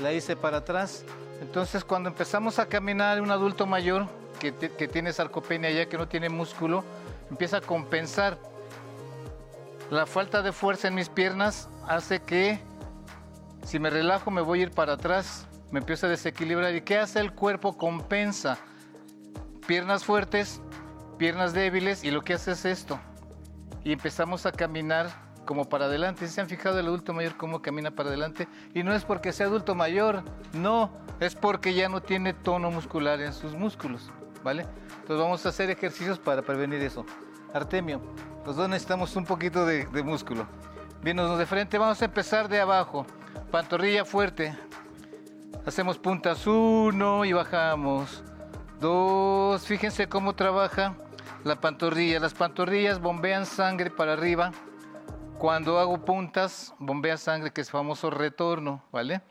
[0.00, 1.04] La hice para atrás.
[1.42, 4.52] Entonces cuando empezamos a caminar, un adulto mayor que,
[4.88, 6.84] tiene sarcopenia ya que no tiene músculo,
[7.30, 8.38] empieza a compensar.
[9.90, 12.60] La falta de fuerza en mis piernas hace que
[13.64, 16.74] si me relajo me voy a ir para atrás, me empiezo a desequilibrar.
[16.74, 17.76] ¿Y qué hace el cuerpo?
[17.76, 18.58] Compensa.
[19.66, 20.60] Piernas fuertes,
[21.18, 22.98] piernas débiles y lo que hace es esto.
[23.82, 25.08] Y empezamos a caminar
[25.44, 26.26] como para adelante.
[26.28, 28.48] ¿Se han fijado el adulto mayor cómo camina para adelante?
[28.74, 30.90] Y no es porque sea adulto mayor, no,
[31.20, 34.10] es porque ya no tiene tono muscular en sus músculos,
[34.52, 37.06] Entonces vamos a hacer ejercicios para prevenir eso.
[37.52, 38.00] Artemio,
[38.44, 40.46] los dos necesitamos un poquito de, músculo.
[41.02, 43.06] Bien, de frente, vamos a empezar de abajo.
[43.50, 44.54] Pantorrilla fuerte.
[45.64, 48.22] Hacemos puntas uno y bajamos.
[48.80, 50.94] Dos, fíjense cómo trabaja
[51.42, 52.20] la pantorrilla.
[52.20, 54.52] Las pantorrillas bombean sangre para arriba.
[55.38, 59.22] Cuando hago puntas, bombea sangre, que es famoso retorno, ¿vale?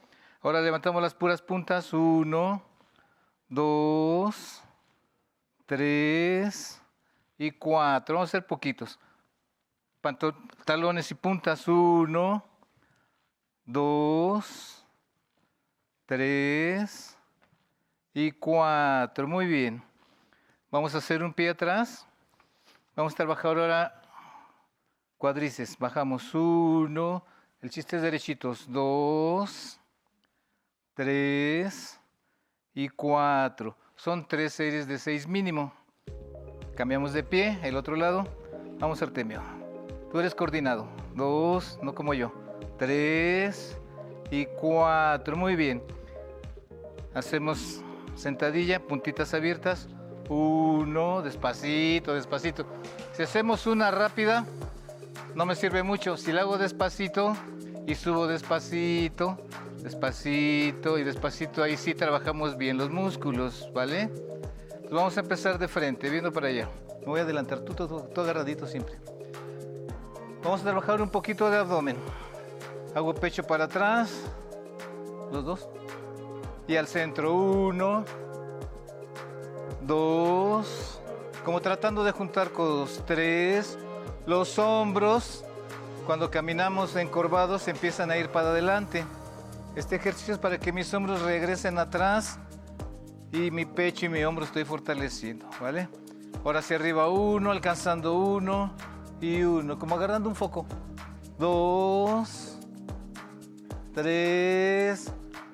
[0.42, 1.94] Ahora levantamos las puras puntas.
[1.94, 2.64] Uno,
[3.48, 4.63] dos,
[5.66, 6.82] tres
[7.38, 8.16] y cuatro.
[8.16, 9.00] Vamos a hacer poquitos.
[10.66, 11.68] Talones y puntas.
[11.68, 12.44] Uno,
[13.66, 14.86] dos,
[16.06, 17.18] tres
[18.14, 19.28] y cuatro.
[19.28, 19.84] Muy bien.
[20.70, 22.06] Vamos a hacer un pie atrás.
[22.96, 24.02] Vamos a bajando ahora
[25.18, 25.78] cuadrices.
[25.78, 27.26] Bajamos uno.
[27.62, 28.72] El chiste es derechitos.
[28.72, 29.80] Dos,
[30.94, 32.00] tres
[32.74, 33.78] y cuatro.
[34.04, 35.72] Son tres series de seis mínimo.
[36.76, 38.28] Cambiamos de pie, el otro lado.
[38.78, 39.42] Vamos, Artemio.
[40.12, 40.90] Tú eres coordinado.
[41.16, 42.34] Dos, no como yo.
[42.78, 43.78] Tres
[44.30, 45.38] y cuatro.
[45.38, 45.82] Muy bien.
[47.14, 47.82] Hacemos
[48.14, 49.88] sentadilla, puntitas abiertas.
[50.28, 52.66] Uno, despacito, despacito.
[53.14, 54.46] Si hacemos una rápida,
[55.34, 56.18] no me sirve mucho.
[56.18, 57.38] Si la hago despacito
[57.88, 59.38] y subo despacito,
[59.84, 64.10] despacito y despacito, ahí sí trabajamos bien los músculos, ¿vale?
[64.90, 66.70] vamos a empezar de frente, viendo para allá.
[67.02, 68.96] Me voy a adelantar, tú todo, agarradito siempre.
[70.44, 71.98] Vamos a trabajar un poquito de abdomen.
[72.96, 74.22] Hago pecho para atrás,
[75.32, 75.70] los dos.
[76.68, 78.06] Y al centro, uno,
[79.82, 81.02] dos,
[81.44, 83.78] como tratando de juntar codos, tres.
[84.26, 85.44] Los hombros,
[86.06, 89.04] cuando caminamos encorvados, empiezan a ir para adelante.
[89.76, 92.38] Este ejercicio es para que mis hombros regresen atrás
[93.32, 95.90] y mi pecho y mi hombro estoy fortaleciendo, ¿vale?
[96.46, 98.76] Ahora hacia arriba uno, alcanzando uno
[99.20, 100.68] y uno, como agarrando un foco.
[101.40, 102.60] Dos,
[103.96, 105.12] tres,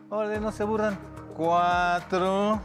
[0.10, 1.00] ahora no se burran.
[1.38, 2.60] Cuatro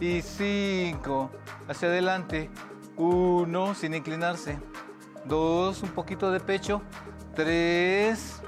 [0.00, 1.30] y cinco.
[1.68, 2.50] Hacia adelante.
[2.96, 4.58] Uno, sin inclinarse.
[5.26, 6.80] Dos, un poquito de pecho.
[7.34, 8.39] Tres,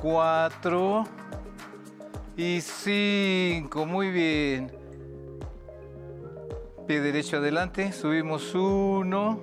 [0.00, 1.04] cuatro
[2.36, 3.86] y cinco.
[3.86, 4.72] Muy bien.
[6.86, 7.92] Pie derecho adelante.
[7.92, 9.40] Subimos uno.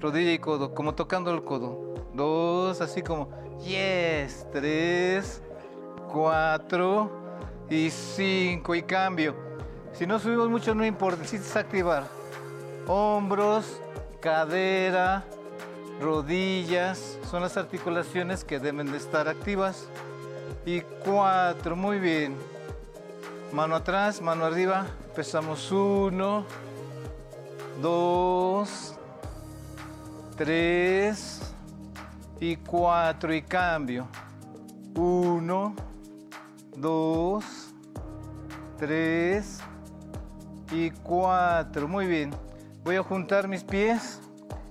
[0.00, 1.94] Rodilla y codo, como tocando el codo.
[2.14, 3.28] Dos, así como.
[3.58, 4.46] Yes.
[4.52, 5.42] Tres,
[6.10, 7.10] cuatro
[7.68, 8.74] y cinco.
[8.74, 9.34] Y cambio.
[9.92, 11.22] Si no subimos mucho, no importa.
[11.22, 12.04] Necesitas activar.
[12.86, 13.80] Hombros,
[14.20, 15.24] cadera,
[16.00, 17.18] rodillas.
[17.30, 19.88] Son las articulaciones que deben de estar activas
[20.64, 21.76] y cuatro.
[21.76, 22.36] Muy bien.
[23.52, 24.86] Mano atrás, mano arriba.
[25.08, 26.44] Empezamos uno,
[27.82, 28.94] dos,
[30.36, 31.40] tres
[32.40, 33.34] y cuatro.
[33.34, 34.08] Y cambio.
[34.94, 35.74] Uno,
[36.76, 37.44] dos,
[38.78, 39.60] tres
[40.72, 41.88] y cuatro.
[41.88, 42.30] Muy bien.
[42.82, 44.20] Voy a juntar mis pies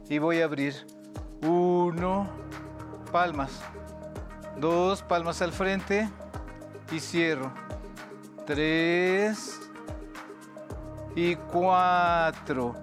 [0.10, 0.99] y voy a abrir.
[1.42, 2.30] Uno,
[3.12, 3.62] palmas.
[4.58, 6.10] Dos palmas al frente
[6.92, 7.52] y cierro.
[8.46, 9.60] Tres
[11.16, 12.76] y cuatro.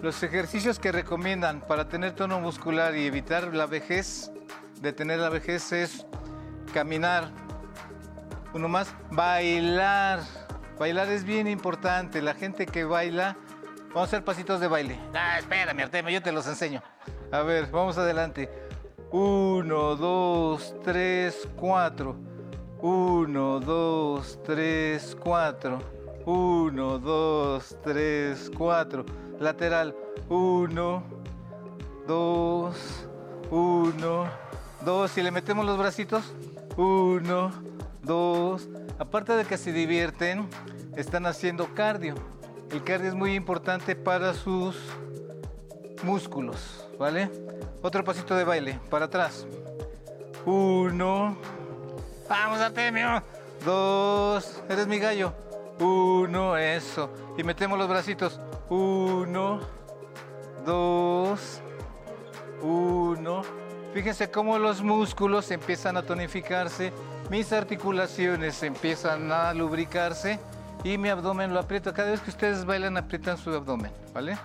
[0.00, 4.30] Los ejercicios que recomiendan para tener tono muscular y evitar la vejez,
[4.80, 6.06] detener la vejez, es
[6.72, 7.30] caminar.
[8.54, 10.20] Uno más, bailar.
[10.78, 12.22] Bailar es bien importante.
[12.22, 13.36] La gente que baila,
[13.88, 14.98] vamos a hacer pasitos de baile.
[15.14, 16.82] Ah, espérame, Artemio, yo te los enseño.
[17.30, 18.48] A ver, vamos adelante.
[19.12, 22.16] Uno, dos, tres, cuatro.
[22.80, 25.78] Uno, dos, tres, cuatro.
[26.24, 29.04] Uno, dos, tres, cuatro.
[29.38, 29.94] Lateral.
[30.30, 31.02] Uno,
[32.06, 33.06] dos,
[33.50, 34.26] uno,
[34.82, 35.18] dos.
[35.18, 36.32] Y le metemos los bracitos.
[36.78, 37.52] Uno,
[38.02, 38.68] dos.
[38.98, 40.48] Aparte de que se divierten,
[40.96, 42.14] están haciendo cardio.
[42.70, 44.76] El cardio es muy importante para sus
[46.02, 47.30] músculos, ¿vale?
[47.82, 49.46] Otro pasito de baile, para atrás.
[50.44, 51.36] Uno.
[52.28, 53.22] Vamos, Artemio.
[53.64, 54.62] Dos.
[54.68, 55.32] Eres mi gallo.
[55.80, 57.10] Uno, eso.
[57.36, 58.40] Y metemos los bracitos.
[58.68, 59.60] Uno.
[60.66, 61.60] Dos.
[62.62, 63.42] Uno.
[63.94, 66.92] Fíjense cómo los músculos empiezan a tonificarse,
[67.30, 70.38] mis articulaciones empiezan a lubricarse
[70.84, 71.92] y mi abdomen lo aprieto.
[71.94, 74.36] Cada vez que ustedes bailan, aprietan su abdomen, ¿vale?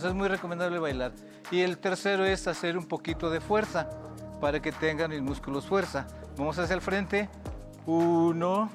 [0.00, 1.12] Entonces es muy recomendable bailar.
[1.50, 3.86] Y el tercero es hacer un poquito de fuerza
[4.40, 6.06] para que tengan mis músculos fuerza.
[6.38, 7.28] Vamos hacia el frente.
[7.84, 8.70] Uno.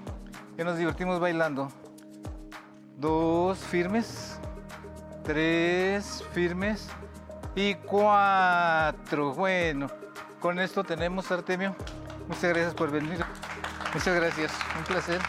[0.56, 1.72] Y nos divertimos bailando.
[3.00, 4.40] Dos, firmes.
[5.24, 6.90] Tres, firmes.
[7.56, 9.34] Y cuatro.
[9.34, 9.88] Bueno,
[10.40, 11.76] con esto tenemos, Artemio.
[12.28, 13.26] Muchas gracias por venir.
[13.96, 14.52] Muchas gracias.
[14.78, 15.20] Un placer.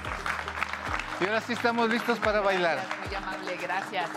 [1.23, 2.81] Y ahora sí estamos listos para bailar.
[3.07, 4.11] Muy amable, gracias.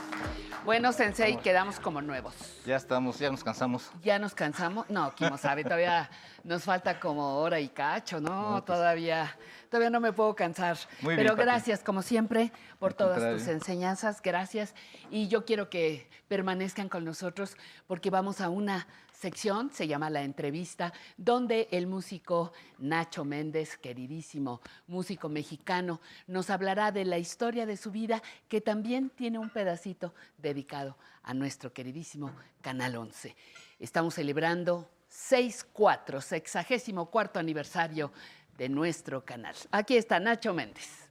[0.66, 2.36] Bueno, Sensei, quedamos como nuevos.
[2.66, 3.92] Ya estamos, ya nos cansamos.
[4.04, 4.90] ¿Ya nos cansamos?
[4.90, 6.10] No, Kimo sabe, todavía
[6.44, 8.52] nos falta como hora y cacho, ¿no?
[8.52, 9.36] Pues todavía,
[9.70, 10.78] todavía no me puedo cansar.
[11.02, 14.22] Muy Pero gracias, como siempre, por todas tus enseñanzas.
[14.22, 14.76] Gracias.
[15.10, 17.58] Y yo quiero que permanezcan con nosotros
[17.88, 18.86] porque vamos a una
[19.20, 26.92] sección, se llama La Entrevista, donde el músico Nacho Méndez, queridísimo músico mexicano, nos hablará
[26.92, 32.32] de la historia de su vida, que también tiene un pedacito dedicado a nuestro queridísimo
[32.62, 33.36] Canal 11.
[33.80, 38.14] Estamos celebrando 6-4, sexagésimo cuarto aniversario
[38.58, 39.56] de nuestro canal.
[39.72, 41.10] Aquí está Nacho Méndez.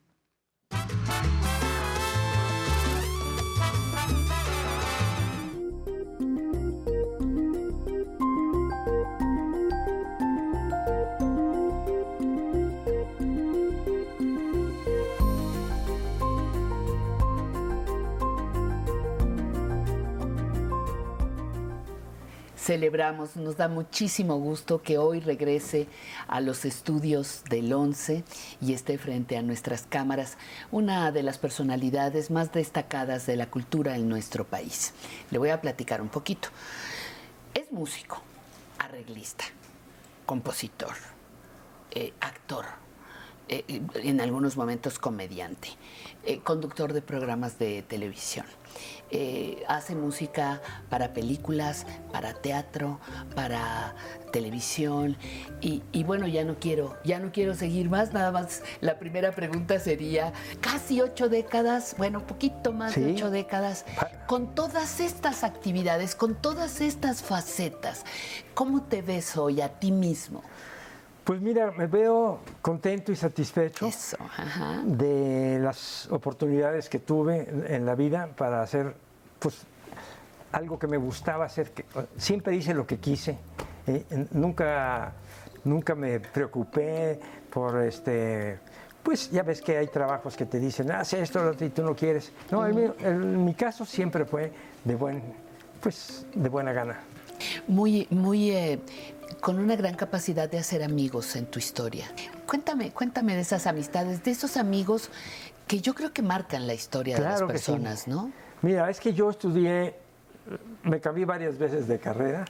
[22.69, 25.87] Celebramos, nos da muchísimo gusto que hoy regrese
[26.27, 28.25] a los estudios del 11
[28.61, 30.37] y esté frente a nuestras cámaras
[30.71, 34.93] una de las personalidades más destacadas de la cultura en nuestro país.
[35.31, 36.51] Le voy a platicar un poquito.
[37.55, 38.21] Es músico,
[38.79, 39.47] arreglista,
[40.27, 40.93] compositor,
[41.93, 42.67] eh, actor,
[43.49, 43.65] eh,
[43.95, 45.71] en algunos momentos comediante,
[46.23, 48.45] eh, conductor de programas de televisión.
[49.67, 53.01] Hace música para películas, para teatro,
[53.35, 53.95] para
[54.33, 55.17] televisión.
[55.61, 58.13] Y, bueno ya no quiero ya no quiero seguir más.
[58.13, 63.85] Nada más la primera pregunta sería casi ocho décadas bueno poquito más de ocho décadas
[64.27, 68.05] con todas estas actividades con todas estas facetas
[68.55, 70.43] cómo te ves hoy a ti mismo
[71.29, 73.91] pues mira, me veo contento y satisfecho
[74.87, 78.95] de las oportunidades que tuve en la vida para hacer
[79.39, 79.67] pues,
[80.53, 81.73] algo que me gustaba hacer.
[81.73, 81.85] Que,
[82.17, 83.37] siempre hice lo que quise.
[83.87, 85.13] Eh, nunca,
[85.65, 87.21] nunca me preocupé
[87.53, 88.61] por este.
[89.03, 92.33] Pues ya ves que hay trabajos que te dicen, haz esto y tú no quieres.
[92.51, 94.51] No, en, mi, caso siempre fue
[94.83, 95.23] de buen,
[95.83, 97.01] pues de buena gana.
[97.67, 98.81] Muy, muy eh,
[99.41, 102.07] con una gran capacidad de hacer amigos en tu historia.
[102.47, 105.11] Cuéntame, cuéntame de esas amistades, de esos amigos
[105.67, 108.33] que yo creo que marcan la historia de las personas, ¿no?
[108.63, 109.95] Mira, es que yo estudié,
[110.83, 112.45] me cambié varias veces de carrera,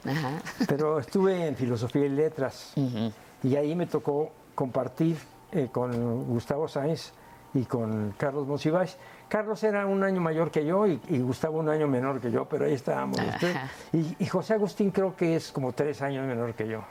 [0.68, 2.72] pero estuve en filosofía y letras.
[3.42, 5.18] Y ahí me tocó compartir
[5.52, 7.12] eh, con Gustavo Sáenz
[7.55, 8.96] y con Carlos Monsiváis
[9.28, 12.64] Carlos era un año mayor que yo y, Gustavo un año menor que yo, pero
[12.64, 13.20] ahí estábamos.
[13.92, 16.82] Y, José Agustín creo que es como tres años menor que yo.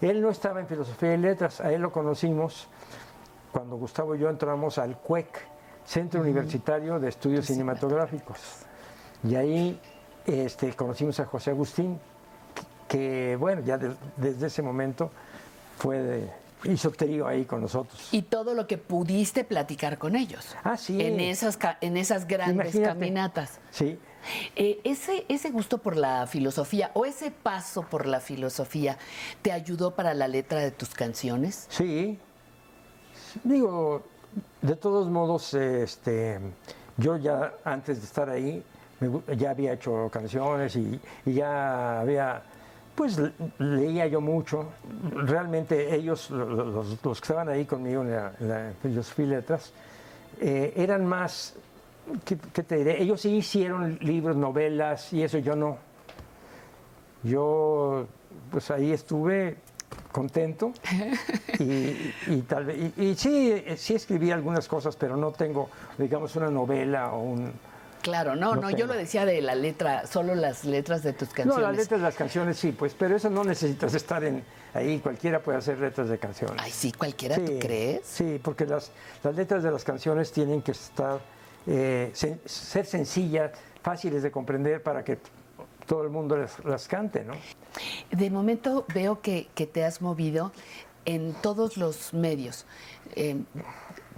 [0.00, 2.68] Él no estaba en filosofía y letras, a él lo conocimos
[3.50, 5.26] cuando Gustavo y yo entramos al CUEC,
[5.84, 8.38] Centro Universitario de Estudios Cinematográficos.
[9.24, 9.80] Y ahí
[10.26, 11.98] este, conocimos a José Agustín,
[12.86, 13.78] que bueno, ya
[14.16, 15.10] desde ese momento
[15.76, 16.30] fue de,
[16.64, 18.08] hizo trío ahí con nosotros.
[18.12, 20.56] Y todo lo que pudiste platicar con ellos.
[20.64, 21.00] Ah, sí.
[21.00, 23.60] En esas, en esas grandes caminatas.
[23.70, 23.98] Sí.
[24.56, 28.98] Eh, ese, ese gusto por la filosofía o ese paso por la filosofía
[29.42, 31.66] te ayudó para la letra de tus canciones?
[31.70, 32.18] Sí.
[33.44, 34.02] Digo,
[34.60, 36.40] de todos modos, este,
[36.96, 38.62] yo ya antes de estar ahí,
[39.36, 42.42] ya había hecho canciones y ya había
[42.98, 43.16] pues
[43.58, 44.70] leía yo mucho.
[45.12, 49.72] Realmente ellos, los, que estaban ahí conmigo en la, filosofía y letras,
[50.40, 51.54] eran más,
[52.24, 53.00] ¿qué, te diré?
[53.00, 55.78] Ellos sí hicieron libros, novelas y eso yo no.
[57.22, 58.04] Yo,
[58.50, 59.58] pues ahí estuve
[60.10, 60.72] contento
[61.60, 67.12] y, tal vez, y, sí, sí escribí algunas cosas, pero no tengo, digamos, una novela
[67.12, 67.52] o un,
[68.02, 71.56] Claro, no, no, yo lo decía de la letra, solo las letras de tus canciones.
[71.56, 74.44] No, las letras de las canciones sí, pues, pero eso no necesitas estar en
[74.74, 76.56] ahí, cualquiera puede hacer letras de canciones.
[76.58, 78.06] Ay, sí, cualquiera, ¿tú crees?
[78.06, 78.92] Sí, porque las,
[79.22, 81.20] las letras de las canciones tienen que estar,
[81.66, 83.52] eh, ser sencillas,
[83.82, 85.18] fáciles de comprender para que
[85.86, 87.34] todo el mundo las, cante, ¿no?
[88.10, 90.52] De momento veo que, te has movido
[91.06, 92.66] en todos los medios.
[93.16, 93.42] Eh,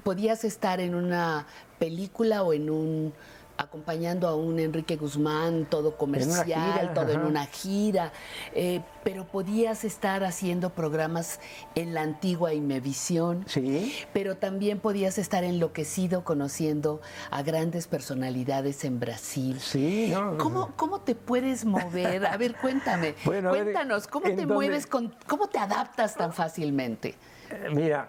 [0.02, 1.46] podías estar en una
[1.78, 3.14] película o en un
[3.60, 8.10] acompañando a un Enrique Guzmán, todo comercial, todo en una gira,
[8.54, 11.40] eh, pero podías estar haciendo programas
[11.74, 13.94] en la antigua Imevisión, sí.
[14.14, 19.60] pero también podías estar enloquecido conociendo a grandes personalidades en Brasil.
[19.60, 22.24] Sí, ¿Cómo, ¿Cómo te puedes mover?
[22.26, 27.14] A ver, cuéntame, cuéntanos, ¿cómo te mueves, con, cómo te adaptas tan fácilmente?
[27.50, 28.08] Eh, mira,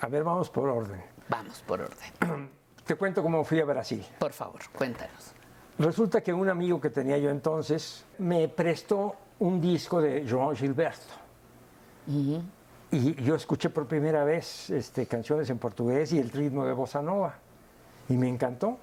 [0.00, 1.00] a ver, vamos por orden.
[1.28, 2.50] Vamos por orden.
[2.86, 4.04] Te cuento cómo fui a Brasil.
[4.18, 5.32] Por favor, cuéntanos.
[5.78, 11.14] Resulta que un amigo que tenía yo entonces me prestó un disco de João Gilberto.
[12.06, 12.42] Y
[13.24, 17.34] yo escuché por primera vez este, canciones en portugués y el ritmo de bossa nova.
[18.08, 18.78] Y me encantó.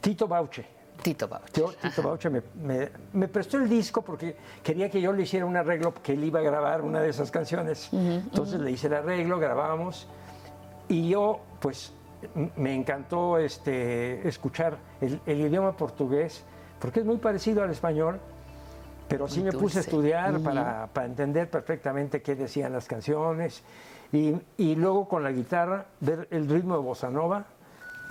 [0.00, 0.66] Tito Bauche.
[1.02, 1.62] Tito Bauche.
[1.80, 6.12] Tito Bauche me, prestó el disco porque quería que yo le hiciera un arreglo, que
[6.12, 7.88] él iba a grabar una de esas canciones.
[7.92, 10.08] Entonces le hice el arreglo, grabamos.
[10.88, 11.92] Y yo, pues,
[12.56, 16.44] me encantó este, escuchar el, idioma portugués,
[16.78, 18.20] porque es muy parecido al español,
[19.08, 23.62] pero sí me puse a estudiar para, entender perfectamente qué decían las canciones,
[24.12, 27.46] y, luego con la guitarra ver el ritmo de bossa nova,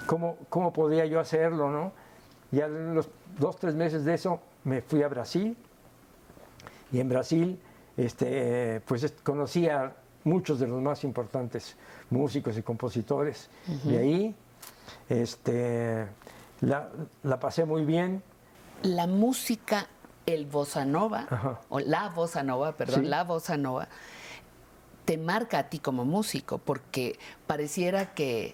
[0.05, 1.91] cómo, cómo podía yo hacerlo, ¿no?
[2.51, 5.57] Ya los dos, tres meses de eso me fui a Brasil,
[6.91, 7.59] y en Brasil
[7.97, 9.93] este, pues conocí a
[10.27, 11.75] muchos de los más importantes
[12.09, 13.49] músicos y compositores.
[13.85, 14.35] Y ahí
[15.09, 16.07] este,
[16.61, 18.21] la, pasé muy bien.
[18.83, 19.87] La música
[20.25, 21.25] el bossa nova,
[21.69, 23.87] o la bossa nova, perdón, la bossa nova,
[25.05, 27.17] te marca a ti como músico, porque
[27.47, 28.53] pareciera que,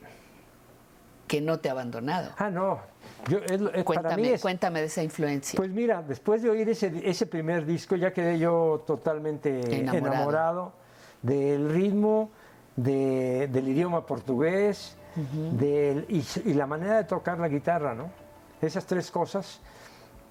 [1.27, 2.31] que no te ha abandonado.
[2.37, 2.79] Ah, no.
[3.27, 3.39] Yo,
[3.83, 5.57] cuéntame, cuéntame de esa influencia.
[5.57, 10.73] Pues mira, después de oír ese, ese primer disco, ya quedé yo totalmente enamorado,
[11.23, 12.29] del ritmo,
[12.75, 14.95] del idioma portugués,
[16.07, 18.11] y, la manera de tocar la guitarra, ¿no?
[18.61, 19.59] Esas tres cosas.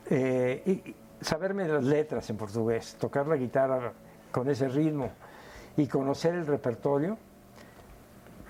[0.08, 0.94] Eh, y,
[1.24, 3.92] saberme las letras en portugués, tocar la guitarra
[4.30, 5.10] con ese ritmo
[5.76, 7.16] y conocer el repertorio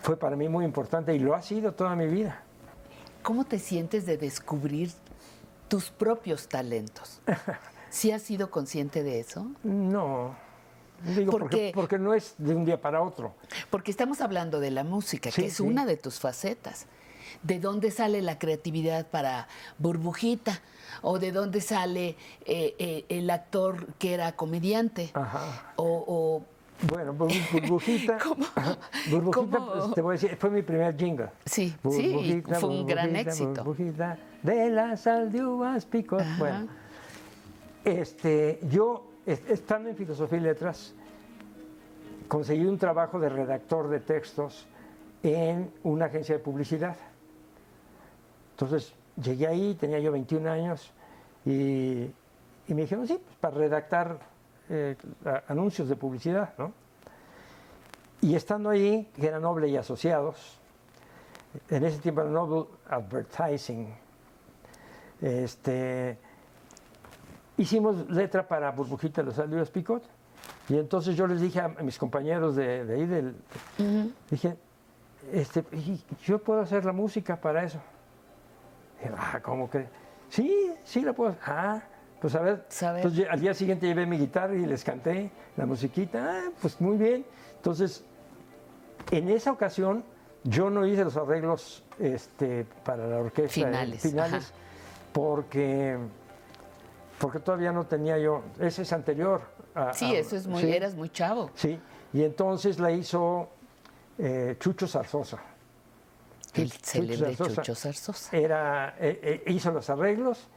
[0.00, 2.42] fue para mí muy importante y lo ha sido toda mi vida.
[3.22, 4.90] ¿Cómo te sientes de descubrir
[5.68, 7.20] tus propios talentos?
[7.90, 9.46] ¿Sí has sido consciente de eso?
[9.62, 10.34] No.
[11.16, 13.34] Digo, porque, porque, no es de un día para otro.
[13.70, 16.86] Porque estamos hablando de la música, que es una de tus facetas.
[17.42, 19.48] ¿De dónde sale la creatividad para
[19.78, 20.60] Burbujita?
[21.00, 25.10] ¿O de dónde sale eh, eh, el actor que era comediante?
[25.14, 25.72] Ajá.
[25.76, 26.42] O,
[26.88, 27.12] bueno,
[27.52, 28.18] Burbujita.
[28.18, 28.46] ¿Cómo?
[29.10, 31.30] Burbujita, pues, te voy a decir, fue mi primer jingle.
[31.44, 33.64] Sí, sí, fue un gran éxito.
[33.64, 36.22] Burbujita de la sal de uvas picos.
[36.38, 36.68] Bueno,
[37.84, 40.94] este, yo, estando en Filosofía y Letras,
[42.28, 44.66] conseguí un trabajo de redactor de textos
[45.22, 46.96] en una agencia de publicidad.
[48.52, 50.90] Entonces llegué ahí, tenía yo 21 años
[51.44, 52.10] y,
[52.68, 54.18] me dijeron, sí, pues, para redactar
[54.70, 54.96] eh,
[55.48, 56.72] anuncios de publicidad, ¿no?
[58.22, 60.58] Y estando ahí, que era Noble y Asociados,
[61.68, 63.88] en ese tiempo era Noble Advertising,
[65.20, 66.18] este,
[67.62, 70.04] hicimos letra para Burbujita de los Alivos Picot.
[70.68, 73.34] Y entonces yo les dije a mis compañeros de, ahí, del,
[74.30, 74.56] dije,
[75.32, 75.64] este,
[76.24, 77.80] yo puedo hacer la música para eso
[79.16, 79.86] ah, ¿cómo que?
[80.28, 81.36] Sí, sí la puedo.
[81.44, 81.82] Ah,
[82.20, 82.64] pues a ver.
[82.80, 86.18] Entonces, al día siguiente llevé mi guitarra y les canté la musiquita.
[86.22, 87.24] Ah, pues muy bien.
[87.56, 88.04] Entonces,
[89.10, 90.04] en esa ocasión,
[90.44, 94.52] yo no hice los arreglos este, para la orquesta finales, finales
[95.12, 95.98] porque,
[97.22, 98.42] porque todavía no tenía yo.
[98.58, 99.42] Ese es anterior.
[99.76, 101.50] A, sí, eso es muy, eras muy chavo.
[101.54, 101.78] Sí,
[102.12, 103.48] y entonces la hizo
[104.18, 105.38] eh, Chucho Zarzosa.
[106.52, 108.36] El célebre Chucho Zarzosa.
[108.36, 110.48] Era, eh, eh, hizo los arreglos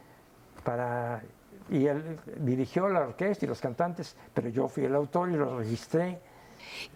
[0.64, 1.22] para,
[1.70, 5.60] y él dirigió la orquesta y los cantantes, pero yo fui el autor y lo
[5.60, 6.18] registré.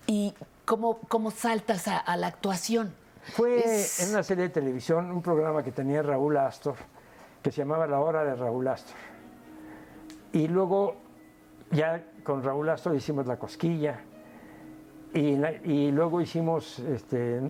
[0.09, 0.35] ¿Y
[0.65, 2.93] cómo, cómo saltas a, la actuación?
[3.23, 3.63] Fue
[4.01, 6.75] en una serie de televisión, un programa que tenía Raúl Astor,
[7.41, 9.10] que se llamaba La Hora de Raúl Astor.
[10.33, 10.97] Y luego,
[11.71, 14.01] ya con Raúl Astor hicimos La Cosquilla,
[15.13, 17.41] y, y luego hicimos este,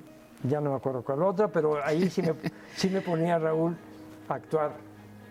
[0.44, 2.34] ya no me acuerdo cuál otra, pero ahí sí me,
[2.76, 3.76] sí me ponía Raúl
[4.28, 4.72] a actuar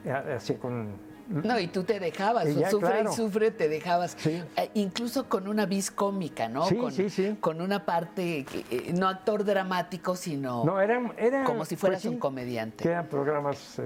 [0.05, 1.09] eh, así con...
[1.29, 4.17] No, y tú te dejabas, sufre y sufre, te dejabas.
[4.25, 4.43] Eh,
[4.73, 6.65] incluso con una vis cómica, ¿no?
[6.65, 7.37] Sí, con, sí, sí.
[7.39, 12.11] Con una parte, eh, no actor dramático, sino no, eran, eran, como si fueras pues
[12.11, 12.87] un comediante.
[12.87, 13.79] Eran programas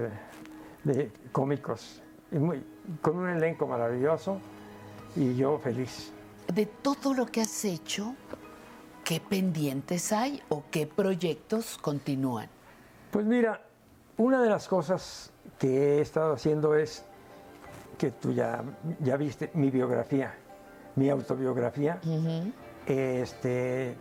[0.84, 2.00] de cómicos,
[2.32, 2.64] y muy,
[3.00, 4.38] con un elenco maravilloso
[5.16, 6.12] y yo feliz.
[6.52, 8.14] De todo lo que has hecho,
[9.04, 12.48] ¿Qué pendientes hay o qué proyectos continúan?
[13.10, 13.60] Pues mira,
[14.16, 17.04] una de las cosas que he estado haciendo es
[17.98, 18.64] que tú ya,
[19.00, 20.34] ya viste mi biografía,
[20.96, 22.00] mi autobiografía,
[22.86, 23.94] este,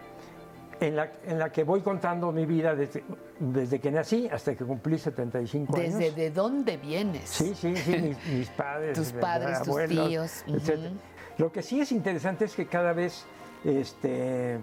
[0.80, 3.04] en, la, en la que voy contando mi vida desde,
[3.40, 5.94] desde que nací hasta que cumplí 75 años.
[5.94, 7.30] ¿Desde de dónde vienes?
[7.30, 8.98] Sí, sí, sí, mis, padres.
[8.98, 10.44] tus padres, tus tíos.
[11.38, 13.26] Lo que sí es interesante es que cada vez
[13.64, 14.60] este,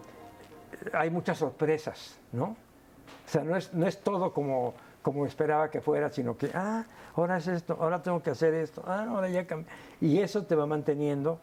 [0.92, 2.44] hay muchas sorpresas, ¿no?
[2.44, 6.84] O sea, no es, no es todo como, como esperaba que fuera, sino que, ah,
[7.16, 9.68] ahora es esto, ahora tengo que hacer esto, ah, ahora ya cambié.
[10.00, 11.40] Y eso te va manteniendo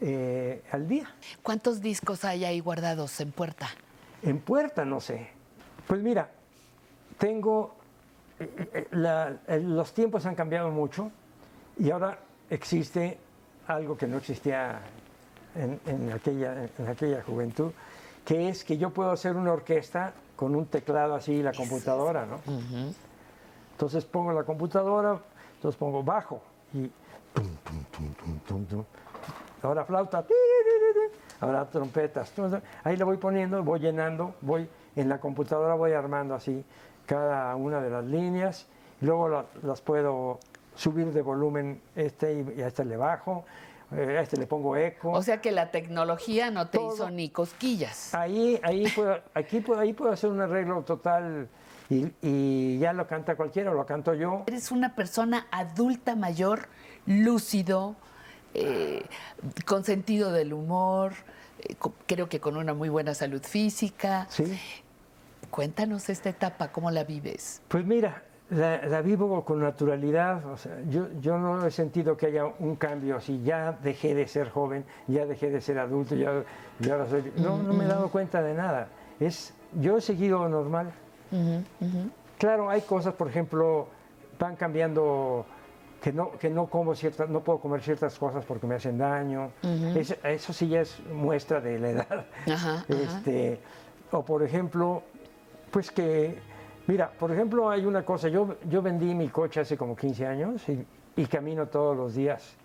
[0.00, 1.14] eh, al día.
[1.42, 3.68] ¿Cuántos discos hay ahí guardados en puerta?
[4.22, 5.28] En puerta, no sé.
[5.86, 6.30] Pues mira,
[7.18, 7.74] tengo,
[8.38, 11.10] eh, eh, los tiempos han cambiado mucho
[11.78, 12.18] y ahora
[12.48, 13.18] existe
[13.66, 14.80] algo que no existía
[15.54, 17.72] en, aquella, en aquella juventud,
[18.24, 22.40] que es que yo puedo hacer una orquesta con un teclado así la computadora, ¿no?
[23.72, 25.18] Entonces pongo la computadora,
[25.56, 26.42] entonces pongo bajo
[26.74, 26.90] y
[29.62, 30.24] ahora flauta,
[31.40, 32.32] ahora trompetas,
[32.84, 36.64] ahí le voy poniendo, voy llenando, voy en la computadora voy armando así
[37.06, 38.66] cada una de las líneas,
[39.00, 40.38] y luego las puedo
[40.74, 43.44] subir de volumen este y a este le bajo,
[43.92, 45.10] eh, a este le pongo eco.
[45.10, 48.14] O sea que la tecnología no te hizo ni cosquillas.
[48.14, 51.48] Ahí, ahí puedo, aquí puedo, ahí puedo hacer un arreglo total
[51.88, 54.44] y, ya lo canta cualquiera o lo canto yo.
[54.46, 56.68] Eres una persona adulta mayor,
[57.06, 57.96] lúcido,
[58.54, 59.04] eh,
[59.66, 61.12] con sentido del humor,
[61.60, 64.26] eh, creo que con una muy buena salud física.
[64.30, 64.58] Sí.
[65.50, 67.62] Cuéntanos esta etapa, ¿cómo la vives?
[67.68, 70.44] Pues mira, la, vivo con naturalidad.
[70.46, 73.20] O sea, yo, yo no he sentido que haya un cambio.
[73.20, 76.44] Si ya dejé de ser joven, ya dejé de ser adulto, ya,
[76.90, 77.32] ahora soy.
[77.36, 78.88] No, no me he dado cuenta de nada.
[79.18, 80.92] Es, yo he seguido normal.
[82.38, 83.86] Claro, hay cosas, por ejemplo,
[84.38, 85.46] van cambiando
[86.00, 89.52] que no, que no como ciertas, no puedo comer ciertas cosas porque me hacen daño.
[90.24, 92.26] eso sí ya es muestra de la edad.
[92.88, 93.60] este,
[94.10, 95.02] O por ejemplo,
[95.70, 96.38] pues que,
[96.86, 100.62] mira, por ejemplo, hay una cosa, yo, yo vendí mi coche hace como 15 años
[100.68, 100.86] y,
[101.26, 102.56] camino todos los días.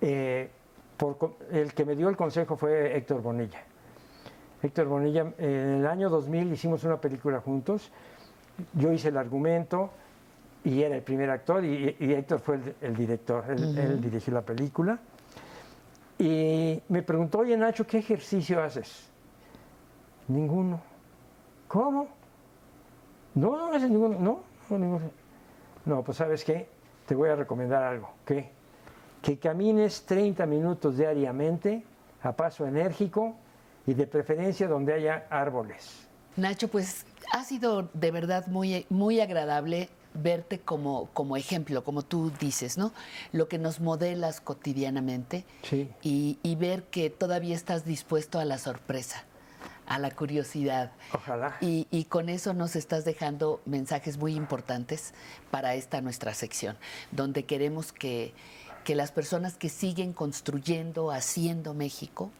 [0.00, 0.50] Eh,
[0.96, 3.62] por, el que me dio el consejo fue Héctor Bonilla.
[4.60, 7.92] Héctor Bonilla, en el año 2000 hicimos una película juntos,
[8.72, 9.90] yo hice el argumento,
[10.66, 14.98] y era el primer actor y, Héctor fue el, director, él, dirigió la película.
[16.18, 19.08] Y me preguntó, oye Nacho, ¿qué ejercicio haces?
[20.26, 20.80] Ninguno.
[21.68, 22.08] ¿Cómo?
[23.36, 24.18] No, no haces ninguno.
[24.18, 25.10] No, no, ninguno.
[25.84, 26.68] No, pues sabes qué,
[27.06, 28.10] te voy a recomendar algo.
[28.24, 28.50] ¿Qué?
[29.22, 31.84] Que camines 30 minutos diariamente
[32.22, 33.36] a paso enérgico
[33.86, 36.08] y de preferencia donde haya árboles.
[36.36, 42.32] Nacho, pues ha sido de verdad muy, muy agradable verte como, como ejemplo, como tú
[42.40, 42.92] dices, ¿no?
[43.32, 45.44] Lo que nos modelas cotidianamente
[46.02, 49.24] y, y, ver que todavía estás dispuesto a la sorpresa,
[49.86, 50.92] a la curiosidad.
[51.12, 51.56] Ojalá.
[51.60, 55.14] Y, y, con eso nos estás dejando mensajes muy importantes
[55.50, 56.76] para esta nuestra sección,
[57.12, 58.34] donde queremos que,
[58.84, 62.30] que las personas que siguen construyendo, haciendo México,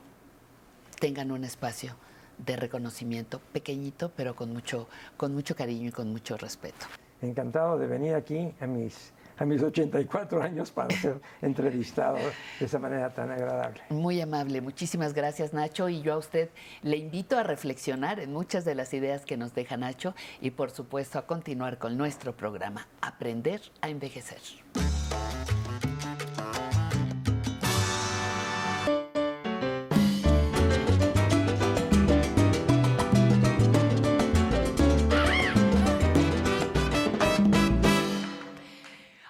[1.01, 1.97] tengan un espacio
[2.39, 6.87] de reconocimiento pequeñito, pero con mucho, con mucho cariño y con mucho respeto
[7.23, 12.19] encantado de venir aquí a mis, a mis 84 años para ser entrevistado
[12.59, 13.81] de esa manera tan agradable.
[13.91, 16.51] Muy amable, muchísimas gracias Nacho y yo a usted
[16.83, 20.71] le invito a reflexionar en muchas de las ideas que nos deja Nacho y por
[20.71, 24.41] supuesto a continuar con nuestro programa Aprender a Envejecer.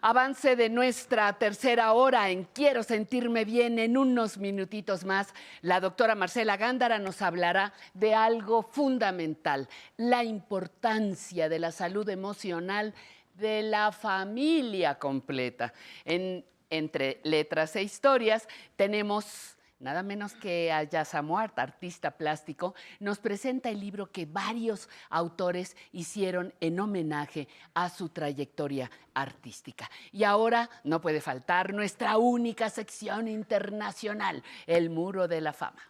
[0.08, 3.80] Avance de nuestra tercera hora en Quiero sentirme bien.
[3.80, 11.48] En unos minutitos más, la doctora Marcela Gándara nos hablará de algo fundamental, la importancia
[11.48, 12.94] de la salud emocional
[13.34, 15.74] de la familia completa.
[16.04, 18.46] En, entre letras e historias
[18.76, 25.76] tenemos nada menos que Ayasa Muart, artista plástico, nos presenta el libro que varios autores
[25.92, 29.90] hicieron en homenaje a su trayectoria artística.
[30.12, 35.82] Y ahora no puede faltar nuestra única sección internacional, el Muro de la Fama.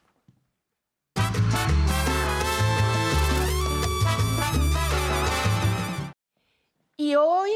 [6.98, 7.50] Y hoy,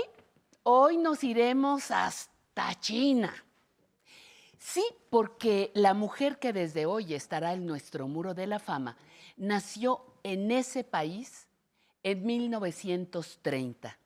[0.63, 3.33] hoy nos iremos hasta China
[4.73, 8.97] Sí, porque la mujer que desde hoy estará en nuestro muro de la fama
[9.37, 11.49] nació en ese país
[12.05, 13.99] en 1930.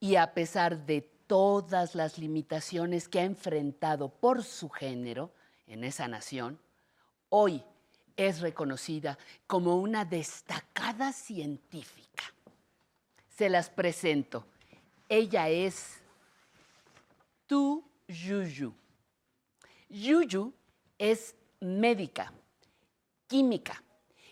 [0.00, 5.30] Y a pesar de todas las limitaciones que ha enfrentado por su género
[5.68, 6.58] en esa nación,
[7.28, 7.62] hoy
[8.16, 12.24] es reconocida como una destacada científica.
[13.28, 14.44] Se las presento.
[15.08, 16.00] Ella es
[17.46, 18.74] Tu Yuyu.
[19.88, 20.52] Yuyu
[20.98, 22.32] es médica,
[23.26, 23.82] química,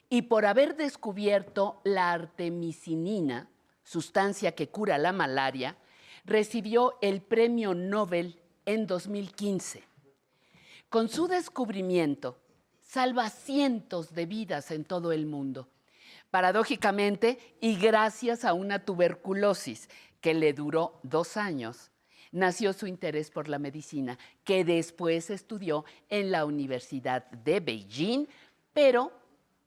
[0.08, 3.48] y por haber descubierto la artemisinina,
[3.82, 5.76] sustancia que cura la malaria,
[6.24, 9.84] recibió el premio Nobel en 2015.
[10.88, 12.38] Con su descubrimiento,
[12.82, 15.68] salva cientos de vidas en todo el mundo.
[16.30, 19.88] Paradójicamente, y gracias a una tuberculosis
[20.20, 21.90] que le duró dos años,
[22.36, 28.26] nació su interés por la medicina, que después estudió en la Universidad de Beijing,
[28.74, 29.10] pero,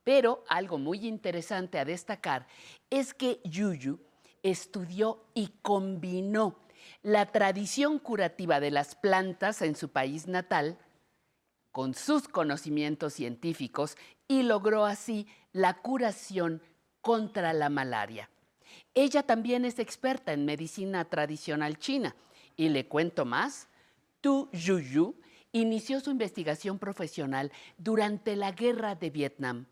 [0.04, 2.46] pero algo muy interesante a destacar
[2.88, 3.98] es que Yuyu
[4.42, 6.60] estudió y combinó
[7.02, 10.78] la tradición curativa de las plantas en su país natal
[11.72, 13.96] con sus conocimientos científicos
[14.28, 16.62] y logró así la curación
[17.00, 18.30] contra la malaria.
[18.94, 22.14] Ella también es experta en medicina tradicional china
[22.56, 23.68] y le cuento más,
[24.20, 25.14] Tu Yuyu
[25.52, 29.66] inició su investigación profesional durante la guerra de Vietnam.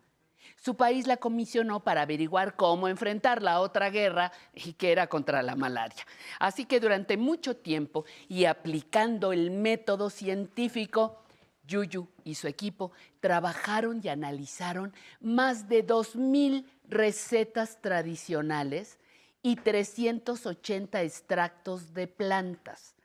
[0.57, 5.41] Su país la comisionó para averiguar cómo enfrentar la otra guerra y que era contra
[5.41, 6.05] la malaria.
[6.39, 11.23] Así que durante mucho tiempo y aplicando el método científico,
[11.65, 18.98] Yuyu y su equipo trabajaron y analizaron más de 2.000 recetas tradicionales
[19.41, 22.95] y 380 extractos de plantas.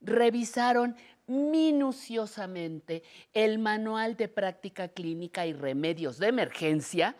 [0.00, 0.96] Revisaron
[1.26, 3.02] minuciosamente
[3.32, 7.16] el manual de práctica clínica y remedios de emergencia,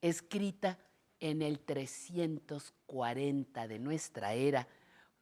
[0.00, 0.78] escrita
[1.20, 4.66] en el 340 de nuestra era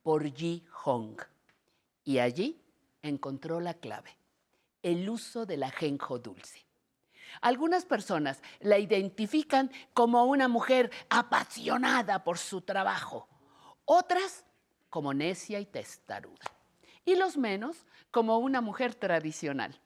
[0.03, 1.21] por Yi Hong.
[2.05, 2.61] Y allí
[3.03, 4.17] encontró la clave,
[4.83, 6.65] el uso del ajenjo dulce.
[7.41, 13.29] Algunas personas la identifican como una mujer apasionada por su trabajo,
[13.85, 14.45] otras
[14.91, 16.47] como necia y testaruda,
[17.05, 19.81] y los menos como una mujer tradicional.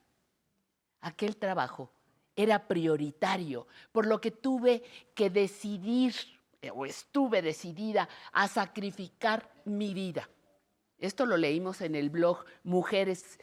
[1.00, 1.90] Aquel trabajo
[2.36, 4.82] era prioritario, por lo que tuve
[5.14, 6.14] que decidir,
[6.62, 10.28] eh, o estuve decidida a sacrificar mi vida.
[10.98, 13.38] Esto lo leímos en el blog Mujeres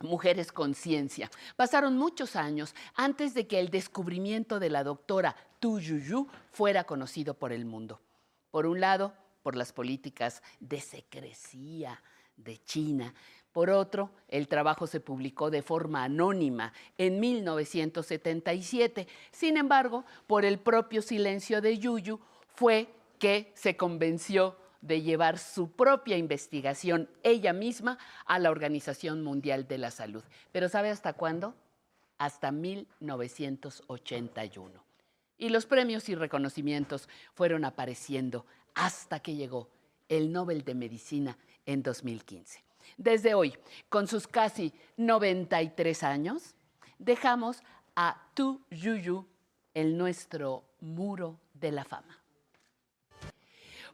[0.00, 1.30] Mujeres Conciencia.
[1.56, 7.34] Pasaron muchos años antes de que el descubrimiento de la doctora Tu Yuyu fuera conocido
[7.34, 8.00] por el mundo.
[8.50, 9.12] Por un lado,
[9.42, 12.02] por las políticas de secrecía
[12.36, 13.14] de China.
[13.52, 19.08] Por otro, el trabajo se publicó de forma anónima en 1977.
[19.32, 22.20] Sin embargo, por el propio silencio de Yuyu
[22.54, 22.88] fue
[23.18, 29.78] que se convenció de llevar su propia investigación ella misma a la Organización Mundial de
[29.78, 30.22] la Salud.
[30.52, 31.54] Pero ¿sabe hasta cuándo?
[32.18, 34.84] Hasta 1981.
[35.38, 39.68] Y los premios y reconocimientos fueron apareciendo hasta que llegó
[40.08, 41.36] el Nobel de Medicina
[41.66, 42.62] en 2015.
[42.96, 43.54] Desde hoy,
[43.88, 46.54] con sus casi 93 años,
[46.98, 47.62] dejamos
[47.94, 49.26] a Tu Yuyu
[49.74, 52.17] en nuestro muro de la fama.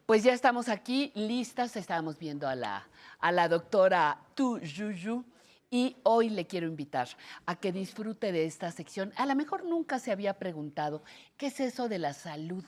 [0.07, 2.87] Pues ya estamos aquí listas, estábamos viendo a la,
[3.21, 5.25] a la doctora Tu Yuyu
[5.71, 7.09] y hoy le quiero invitar
[7.47, 9.15] a que disfrute de esta sección.
[9.17, 11.03] A lo mejor nunca se había preguntado
[11.39, 12.65] qué es eso de la salud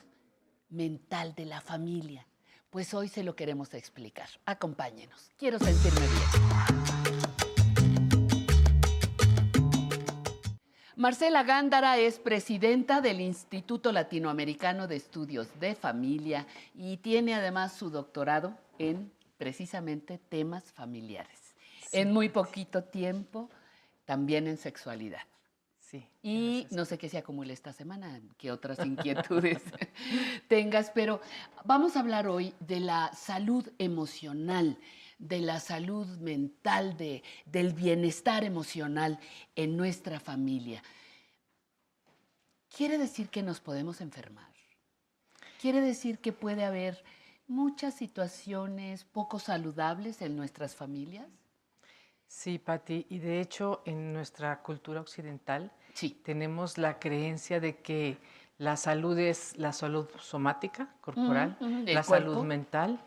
[0.71, 2.27] mental de la familia.
[2.71, 4.29] Pues hoy se lo queremos explicar.
[4.47, 5.31] Acompáñenos.
[5.37, 6.96] Quiero sentirme bien.
[11.07, 17.91] Marcela Gándara es presidenta del Instituto Latinoamericano de Estudios de Familia y tiene además su
[17.91, 21.55] doctorado en precisamente temas familiares.
[21.93, 23.49] En muy poquito tiempo,
[24.05, 25.23] también en sexualidad.
[25.79, 26.05] Sí.
[26.25, 29.63] Y no sé qué se acumule esta semana, qué otras inquietudes
[30.49, 31.21] tengas, pero
[31.65, 34.77] vamos a hablar hoy de la salud emocional
[35.19, 39.19] de la salud mental, de, del bienestar emocional
[39.55, 40.83] en nuestra familia.
[42.77, 44.53] Quiere decir que nos podemos enfermar.
[45.63, 47.03] Quiere decir que puede haber
[47.49, 51.27] muchas situaciones poco saludables en nuestras familias.
[52.27, 55.73] Sí, Patti, y de hecho en nuestra cultura occidental
[56.23, 58.19] tenemos la creencia de que
[58.59, 63.03] la salud es la salud somática, corporal, la salud mental,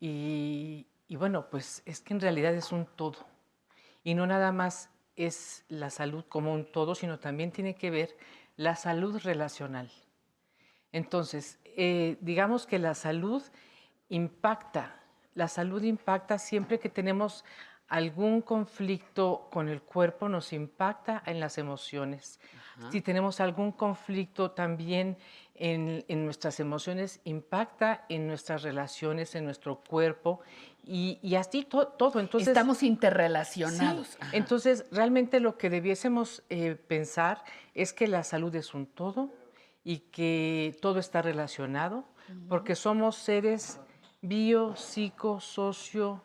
[0.00, 3.18] y, y bueno, pues es que en realidad es un todo.
[4.02, 8.16] Y no nada más es la salud como un todo, sino también tiene que ver
[8.58, 9.88] la salud relacional.
[10.90, 13.42] Entonces, eh, digamos que la salud
[14.08, 15.00] impacta,
[15.34, 17.44] la salud impacta siempre que tenemos
[17.88, 22.38] algún conflicto con el cuerpo, nos impacta en las emociones.
[22.92, 25.16] Si tenemos algún conflicto también
[25.56, 30.40] en, nuestras emociones, impacta en nuestras relaciones, en nuestro cuerpo
[30.84, 32.20] y, así todo.
[32.20, 34.16] Entonces, Estamos interrelacionados.
[34.32, 37.42] entonces, realmente lo que debiésemos eh, pensar
[37.74, 39.30] es que la salud es un todo
[39.82, 42.04] y que todo está relacionado,
[42.48, 43.80] porque somos seres
[44.20, 46.22] bio, psico, socio,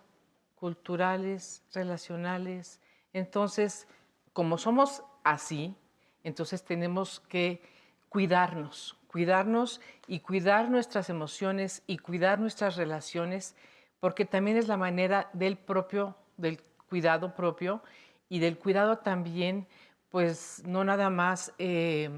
[0.64, 2.80] culturales, relacionales.
[3.12, 3.86] Entonces,
[4.32, 5.76] como somos así,
[6.24, 7.62] entonces tenemos que
[8.08, 13.58] cuidarnos, cuidarnos y cuidar nuestras emociones y cuidar nuestras relaciones
[14.00, 17.84] porque también es la manera del propio, del cuidado propio
[18.30, 19.68] y del cuidado también,
[20.08, 22.10] pues no nada más eh,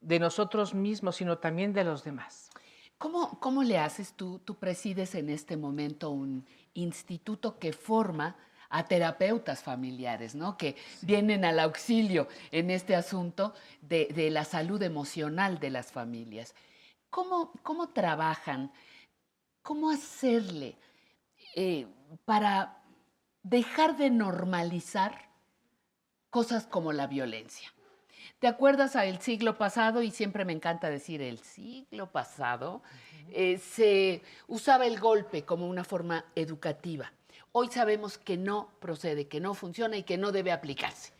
[0.00, 2.50] de nosotros mismos, sino también de los demás.
[2.98, 4.40] ¿Cómo, ¿Cómo le haces tú?
[4.44, 6.44] Tú presides en este momento un
[6.76, 8.36] instituto que forma
[8.68, 10.56] a terapeutas familiares, ¿no?
[10.56, 16.54] Que vienen al auxilio en este asunto de, de la salud emocional de las familias.
[17.10, 18.72] ¿Cómo, cómo trabajan?
[19.62, 20.76] ¿Cómo hacerle?
[21.54, 21.86] Eh,
[22.24, 22.82] para
[23.42, 25.30] dejar de normalizar
[26.28, 27.72] cosas como la violencia.
[28.38, 30.02] ¿Te acuerdas al siglo pasado?
[30.02, 32.82] Y siempre me encanta decir el siglo pasado,
[33.30, 37.10] eh, se usaba el golpe como una forma educativa.
[37.52, 41.14] Hoy sabemos que no procede, que no funciona y que no debe aplicarse.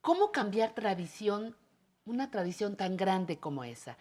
[0.00, 1.56] ¿Cómo cambiar tradición,
[2.04, 3.98] una tradición tan grande como esa?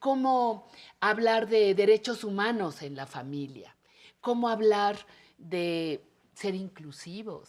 [0.00, 0.68] ¿Cómo
[0.98, 3.76] hablar de derechos humanos en la familia?
[4.20, 4.96] ¿Cómo hablar
[5.38, 6.02] de
[6.34, 7.48] ser inclusivos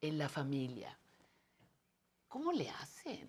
[0.00, 0.96] en la familia?
[2.28, 3.28] ¿Cómo le hacen?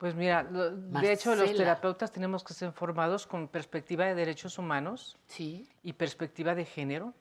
[0.00, 5.18] Pues mira, de hecho los terapeutas tenemos que ser formados con perspectiva de derechos humanos
[5.26, 5.68] sí.
[5.82, 7.12] y perspectiva de género,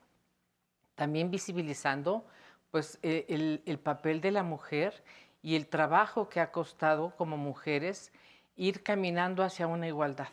[0.95, 2.25] también visibilizando
[2.71, 5.03] pues e, el, el, papel de la mujer
[5.41, 8.13] y el trabajo que ha costado como mujeres
[8.55, 10.29] ir caminando hacia una igualdad.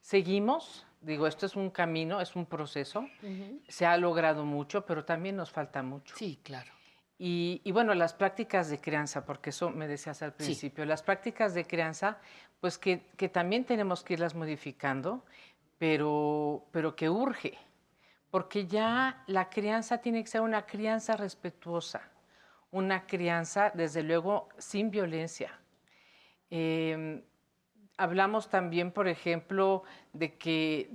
[0.00, 3.08] Seguimos, digo, esto es un camino, es un proceso,
[3.68, 6.16] se ha logrado mucho, pero también nos falta mucho.
[6.16, 6.75] Sí, claro.
[7.18, 11.66] Y, bueno, las prácticas de crianza, porque eso me decías al principio, las prácticas de
[11.66, 12.18] crianza,
[12.60, 12.98] pues que,
[13.32, 15.24] también tenemos que irlas modificando,
[15.78, 17.56] pero, pero que urge,
[18.30, 22.02] porque ya la crianza tiene que ser una crianza respetuosa,
[22.70, 25.58] una crianza, desde luego, sin violencia.
[26.50, 27.22] Em,
[27.96, 30.90] hablamos también, por ejemplo, de que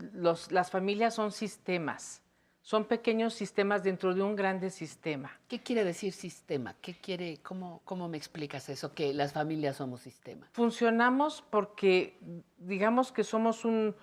[0.52, 2.22] las familias son sistemas
[2.61, 5.31] son pequeños sistemas dentro de un grande sistema.
[5.47, 6.75] ¿Qué quiere decir sistema?
[6.79, 10.49] ¿Qué quiere, cómo, cómo me explicas eso, que las familias somos sistemas?
[10.53, 12.19] Funcionamos porque,
[12.59, 13.95] digamos que somos un,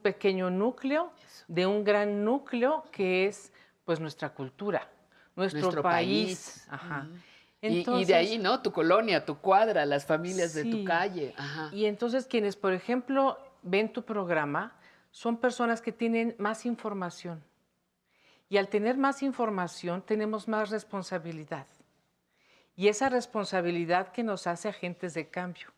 [0.00, 1.12] pequeño núcleo
[1.46, 3.52] de un gran núcleo que es
[3.84, 4.88] pues nuestra cultura,
[5.36, 6.66] nuestro, país.
[6.70, 7.06] Ajá.
[7.60, 8.62] y, de ahí, ¿no?
[8.62, 11.34] Tu colonia, tu cuadra, las familias de tu calle.
[11.36, 11.68] Ajá.
[11.74, 14.74] Y entonces quienes, por ejemplo, ven tu programa,
[15.10, 17.42] son personas que tienen más información
[18.48, 21.66] y al tener más información tenemos más responsabilidad.
[22.76, 25.68] Y esa responsabilidad que nos hace agentes de cambio.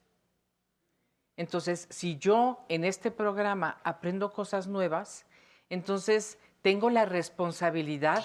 [1.37, 5.25] Entonces, si yo en este programa aprendo cosas nuevas,
[5.71, 8.23] entonces tengo la responsabilidad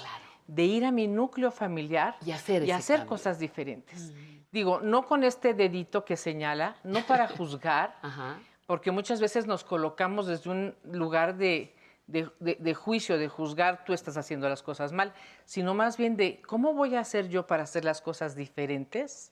[0.48, 4.12] de ir a mi núcleo familiar y hacer, y hacer cosas diferentes.
[4.12, 4.36] Mm.
[4.52, 7.96] Digo, no con este dedito que señala, no para juzgar,
[8.68, 11.75] porque muchas veces nos colocamos desde un lugar de,
[12.08, 15.14] de, juicio, de juzgar, tú estás haciendo las cosas mal,
[15.44, 19.32] sino más bien de cómo voy a hacer yo para hacer las cosas diferentes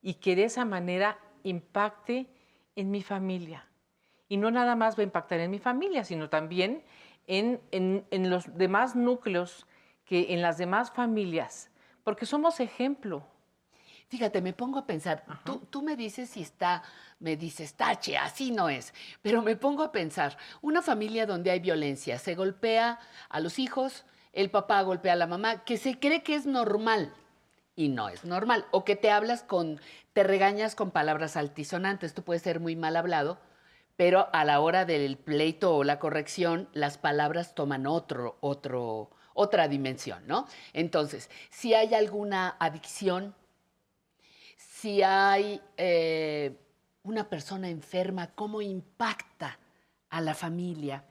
[0.00, 2.28] y que de esa manera impacte
[2.76, 3.66] en mi familia.
[4.28, 6.84] Y no nada más va a impactar en mi familia, sino también
[7.26, 9.66] en, en los demás núcleos,
[10.04, 11.70] que en las demás familias,
[12.02, 13.26] porque somos ejemplo.
[14.08, 16.82] Fíjate, me pongo a pensar, tú, tú, me dices si está,
[17.20, 21.60] me dices, tache, así no es, pero me pongo a pensar, una familia donde hay
[21.60, 22.98] violencia, se golpea
[23.28, 27.12] a los hijos, el papá golpea a la mamá, que se cree que es normal
[27.76, 29.78] y no es normal, o que te hablas con,
[30.14, 33.38] te regañas con palabras altisonantes, tú puedes ser muy mal hablado,
[33.96, 39.68] pero a la hora del pleito o la corrección, las palabras toman otro, otro, otra
[39.68, 40.46] dimensión, ¿no?
[40.72, 43.34] Entonces, si hay alguna adicción,
[44.80, 46.56] si hay eh,
[47.02, 49.58] una persona enferma, cómo impacta
[50.08, 51.04] a la familia,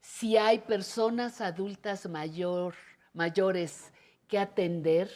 [0.00, 2.74] si hay personas adultas mayor,
[3.12, 3.92] mayores
[4.26, 5.10] que atender,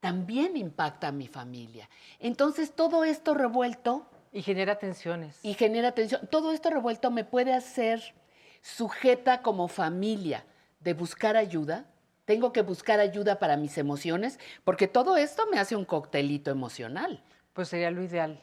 [0.00, 1.88] también impacta a mi familia.
[2.18, 4.06] Entonces, todo esto revuelto...
[4.32, 5.38] Y genera tensiones.
[5.42, 6.26] Y genera tensión.
[6.28, 8.14] Todo esto revuelto me puede hacer
[8.62, 10.46] sujeta como familia
[10.78, 11.84] de buscar ayuda,
[12.30, 17.24] tengo que buscar ayuda para mis emociones, porque todo esto me hace un coctelito emocional.
[17.54, 18.38] Pues sería lo ideal,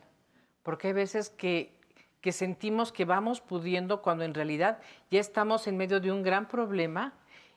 [0.62, 1.74] porque hay veces que,
[2.20, 6.50] que sentimos que vamos pudiendo cuando en realidad ya estamos en medio de un gran
[6.50, 7.14] problema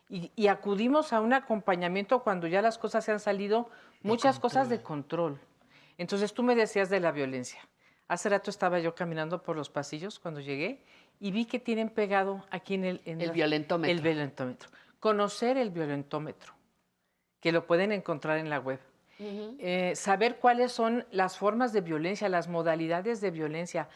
[0.08, 3.68] y, acudimos a un acompañamiento cuando ya las cosas se han salido,
[4.02, 5.40] muchas cosas de control.
[5.98, 7.60] Entonces tú me decías de la violencia.
[8.06, 10.84] Hace rato estaba yo caminando por los pasillos cuando llegué
[11.18, 13.00] y vi que tienen pegado aquí en el...
[13.04, 13.90] el violentómetro.
[13.90, 14.70] El violentómetro
[15.00, 16.52] conocer el violentómetro,
[17.40, 18.78] que lo pueden encontrar en la web.
[19.22, 23.88] Eh, saber cuáles son las formas de violencia, las modalidades de violencia.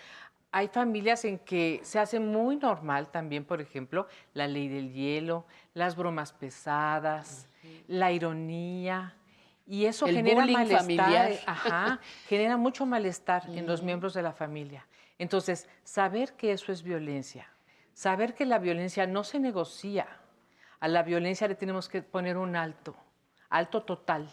[0.53, 5.47] Hay familias en que se hace muy normal también, por ejemplo, la ley del hielo,
[5.73, 7.49] las bromas pesadas,
[7.89, 9.15] la ironía.
[9.67, 11.33] Y eso genera malestar.
[11.47, 14.87] Ajá, genera mucho malestar en los miembros de la familia.
[15.19, 17.49] Entonces, saber que eso es violencia,
[17.95, 20.07] saber que la violencia no se negocia,
[20.85, 22.95] a la violencia le tenemos que poner un alto,
[23.49, 24.29] alto total,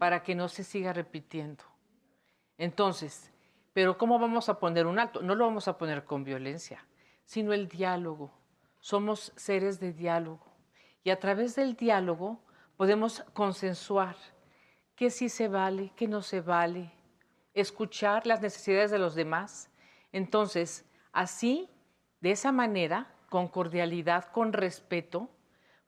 [0.00, 1.62] para que no se siga repitiendo.
[2.58, 3.32] Entonces,
[3.72, 5.22] pero ¿cómo vamos a poner un alto?
[5.22, 6.84] No lo vamos a poner con violencia,
[7.24, 8.32] sino el diálogo.
[8.80, 10.44] Somos seres de diálogo.
[11.04, 12.40] Y a través del diálogo
[12.76, 14.16] podemos consensuar
[14.96, 16.90] qué sí se vale, qué no se vale,
[17.54, 19.70] escuchar las necesidades de los demás.
[20.10, 21.70] Entonces, así,
[22.20, 25.30] de esa manera, con cordialidad, con respeto,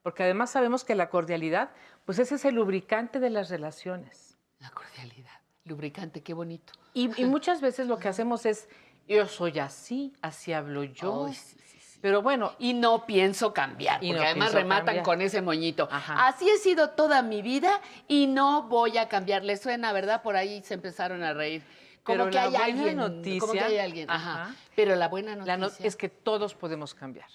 [0.09, 1.69] porque además sabemos que la cordialidad,
[2.03, 4.39] pues ese es el lubricante de las relaciones.
[4.57, 5.29] La cordialidad.
[5.65, 6.73] lubricante, qué bonito.
[6.95, 8.67] Y, muchas veces lo que hacemos es,
[9.07, 11.29] yo soy así, así hablo yo.
[12.01, 12.55] Pero bueno.
[12.57, 15.87] Y no pienso cambiar, porque además rematan con ese moñito.
[15.91, 19.43] Así he sido toda mi vida y no voy a cambiar.
[19.43, 20.23] Le suena, ¿verdad?
[20.23, 21.61] Por ahí se empezaron a reír.
[22.01, 24.09] Como Pero que hay alguien, noticia, como que hay alguien.
[24.09, 24.55] Ajá.
[24.75, 27.29] Pero la buena noticia es que todos podemos cambiar.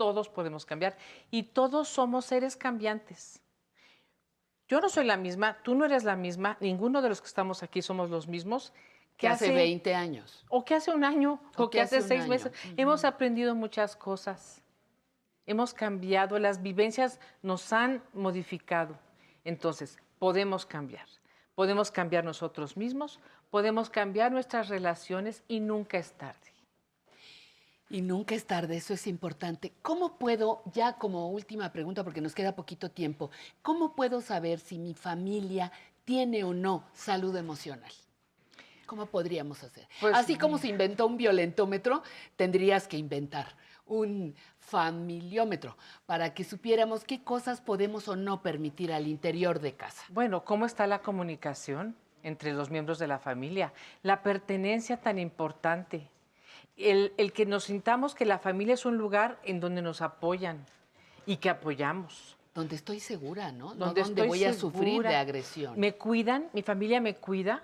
[0.00, 0.96] Todos podemos cambiar
[1.30, 3.42] y todos somos seres cambiantes.
[4.66, 7.62] Yo no soy la misma, tú no eres la misma, ninguno de los que estamos
[7.62, 8.72] aquí somos los mismos.
[9.18, 10.42] Que hace, 20 años.
[10.48, 12.50] O que hace un año, o, que, hace, seis meses.
[12.78, 14.62] Hemos aprendido muchas cosas.
[15.44, 18.98] Hemos cambiado, las vivencias nos han modificado.
[19.44, 21.04] Entonces, podemos cambiar.
[21.54, 23.20] Podemos cambiar nosotros mismos,
[23.50, 26.49] podemos cambiar nuestras relaciones y nunca es tarde.
[27.90, 29.72] Y nunca es tarde, eso es importante.
[29.82, 33.30] ¿Cómo puedo, ya como última pregunta, porque nos queda poquito tiempo,
[33.62, 35.72] cómo puedo saber si mi familia
[36.04, 37.90] tiene o no salud emocional?
[38.86, 39.88] ¿Cómo podríamos hacer?
[40.00, 42.02] Pues, Así como se inventó un violentómetro,
[42.36, 43.56] tendrías que inventar
[43.86, 45.76] un familiómetro
[46.06, 50.04] para que supiéramos qué cosas podemos o no permitir al interior de casa.
[50.10, 53.72] Bueno, ¿cómo está la comunicación entre los miembros de la familia?
[54.02, 56.08] La pertenencia tan importante
[56.76, 60.64] el, que nos sintamos que la familia es un lugar en donde nos apoyan
[61.26, 62.36] y que apoyamos.
[62.54, 63.74] Donde estoy segura, ¿no?
[63.74, 65.78] Donde, voy a sufrir de agresión.
[65.78, 67.62] Me cuidan, mi familia me cuida.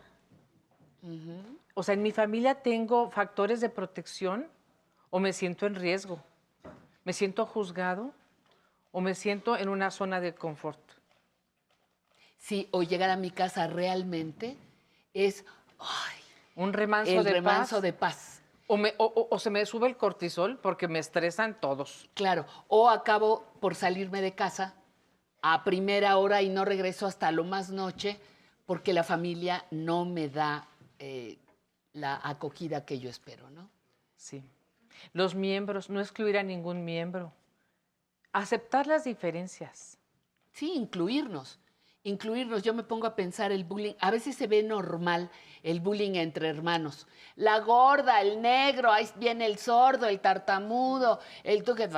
[1.75, 4.49] O sea, en mi familia tengo factores de protección
[5.11, 6.23] o me siento en riesgo.
[7.05, 8.13] Me siento juzgado
[8.93, 10.81] o me siento en una zona de confort.
[12.39, 14.57] Sí, o llegar a mi casa realmente
[15.15, 15.45] es
[16.55, 18.36] un remanso, de, remanso de paz
[18.67, 22.09] o, se me sube el cortisol porque me estresan todos.
[22.15, 24.75] Claro, o acabo por salirme de casa
[25.43, 28.19] a primera hora y no regreso hasta lo más noche
[28.67, 30.69] porque la familia no me da
[30.99, 31.39] eh,
[31.93, 33.71] la acogida que yo espero, ¿no?
[34.17, 34.43] Sí.
[35.13, 37.33] Los miembros, no excluir a ningún miembro.
[38.33, 39.99] Aceptar las diferencias.
[40.53, 41.61] Sí, incluirnos
[42.07, 42.63] incluirnos.
[42.63, 43.95] Yo me pongo a pensar el bullying.
[44.01, 45.31] A veces se ve normal
[45.63, 47.07] el bullying entre hermanos.
[47.35, 51.89] La gorda, el negro, ahí viene el sordo, el tartamudo, el toque.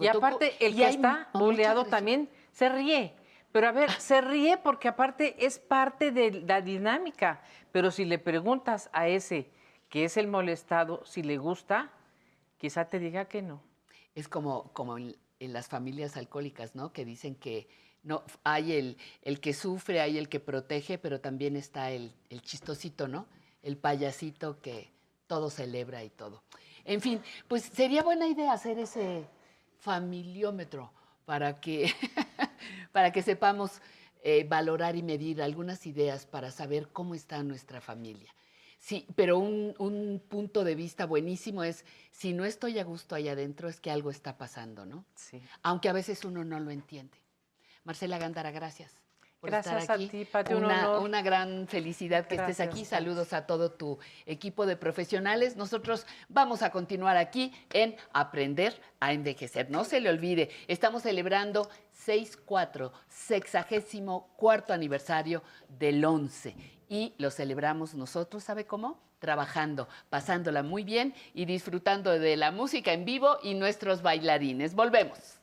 [0.00, 3.14] Y aparte, el que está bulleado también se ríe.
[3.50, 7.42] Pero a ver, se ríe porque aparte es parte de la dinámica.
[7.72, 9.50] Pero si le preguntas a ese
[9.88, 11.90] que es el molestado si le gusta,
[12.58, 13.62] quizá te diga que no.
[14.14, 16.92] Es como, como en las familias alcohólicas, ¿no?
[16.92, 17.68] Que dicen que
[18.08, 22.40] no, hay el, el, que sufre, hay el que protege, pero también está el, el
[22.40, 23.26] chistosito, ¿no?
[23.62, 24.90] El payasito que
[25.26, 26.42] todo celebra y todo.
[26.86, 29.26] En fin, pues sería buena idea hacer ese
[29.80, 30.90] familiómetro
[31.26, 31.92] para que,
[32.92, 33.82] para que sepamos
[34.22, 38.34] eh, valorar y medir algunas ideas para saber cómo está nuestra familia.
[38.78, 43.32] Sí, pero un, un, punto de vista buenísimo es, si no estoy a gusto allá
[43.32, 45.04] adentro, es que algo está pasando, ¿no?
[45.14, 45.42] Sí.
[45.62, 47.18] Aunque a veces uno no lo entiende.
[47.84, 49.00] Marcela Gándara, gracias.
[49.40, 50.06] Por gracias estar aquí.
[50.06, 52.84] a ti, Pati, una, una, gran felicidad que estés aquí.
[52.84, 55.54] Saludos a todo tu equipo de profesionales.
[55.56, 59.70] Nosotros vamos a continuar aquí en Aprender a Envejecer.
[59.70, 61.70] No se le olvide, estamos celebrando
[62.04, 66.56] 6-4, sexagésimo cuarto aniversario del 11.
[66.88, 68.98] Y lo celebramos nosotros, ¿sabe cómo?
[69.20, 74.74] Trabajando, pasándola muy bien y disfrutando de la música en vivo y nuestros bailarines.
[74.74, 75.38] Volvemos.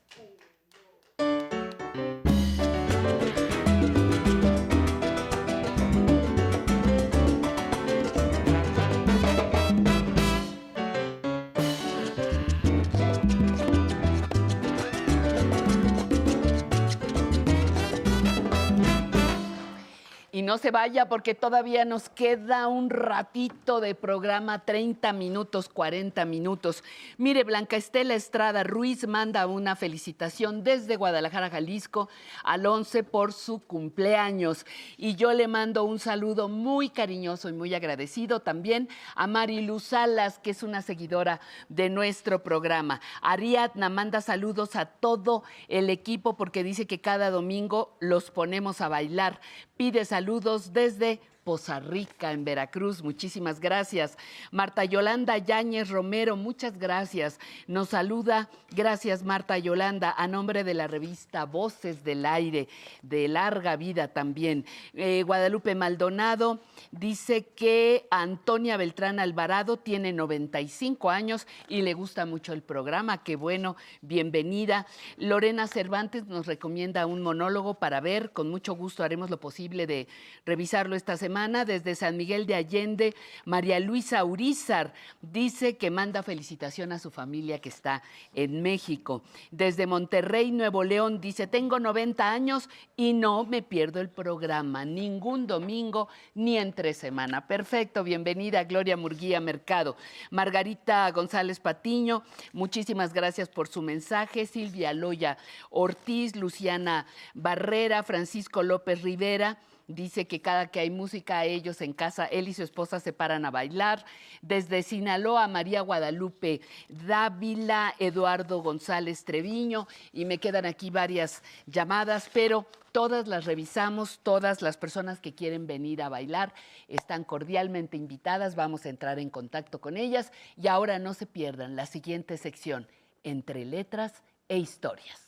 [20.35, 26.25] Y no se vaya porque todavía nos queda un ratito de programa, 30 minutos, 40
[26.25, 26.83] minutos.
[27.17, 32.09] Mire, Blanca Estela Estrada Ruiz manda una felicitación desde Guadalajara, Jalisco,
[32.43, 34.65] al 11 por su cumpleaños.
[34.97, 39.83] Y yo le mando un saludo muy cariñoso y muy agradecido también a Mari Luz
[39.83, 41.39] Salas, que es una seguidora
[41.69, 42.99] de nuestro programa.
[43.21, 48.89] Ariadna manda saludos a todo el equipo porque dice que cada domingo los ponemos a
[48.89, 49.39] bailar.
[49.77, 53.03] Pide saludos Saludos desde Poza Rica, en Veracruz.
[53.03, 54.17] Muchísimas gracias.
[54.49, 57.39] Marta Yolanda Yáñez Romero, muchas gracias.
[57.67, 62.67] Nos saluda, gracias Marta Yolanda, a nombre de la revista Voces del Aire,
[63.03, 64.65] de larga vida también.
[64.95, 72.53] Eh, Guadalupe Maldonado dice que Antonia Beltrán Alvarado tiene 95 años y le gusta mucho
[72.53, 73.23] el programa.
[73.23, 74.87] Qué bueno, bienvenida.
[75.17, 78.31] Lorena Cervantes nos recomienda un monólogo para ver.
[78.31, 80.07] Con mucho gusto haremos lo posible de
[80.43, 83.13] revisarlo esta semana Desde San Miguel de Allende,
[83.43, 88.03] María Luisa Urizar dice que manda felicitación a su familia que está
[88.33, 89.21] en México.
[89.51, 95.45] Desde Monterrey, Nuevo León, dice, tengo 90 años y no me pierdo el programa, ningún
[95.45, 97.47] domingo ni entre semana.
[97.47, 99.97] Perfecto, bienvenida Gloria Murguía Mercado.
[100.31, 104.45] Margarita González Patiño, muchísimas gracias por su mensaje.
[104.45, 105.37] Silvia Loya
[105.69, 109.59] Ortiz, Luciana Barrera, Francisco López Rivera.
[109.87, 113.45] Dice que cada que hay música, ellos en casa, él y su esposa se paran
[113.45, 114.03] a bailar.
[114.41, 122.65] Desde Sinaloa, María Guadalupe Dávila, Eduardo González Treviño, y me quedan aquí varias llamadas, pero
[122.91, 126.53] todas las revisamos, todas las personas que quieren venir a bailar
[126.87, 131.75] están cordialmente invitadas, vamos a entrar en contacto con ellas y ahora no se pierdan
[131.75, 132.87] la siguiente sección,
[133.23, 135.21] entre letras e historias.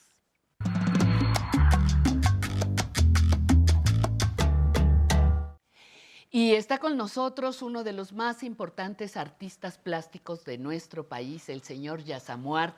[6.37, 11.63] Y está con nosotros uno de los más importantes artistas plásticos de nuestro país, el
[11.63, 12.77] señor Yasamuart,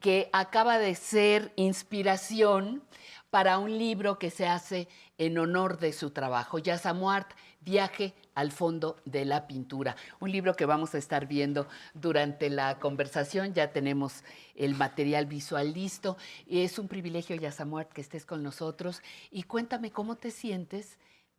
[0.00, 2.82] que acaba de ser inspiración
[3.30, 4.88] para un libro que se hace
[5.18, 6.58] en honor de su trabajo.
[6.58, 7.30] Yasamuart,
[7.62, 9.94] Viaje al fondo de la pintura.
[10.18, 13.54] Un libro que vamos a estar viendo durante la conversación.
[13.54, 14.24] Ya tenemos
[14.56, 16.16] el material visual listo.
[16.48, 19.00] Es un privilegio, Yasamuart, que estés con nosotros.
[19.30, 20.98] Y cuéntame cómo te sientes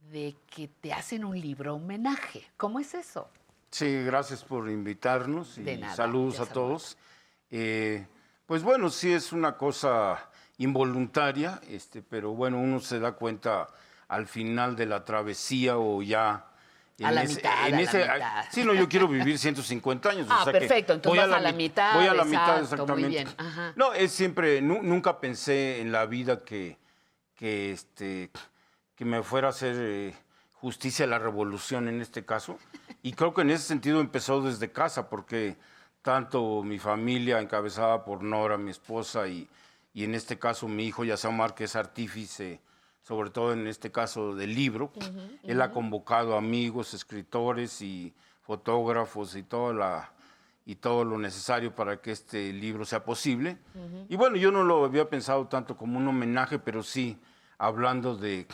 [0.09, 2.43] de que te hacen un libro homenaje.
[2.57, 3.29] ¿Cómo es eso?
[3.69, 6.97] Sí, gracias por invitarnos y saludos a todos.
[7.49, 8.05] Eh,
[8.45, 13.67] pues bueno, sí es una cosa involuntaria, este, pero bueno, uno se da cuenta
[14.09, 16.45] al final de la travesía o ya
[17.01, 18.05] a la mitad, en ese,
[18.51, 20.27] Sí, no, yo quiero vivir 150 años.
[20.29, 21.95] Ah, perfecto, entonces voy vas a la, mitad.
[21.95, 23.25] Voy a la mitad, exactamente.
[23.75, 26.77] No, es siempre, nunca pensé en la vida que,
[27.35, 28.29] que este,
[29.01, 30.13] que me fuera a hacer eh,
[30.53, 32.59] justicia a la revolución en este caso.
[33.01, 35.57] Y creo que en ese sentido empezó desde casa, porque
[36.03, 39.49] tanto mi familia, encabezada por Nora, mi esposa, y,
[39.91, 42.61] y en este caso mi hijo Yasamar, que es artífice,
[43.01, 44.91] sobre todo en este caso del libro,
[45.41, 48.13] él ha convocado amigos, escritores y
[48.43, 50.11] fotógrafos y toda la
[50.63, 53.57] y todo lo necesario para que este libro sea posible.
[54.09, 57.17] Y bueno, yo no lo había pensado tanto como un homenaje, pero sí
[57.57, 58.45] hablando de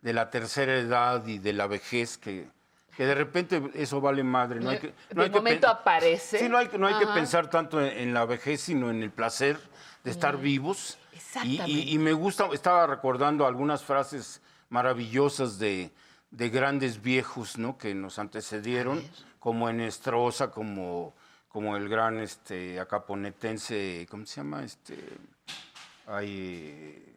[0.00, 2.48] de la tercera edad y de la vejez que,
[2.96, 4.60] que de repente eso vale madre.
[4.60, 6.38] No hay que, no de momento aparece.
[6.38, 9.58] Sí, no hay, no hay que pensar tanto en, la vejez, sino en el placer
[10.04, 10.98] de estar vivos.
[11.44, 15.92] Y, y, me gusta, estaba recordando algunas frases maravillosas de,
[16.30, 17.78] de grandes viejos ¿no?
[17.78, 19.02] que nos antecedieron,
[19.38, 21.14] como en Estroza, como,
[21.48, 24.64] como el gran este, acaponetense, ¿cómo se llama?
[24.64, 24.96] Este,
[26.06, 27.16] hay,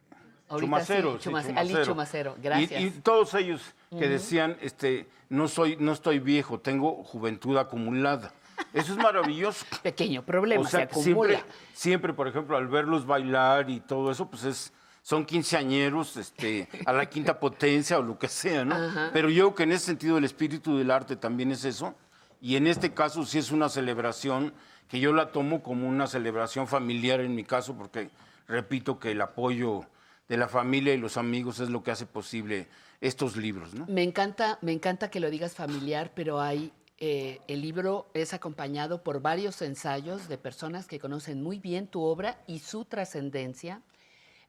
[0.60, 2.36] Chumacero, Chumacero.
[2.42, 2.82] gracias.
[2.82, 8.32] Y, todos ellos que decían, este, no, soy, no estoy viejo, tengo juventud acumulada.
[8.74, 9.66] Eso es maravilloso.
[9.84, 11.34] Pequeño problema, se acumula.
[11.34, 16.68] Siempre, siempre, por ejemplo, al verlos bailar y todo eso, pues es, son quinceañeros este,
[16.86, 18.76] a la quinta potencia o lo que sea, ¿no?
[19.14, 21.96] Pero yo que en ese sentido el espíritu del arte también es eso,
[22.40, 24.54] y en este caso sí es una celebración
[24.88, 28.10] que yo la tomo como una celebración familiar en mi caso, porque
[28.48, 29.86] repito que el apoyo
[30.32, 32.70] de la familia y los amigos es lo que hace posible
[33.02, 33.74] estos libros.
[33.74, 33.86] ¿no?
[33.88, 39.04] Me, encanta, me encanta que lo digas familiar, pero hay, eh, el libro es acompañado
[39.04, 43.82] por varios ensayos de personas que conocen muy bien tu obra y su trascendencia.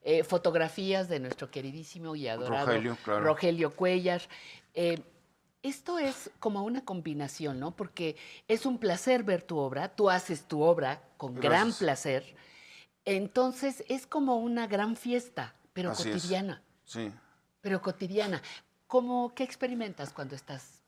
[0.05, 4.23] Eh, fotografías de nuestro queridísimo y adorado Rogelio, Rogelio Cuellar.
[4.75, 5.01] Eh,
[5.65, 7.75] esto es como una combinación, ¿no?
[7.75, 8.15] Porque
[8.47, 12.37] es un placer ver tu obra, tú haces tu obra con gran placer,
[13.05, 16.63] entonces es como una gran fiesta pero cotidiana.
[16.85, 17.13] Sí.
[17.61, 18.43] Pero cotidiana.
[18.87, 20.83] ¿Cómo, ¿Qué experimentas cuando estás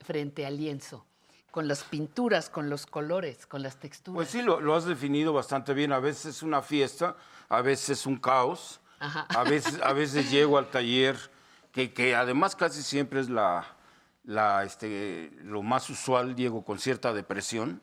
[0.00, 1.04] frente al lienzo?
[1.50, 4.16] Con las pinturas, con los colores, con las texturas.
[4.16, 5.92] Pues sí, lo, has definido bastante bien.
[5.92, 7.16] A veces es una fiesta,
[7.48, 8.80] a veces es un caos.
[9.00, 11.16] A, veces, a veces llego al taller,
[11.72, 13.66] que, que además casi siempre es la,
[14.24, 17.80] la, este, lo más usual, llego con cierta depresión,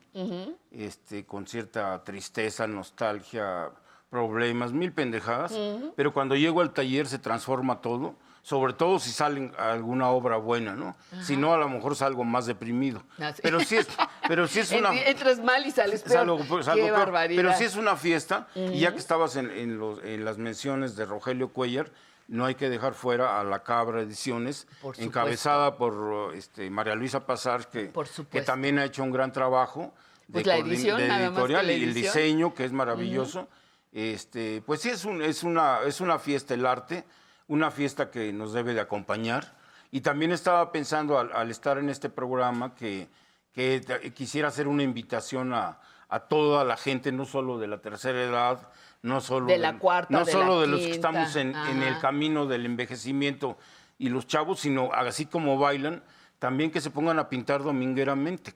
[0.70, 3.70] este, con cierta tristeza, nostalgia,
[4.10, 5.52] problemas, mil pendejadas,
[5.96, 10.74] pero cuando llego al taller se transforma todo, sobre todo si sale alguna obra buena,
[10.74, 10.96] ¿no?
[11.20, 13.02] Si no, a lo mejor salgo más deprimido.
[13.20, 13.86] Ah, pero sí es,
[14.26, 14.94] pero sí es una...
[14.94, 16.40] Entras mal y sales peor.
[16.74, 17.42] Qué barbaridad.
[17.42, 21.04] Pero sí es una fiesta, y ya que estabas en, los, en, las menciones de
[21.04, 21.90] Rogelio Cuellar,
[22.28, 24.66] no hay que dejar fuera a la Cabra Ediciones,
[24.96, 27.92] encabezada por este, María Luisa Pazar, que,
[28.30, 29.92] que también ha hecho un gran trabajo.
[30.30, 33.48] Pues de, la edición, editorial y el diseño, que es maravilloso.
[33.92, 37.04] Este, pues sí, es, un, es, una, es una fiesta el arte,
[37.46, 39.54] una fiesta que nos debe de acompañar
[39.90, 43.08] Y también estaba pensando al, estar en este programa que,
[43.54, 48.22] que quisiera hacer una invitación a, a, toda la gente, no solo de la tercera
[48.22, 48.68] edad,
[49.02, 52.46] no solo de la cuarta, no solo de los que estamos en, en, el camino
[52.46, 53.56] del envejecimiento
[53.98, 56.02] y los chavos, sino así como bailan,
[56.38, 58.54] también que se pongan a pintar domingueramente.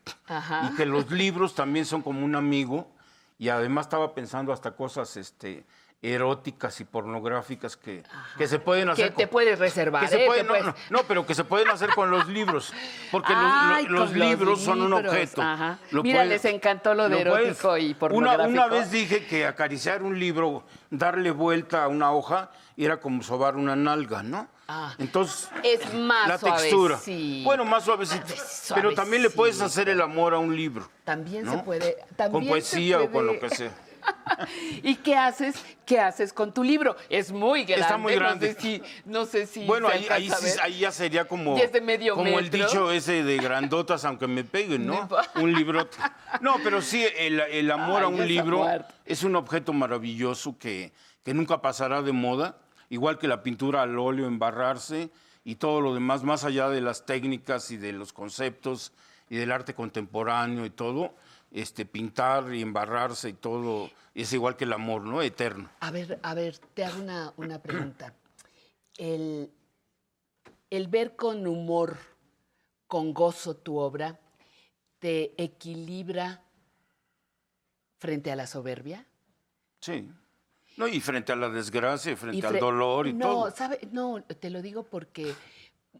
[0.68, 2.92] Y que los libros también son como un amigo.
[3.38, 5.64] Y además estaba pensando hasta cosas este,
[6.02, 8.02] eróticas y pornográficas que,
[8.36, 9.10] que se pueden hacer.
[9.10, 10.12] Que te puedes reservar.
[10.12, 10.28] ¿eh?
[10.90, 12.72] no, pero que se pueden hacer con los libros.
[13.12, 13.32] Porque
[13.88, 15.42] los, libros, son un objeto.
[16.02, 18.48] Mira, les encantó lo de erótico y pornográfico.
[18.48, 23.22] Una, una vez dije que acariciar un libro, darle vuelta a una hoja, era como
[23.22, 24.48] sobar una nalga, ¿no?
[24.74, 24.94] Ah.
[24.96, 26.98] Entonces, es más la textura.
[27.44, 28.24] Bueno, más suavecito.
[28.74, 30.88] Pero también le puedes hacer el amor a un libro.
[31.04, 31.98] También se puede.
[32.30, 33.70] con poesía o con lo que sea.
[34.82, 35.56] ¿Y qué haces?
[35.84, 36.96] ¿Qué haces con tu libro?
[37.10, 37.82] Es muy grande.
[37.82, 38.82] Está muy grande.
[39.04, 39.64] No sé si.
[39.66, 40.08] bueno, ahí,
[40.62, 41.54] ahí, ya sería como,
[42.14, 45.06] como el dicho ese de grandotas, aunque me peguen, ¿no?
[45.34, 45.86] un libro.
[46.40, 48.66] No, pero sí, el, amor a un libro
[49.04, 50.92] es un objeto maravilloso que,
[51.22, 52.56] que nunca pasará de moda,
[52.92, 55.10] igual que la pintura al óleo, embarrarse
[55.44, 58.92] y todo lo demás, más allá de las técnicas y de los conceptos
[59.30, 61.14] y del arte contemporáneo y todo
[61.50, 65.22] este, pintar y embarrarse y todo, es igual que el amor, ¿no?
[65.22, 65.70] Eterno.
[65.80, 68.14] A ver, a ver, te hago una, una pregunta.
[68.98, 69.50] El,
[70.68, 71.96] el ver con humor,
[72.86, 74.20] con gozo tu obra,
[74.98, 76.42] ¿te equilibra
[77.98, 79.06] frente a la soberbia?
[79.80, 80.10] Sí.
[80.82, 83.46] No, y frente a la desgracia, frente al dolor y todo.
[83.46, 83.78] No, ¿sabe?
[83.92, 85.34] No, te lo digo porque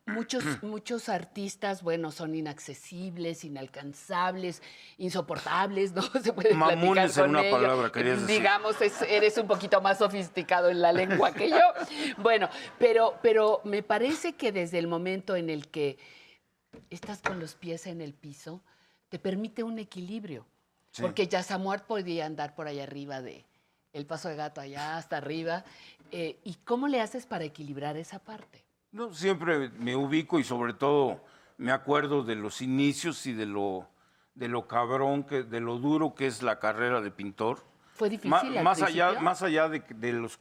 [0.06, 4.62] Muchos, muchos artistas, bueno, son inaccesibles, inalcanzables,
[4.98, 8.38] insoportables, no se puede Mamones en una palabra, querías decir.
[8.38, 8.76] Digamos,
[9.08, 11.56] eres un poquito más sofisticado en la lengua que yo.
[12.18, 15.98] Bueno, pero, pero me parece que desde el momento en el que
[16.90, 18.62] estás con los pies en el piso,
[19.08, 20.46] te permite un equilibrio.
[21.00, 23.46] Porque ya Samuel podía andar por allá arriba de
[23.92, 25.64] el paso de gato allá hasta arriba.
[26.10, 28.64] Eh, ¿Y cómo le haces para equilibrar esa parte?
[28.90, 31.20] No, siempre me ubico y sobre todo
[31.56, 33.88] me acuerdo de los inicios y de lo,
[34.34, 37.64] de lo cabrón, que, de lo duro que es la carrera de pintor.
[37.94, 38.62] ¿Fue difícil?
[38.62, 40.38] más, allá, más allá de, de, los,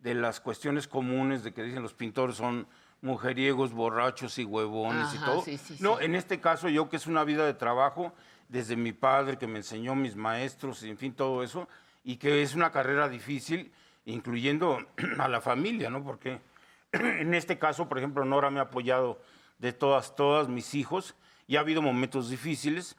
[0.00, 2.66] de las cuestiones comunes de que dicen los pintores son
[3.00, 5.44] mujeriegos, borrachos y huevones y todo.
[5.80, 8.14] no, en este caso yo que es una vida de trabajo,
[8.48, 11.68] desde mi padre que me enseñó mis maestros, y en fin, todo eso,
[12.04, 13.72] y que es una carrera difícil,
[14.04, 14.78] incluyendo
[15.18, 16.04] a la familia, ¿no?
[16.04, 16.40] Porque
[16.92, 19.20] en este caso, por ejemplo, Nora me ha apoyado
[19.58, 21.14] de todas, todas mis hijos
[21.46, 22.96] y ha habido momentos difíciles.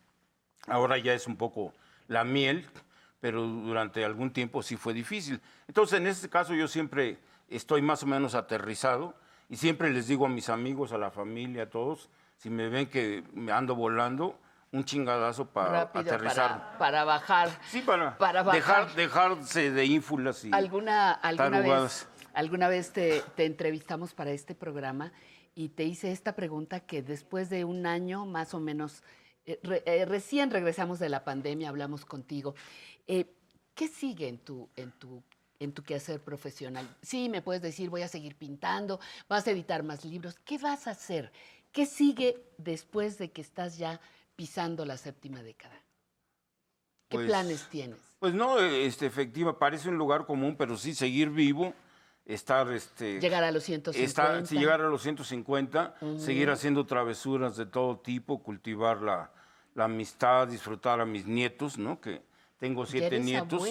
[0.68, 1.74] Ahora ya es un poco
[2.08, 2.66] la miel,
[3.20, 5.40] pero durante algún tiempo sí fue difícil.
[5.68, 9.16] Entonces, en este caso yo siempre estoy más o menos aterrizado
[9.50, 12.88] y siempre les digo a mis amigos, a la familia, a todos, si me ven
[12.88, 14.40] que me ando volando,
[14.76, 16.78] un chingadazo para aterrizar.
[16.78, 17.50] Para, bajar.
[17.70, 18.18] Sí, para,
[18.52, 25.14] Dejar, dejarse de ínfulas y ¿Alguna, alguna vez Alguna vez te, entrevistamos para este programa
[25.56, 29.04] y te hice esta pregunta que después de un año más o menos,
[29.46, 32.54] eh, eh, recién regresamos de la pandemia, hablamos contigo.
[33.08, 33.34] Eh,
[33.74, 35.24] ¿Qué sigue en tu, en, tu,
[35.60, 36.86] en tu quehacer profesional?
[37.02, 40.36] Sí, me puedes decir, voy a seguir pintando, vas a editar más libros.
[40.44, 41.32] ¿Qué vas a hacer?
[41.72, 44.02] ¿Qué sigue después de que estás ya
[44.36, 45.76] pisando la séptima década?
[47.10, 48.00] ¿Qué pues planes tienes?
[48.20, 51.74] Pues no, este, efectiva, parece un lugar común, pero sí seguir vivo
[52.26, 58.00] estar este llegar a los 150 llegar a los 150 seguir haciendo travesuras de todo
[58.00, 59.32] tipo cultivar la,
[59.78, 62.24] amistad disfrutar a mis nietos no que
[62.58, 63.64] tengo siete nietos.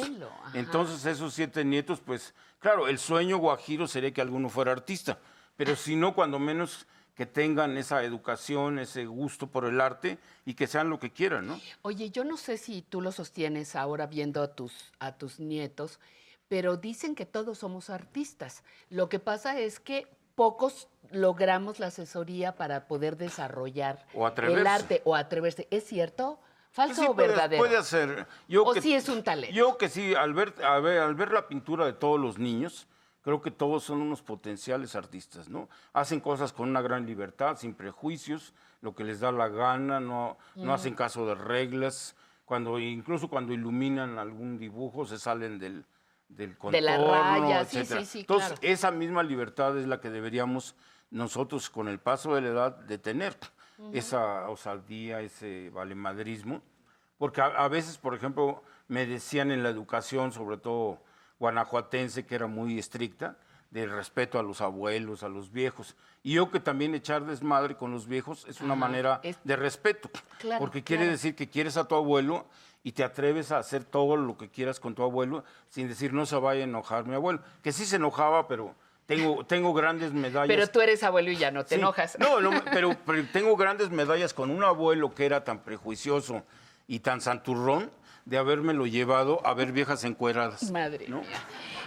[0.52, 5.18] entonces esos siete nietos pues claro el sueño guajiro sería que alguno fuera artista
[5.57, 10.55] pero si no cuando menos que tengan esa educación, ese gusto por el arte y
[10.55, 11.60] que sean lo que quieran, ¿no?
[11.83, 16.01] Oye, yo no sé si tú lo sostienes ahora viendo a tus, a tus nietos,
[16.49, 18.65] pero dicen que todos somos artistas.
[18.91, 24.05] Lo que pasa es que pocos logramos la asesoría para poder desarrollar
[24.43, 25.68] el arte o atreverse.
[25.70, 26.41] ¿Es cierto?
[26.70, 27.62] ¿Falso o verdadero?
[27.62, 28.26] Puede ser.
[28.49, 29.55] Yo o sí es un talento.
[29.55, 32.89] Yo que sí, al ver, al ver la pintura de todos los niños,
[33.25, 35.69] creo que todos son unos potenciales artistas, ¿no?
[35.94, 40.36] Hacen cosas con una gran libertad, sin prejuicios, lo que les da la gana, no,
[40.55, 42.15] no hacen caso de reglas.
[42.44, 45.86] Cuando, incluso cuando iluminan algún dibujo, se salen del,
[46.28, 50.11] del contorno, de la raya, sí, sí, sí, Entonces, esa misma libertad es la que
[50.11, 50.77] deberíamos
[51.11, 53.36] nosotros, con el paso de la edad, de tener.
[53.93, 56.62] Esa osadía, ese valemadrismo.
[57.19, 61.01] Porque a, veces, por ejemplo, me decían en la educación, sobre todo
[61.38, 63.36] guanajuatense, que era muy estricta,
[63.70, 65.96] de respeto a los abuelos, a los viejos.
[66.22, 70.08] Y yo que también echar desmadre con los viejos es una manera de respeto,
[70.58, 72.46] porque quiere decir que quieres a tu abuelo
[72.84, 76.24] y te atreves a hacer todo lo que quieras con tu abuelo sin decir no
[76.24, 78.74] se vaya a enojar mi abuelo, que sí se enojaba, pero
[79.06, 80.48] tengo, tengo grandes medallas.
[80.48, 82.16] Pero tú eres abuelo y ya no te enojas.
[82.20, 86.44] No, no pero, pero tengo grandes medallas con un abuelo que era tan prejuicioso
[86.86, 87.90] y tan santurrón
[88.25, 90.70] de habérmelo llevado a ver viejas encueradas.
[90.70, 91.23] Madre ¿no?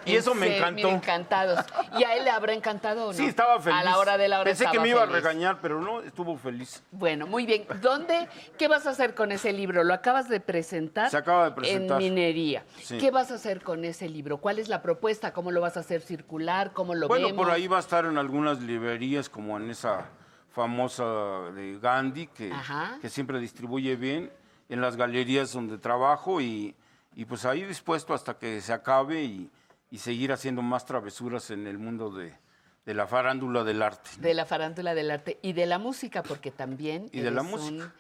[0.05, 0.89] Y eso me encantó.
[0.89, 1.59] encantados.
[1.99, 3.13] ¿Y a él le habrá encantado o no?
[3.13, 3.79] Sí, estaba feliz.
[3.79, 6.37] A la hora de la hora Pensé que me iba a regañar, pero no, estuvo
[6.37, 6.81] feliz.
[6.91, 7.65] Bueno, muy bien.
[7.81, 9.83] ¿Dónde, qué vas a hacer con ese libro?
[9.83, 11.09] Lo acabas de presentar.
[11.09, 12.01] Se acaba de presentar.
[12.01, 12.63] En minería.
[12.87, 14.37] ¿Qué vas a hacer con ese libro?
[14.37, 15.33] ¿Cuál es la propuesta?
[15.33, 16.71] ¿Cómo lo vas a hacer circular?
[16.71, 20.05] ¿Cómo lo bueno, por ahí va a estar en algunas librerías, como en esa
[20.51, 22.53] famosa de Gandhi, que,
[23.01, 24.31] que siempre distribuye bien,
[24.69, 26.75] en las galerías donde trabajo y,
[27.15, 29.49] y pues ahí dispuesto hasta que se acabe y
[29.89, 32.33] y seguir haciendo más travesuras en el mundo de,
[32.93, 34.09] la farándula del arte.
[34.19, 37.09] De la farándula del arte y de la música, porque también...
[37.11, 37.93] Y de la música.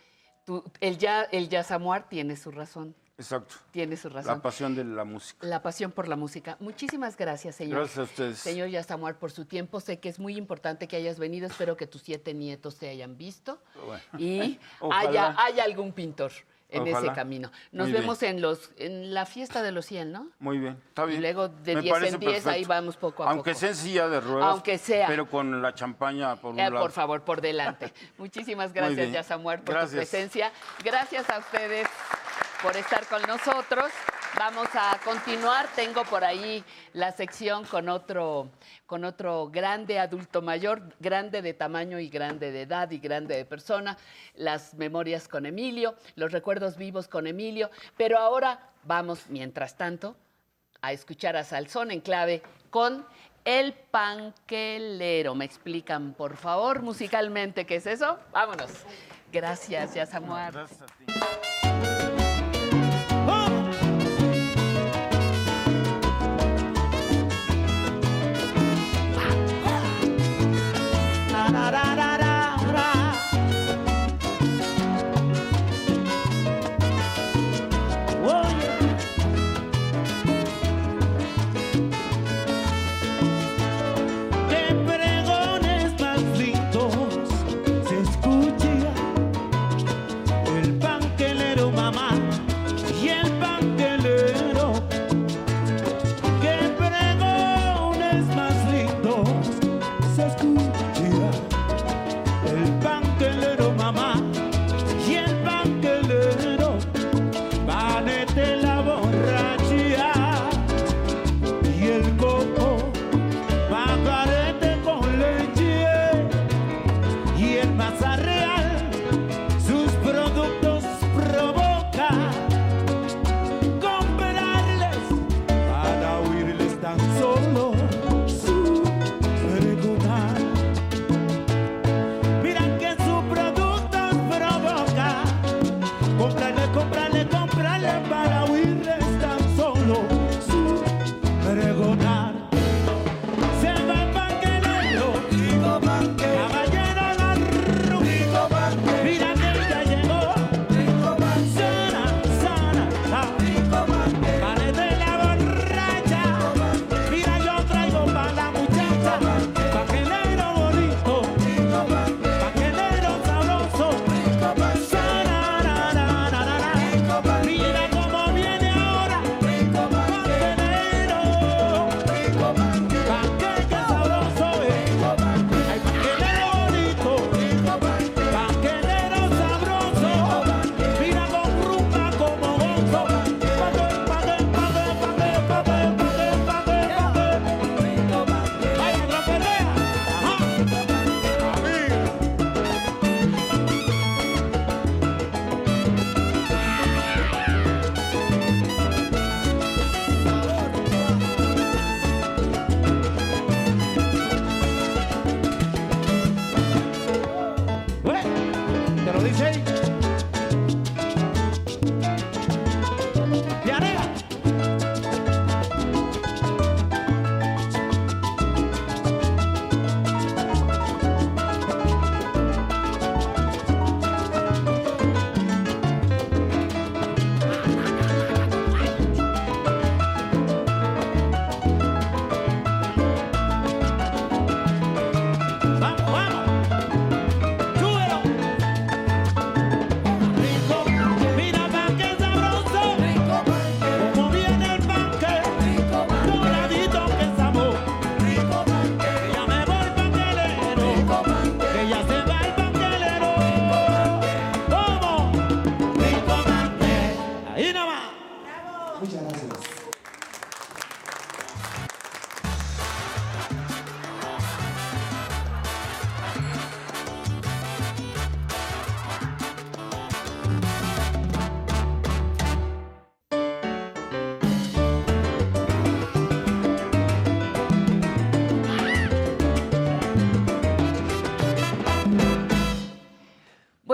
[0.81, 2.95] el, ya, el Yazamuar tiene su razón.
[3.17, 3.55] Exacto.
[3.71, 4.35] Tiene su razón.
[4.35, 5.47] La pasión de la música.
[5.47, 6.55] La pasión por la música.
[6.59, 7.79] Muchísimas gracias, señor.
[7.79, 8.37] Gracias a ustedes.
[8.37, 9.79] Señor Yazamuar, por su tiempo.
[9.79, 11.47] Sé que es muy importante que hayas venido.
[11.47, 13.59] Espero que tus siete nietos te hayan visto.
[14.19, 14.59] Y
[14.91, 16.31] haya, haya algún pintor
[16.69, 17.51] en ese camino.
[17.71, 20.27] Nos vemos en los en la fiesta de los 100, ¿no?
[20.39, 21.19] Muy bien, está bien.
[21.19, 23.29] Y luego de 10 en 10 ahí vamos poco a poco.
[23.29, 24.49] Aunque sea en silla de ruedas.
[24.51, 25.07] Aunque sea.
[25.07, 26.81] Pero con la champaña por un eh, lado.
[26.81, 27.93] Por favor, por delante.
[28.17, 30.51] Muchísimas gracias, ya Samuel, por tu presencia.
[30.83, 31.87] Gracias a ustedes
[32.61, 33.91] por estar con nosotros.
[34.37, 35.67] Vamos a continuar.
[35.75, 36.63] Tengo por ahí
[36.93, 38.49] la sección con otro,
[38.85, 43.45] con otro grande adulto mayor, grande de tamaño y grande de edad y grande de
[43.45, 43.97] persona.
[44.35, 47.69] Las memorias con Emilio, los recuerdos vivos con Emilio.
[47.95, 50.15] Pero ahora vamos, mientras tanto,
[50.81, 53.05] a escuchar a Salzón en clave con
[53.45, 55.33] el panquelero.
[55.35, 58.19] ¿Me explican, por favor, musicalmente qué es eso?
[58.31, 58.71] Vámonos.
[59.31, 60.51] Gracias, ya Samuel.
[60.51, 61.46] Gracias a ti.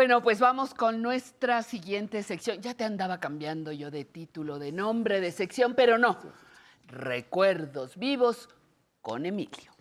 [0.04, 2.62] Bueno, pues vamos con nuestra siguiente sección.
[2.62, 6.20] Ya te andaba cambiando yo de título, de nombre, de sección, pero no.
[6.88, 8.50] Recuerdos vivos
[9.02, 9.72] con Emilio.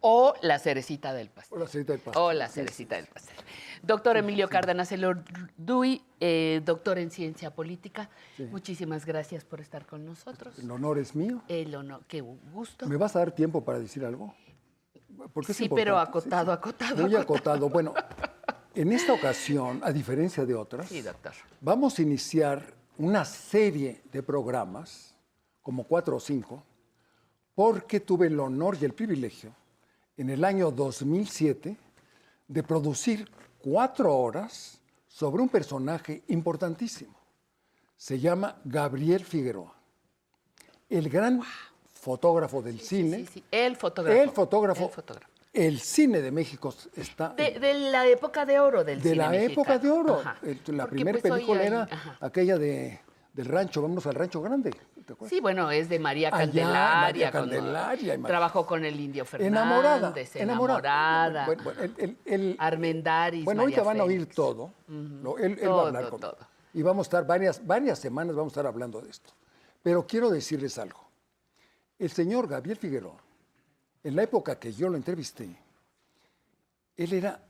[0.00, 1.56] O la cerecita del pastel.
[1.56, 2.22] O la cerecita del pastel.
[2.22, 3.36] O la cerecita del pastel.
[3.82, 8.08] Doctor Emilio Cárdenas Elorduy, eh, doctor en ciencia política.
[8.50, 10.58] Muchísimas gracias por estar con nosotros.
[10.58, 11.42] El honor es mío.
[11.48, 12.86] El honor, qué gusto.
[12.86, 14.34] ¿Me vas a dar tiempo para decir algo?
[15.32, 17.02] Porque sí, pero acotado, acotado.
[17.02, 17.68] Muy acotado.
[17.68, 17.94] Bueno,
[18.74, 20.90] en esta ocasión, a diferencia de otras,
[21.60, 22.62] vamos a iniciar
[22.98, 25.14] una serie de programas,
[25.62, 26.64] como cuatro o cinco,
[27.54, 29.52] porque tuve el honor y el privilegio
[30.16, 31.76] en el año 2007
[32.48, 33.28] de producir
[33.68, 37.14] cuatro horas sobre un personaje importantísimo.
[37.96, 39.74] Se llama Gabriel Figueroa,
[40.88, 41.42] el gran
[41.92, 43.18] fotógrafo del cine.
[43.18, 44.22] Sí, sí, el fotógrafo.
[44.22, 44.90] El fotógrafo.
[45.52, 47.30] El cine de México está...
[47.30, 50.22] De, la época de oro del cine De la época de oro.
[50.66, 53.00] La primera pues, película era aquella de,
[53.34, 54.70] del rancho, vamos al rancho grande.
[55.28, 57.00] Sí, bueno, es de María Candelaria.
[57.00, 58.22] María Candelaria.
[58.22, 59.52] trabajó con el indio Fernández.
[59.52, 60.14] Enamorada.
[60.34, 61.46] Enamorada.
[61.46, 63.44] Bueno, bueno, el, el, Armendaris.
[63.44, 64.72] Bueno, ahorita van a oír todo.
[65.38, 66.38] él, va a hablar con todo.
[66.74, 69.32] Y vamos a estar varias, varias semanas, vamos a estar hablando de esto.
[69.82, 71.08] Pero quiero decirles algo.
[71.98, 73.16] El señor Gabriel Figueroa,
[74.04, 75.56] en la época que yo lo entrevisté,
[76.96, 77.40] él era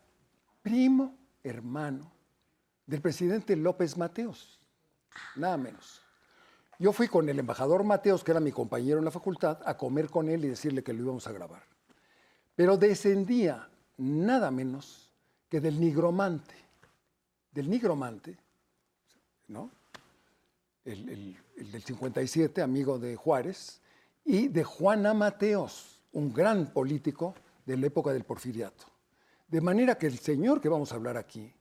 [0.62, 2.10] primo hermano
[2.86, 4.60] del presidente López Mateos,
[5.36, 6.07] nada menos.
[6.78, 10.08] Yo fui con el embajador Mateos, que era mi compañero en la facultad, a comer
[10.08, 11.62] con él y decirle que lo íbamos a grabar.
[12.54, 15.10] Pero descendía nada menos
[15.48, 16.54] que del nigromante,
[17.50, 18.38] del nigromante,
[19.48, 19.72] ¿no?
[20.84, 23.80] El, del 57, amigo de Juárez,
[24.24, 27.34] y de Juana Mateos, un gran político
[27.66, 28.84] de la época del porfiriato.
[29.48, 31.52] De manera que el señor que vamos a hablar aquí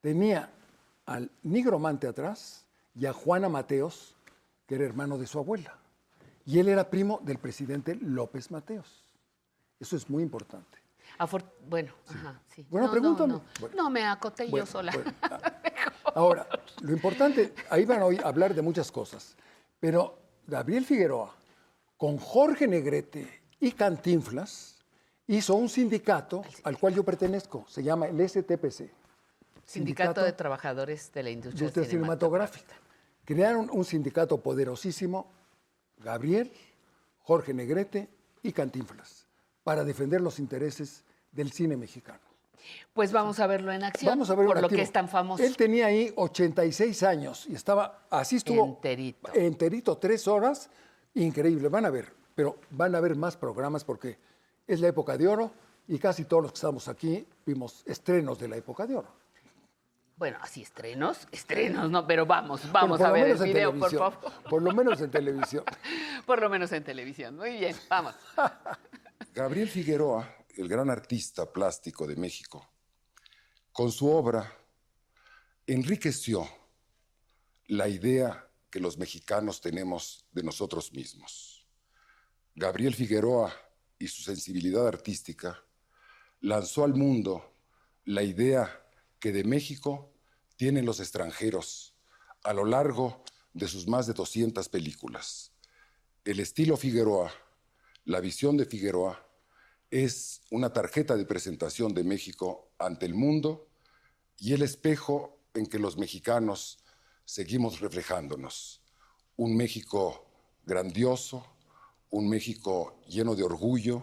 [0.00, 0.50] tenía
[1.06, 4.15] al nigromante atrás y a Juana Mateos
[4.66, 5.78] que era hermano de su abuela.
[6.44, 9.04] Y él era primo del presidente López Mateos.
[9.80, 10.78] Eso es muy importante.
[11.68, 12.66] bueno, ajá, sí.
[12.70, 13.40] Bueno, pregúntame.
[13.74, 14.92] No, me acoté yo sola.
[16.14, 16.46] ahora,
[16.82, 19.36] lo importante, ahí van a hablar de muchas cosas,
[19.80, 21.34] pero Gabriel Figueroa,
[21.96, 24.76] con Jorge Negrete y Cantinflas,
[25.26, 28.90] hizo un sindicato al cual yo pertenezco, se llama el STPC.
[29.64, 32.74] Sindicato, de Trabajadores de la Industria, cinematográfica.
[33.26, 35.26] Crearon un sindicato poderosísimo,
[35.98, 36.52] Gabriel,
[37.24, 38.08] Jorge Negrete
[38.44, 39.26] y Cantinflas,
[39.64, 42.20] para defender los intereses del cine mexicano.
[42.94, 45.42] Pues vamos a verlo en acción, vamos a verlo por lo que es tan famoso.
[45.42, 48.64] Él tenía ahí 86 años y estaba, así estuvo.
[48.64, 49.34] Enterito.
[49.34, 50.70] Enterito, tres horas,
[51.14, 54.18] increíble, van a ver, pero van a ver más programas porque
[54.68, 55.50] es la época de oro
[55.88, 59.25] y casi todos los que estamos aquí vimos estrenos de la época de oro.
[60.16, 64.32] Bueno, así estrenos, estrenos, no, pero vamos, vamos a ver el video, por favor.
[64.48, 65.62] Por lo menos en televisión.
[66.24, 67.36] por lo menos en televisión.
[67.36, 68.14] Muy bien, vamos.
[69.34, 72.66] Gabriel Figueroa, el gran artista plástico de México,
[73.72, 74.50] con su obra
[75.66, 76.48] enriqueció
[77.66, 81.66] la idea que los mexicanos tenemos de nosotros mismos.
[82.54, 83.52] Gabriel Figueroa
[83.98, 85.62] y su sensibilidad artística
[86.40, 87.52] lanzó al mundo
[88.04, 88.85] la idea
[89.20, 90.12] que de México
[90.56, 91.94] tienen los extranjeros
[92.42, 93.22] a lo largo
[93.52, 95.52] de sus más de 200 películas.
[96.24, 97.32] El estilo Figueroa,
[98.04, 99.26] la visión de Figueroa,
[99.90, 103.68] es una tarjeta de presentación de México ante el mundo
[104.38, 106.78] y el espejo en que los mexicanos
[107.24, 108.82] seguimos reflejándonos.
[109.36, 110.26] Un México
[110.64, 111.46] grandioso,
[112.10, 114.02] un México lleno de orgullo,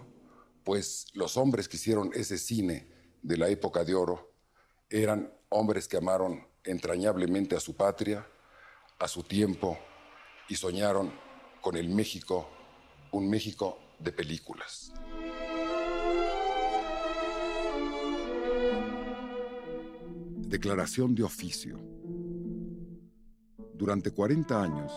[0.63, 2.87] pues los hombres que hicieron ese cine
[3.21, 4.32] de la época de oro
[5.01, 8.27] eran hombres que amaron entrañablemente a su patria,
[8.99, 9.75] a su tiempo
[10.47, 11.11] y soñaron
[11.61, 12.47] con el México,
[13.11, 14.93] un México de películas.
[20.37, 21.79] Declaración de oficio.
[23.73, 24.93] Durante 40 años,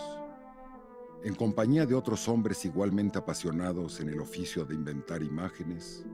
[1.24, 6.04] en compañía de otros hombres igualmente apasionados en el oficio de inventar imágenes,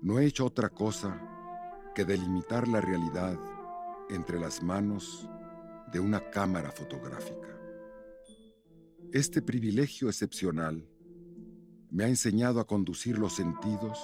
[0.00, 1.31] no he hecho otra cosa
[1.94, 3.38] que delimitar la realidad
[4.10, 5.28] entre las manos
[5.92, 7.48] de una cámara fotográfica.
[9.12, 10.88] Este privilegio excepcional
[11.90, 13.98] me ha enseñado a conducir los sentidos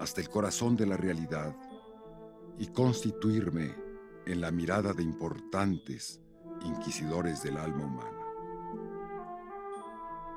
[0.00, 1.54] hasta el corazón de la realidad
[2.58, 3.74] y constituirme
[4.26, 6.20] en la mirada de importantes
[6.64, 8.24] inquisidores del alma humana.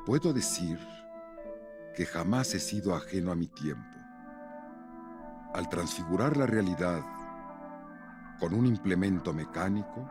[0.06, 0.78] Puedo decir
[1.96, 3.97] que jamás he sido ajeno a mi tiempo.
[5.58, 7.02] Al transfigurar la realidad
[8.40, 10.08] con un implemento mecánico,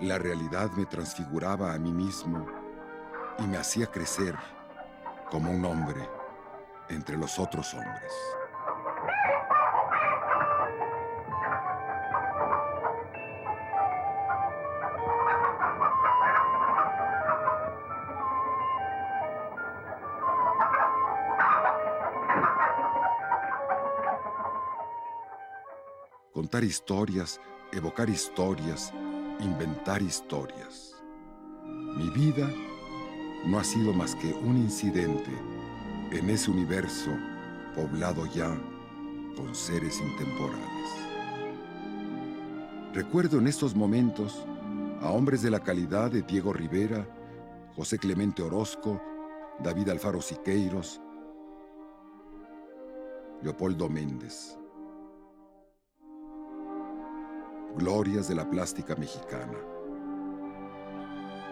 [0.00, 2.48] la realidad me transfiguraba a mí mismo
[3.38, 4.34] y me hacía crecer
[5.30, 6.00] como un hombre
[6.88, 8.12] entre los otros hombres.
[26.64, 27.40] Historias,
[27.72, 28.92] evocar historias,
[29.40, 30.94] inventar historias.
[31.64, 32.50] Mi vida
[33.46, 35.30] no ha sido más que un incidente
[36.10, 37.10] en ese universo
[37.74, 38.54] poblado ya
[39.36, 40.90] con seres intemporales.
[42.92, 44.44] Recuerdo en estos momentos
[45.00, 47.08] a hombres de la calidad de Diego Rivera,
[47.74, 49.00] José Clemente Orozco,
[49.60, 51.00] David Alfaro Siqueiros,
[53.42, 54.59] Leopoldo Méndez.
[57.76, 59.56] Glorias de la plástica mexicana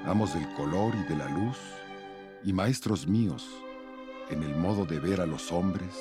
[0.09, 1.59] amos del color y de la luz,
[2.43, 3.47] y maestros míos
[4.31, 5.95] en el modo de ver a los hombres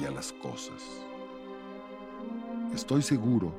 [0.00, 0.82] y a las cosas.
[2.74, 3.54] Estoy seguro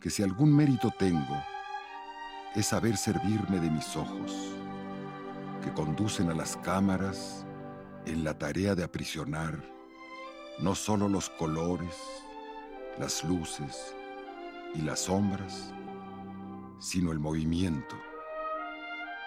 [0.00, 1.36] que si algún mérito tengo,
[2.54, 4.54] es saber servirme de mis ojos,
[5.62, 7.44] que conducen a las cámaras
[8.06, 9.62] en la tarea de aprisionar
[10.58, 11.96] no solo los colores,
[12.98, 13.94] las luces
[14.74, 15.72] y las sombras,
[16.78, 17.96] sino el movimiento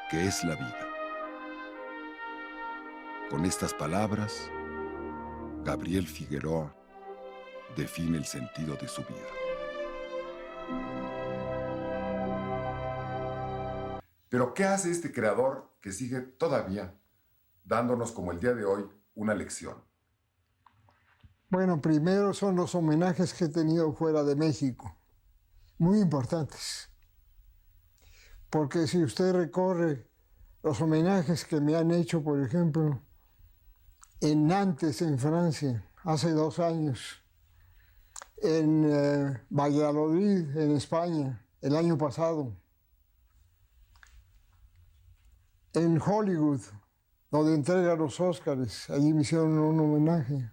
[0.10, 0.88] que es la vida.
[3.30, 4.50] Con estas palabras,
[5.64, 6.76] Gabriel Figueroa
[7.76, 9.44] define el sentido de su vida.
[14.30, 16.94] Pero ¿qué hace este creador que sigue todavía
[17.64, 19.78] dándonos como el día de hoy una lección?
[21.50, 24.98] Bueno, primero son los homenajes que he tenido fuera de México,
[25.84, 26.90] muy importantes
[28.54, 30.08] porque si usted recorre
[30.62, 33.02] los homenajes que me han hecho, por ejemplo,
[34.22, 37.24] en Nantes, en Francia, hace dos años,
[38.38, 42.56] en eh, Valladolid, en España, el año pasado,
[45.74, 46.62] en Hollywood,
[47.32, 50.52] donde entrega los Óscares, allí me hicieron un homenaje.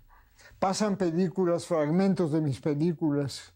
[0.58, 3.52] Pasan películas, fragmentos de mis películas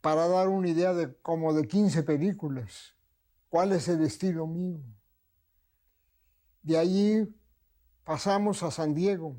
[0.00, 2.94] para dar una idea de como de 15 películas.
[3.48, 4.78] ¿Cuál es el estilo mío?
[6.62, 7.34] De allí
[8.04, 9.36] pasamos a San Diego,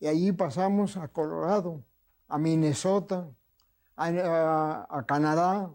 [0.00, 1.84] de allí pasamos a Colorado,
[2.28, 3.30] a Minnesota,
[3.96, 5.72] a, Canadá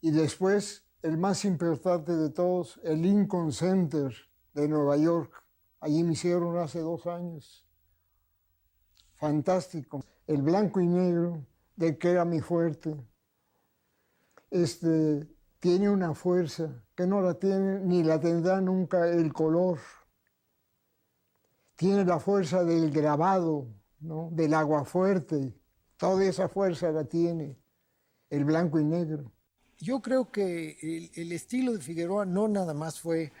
[0.00, 4.14] y después el más importante de todos, el Lincoln Center
[4.52, 5.32] de Nueva York.
[5.80, 7.66] Allí me hicieron hace dos años.
[9.16, 10.00] Fantástico.
[10.26, 11.44] El blanco y negro,
[11.76, 12.96] de que era mi fuerte
[14.50, 15.26] este,
[15.60, 19.78] tiene una fuerza que no la tiene ni la tendrá nunca el color.
[21.76, 23.68] Tiene la fuerza del grabado,
[24.00, 24.28] ¿no?
[24.30, 25.54] del agua fuerte.
[25.96, 27.58] Toda esa fuerza la tiene
[28.30, 29.32] el blanco y negro.
[29.78, 33.32] Yo creo que el, estilo de Figueroa no nada más fue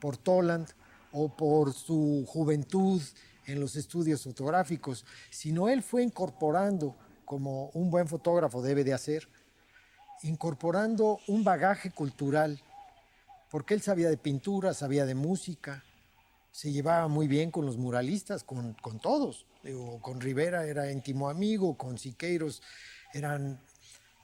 [0.00, 0.68] por Toland
[1.12, 3.00] o por su juventud
[3.46, 9.28] en los estudios fotográficos, sino él fue incorporando, como un buen fotógrafo debe de hacer,
[10.22, 12.60] incorporando un bagaje cultural,
[13.50, 15.82] porque él sabía de pintura, sabía de música,
[16.52, 19.46] se llevaba muy bien con los muralistas, con, todos.
[20.00, 22.62] con Rivera era íntimo amigo, con Siqueiros
[23.12, 23.60] eran...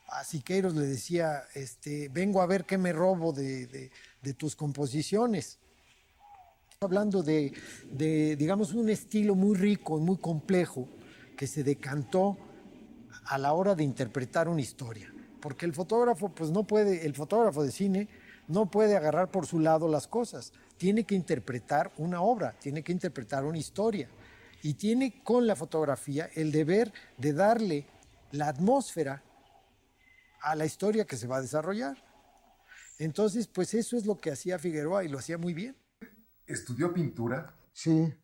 [0.08, 3.90] A Siqueiros le decía, este, vengo a ver qué me robo de,
[4.36, 5.58] tus composiciones.
[6.80, 7.52] Hablando de,
[7.90, 10.88] de, digamos, un estilo muy rico y muy complejo
[11.36, 12.38] que se decantó
[13.24, 17.62] a la hora de interpretar una historia porque el fotógrafo, pues no puede, el fotógrafo
[17.62, 18.08] de cine
[18.48, 22.92] no puede agarrar por su lado las cosas, tiene que interpretar una obra, tiene que
[22.92, 24.08] interpretar una historia
[24.62, 27.86] y tiene con la fotografía el deber de darle
[28.32, 29.22] la atmósfera
[30.42, 31.96] a la historia que se va a desarrollar.
[32.98, 35.76] Entonces, pues eso es lo que hacía Figueroa y lo hacía muy bien.
[36.46, 37.54] ¿Estudió pintura?
[37.72, 38.14] Sí,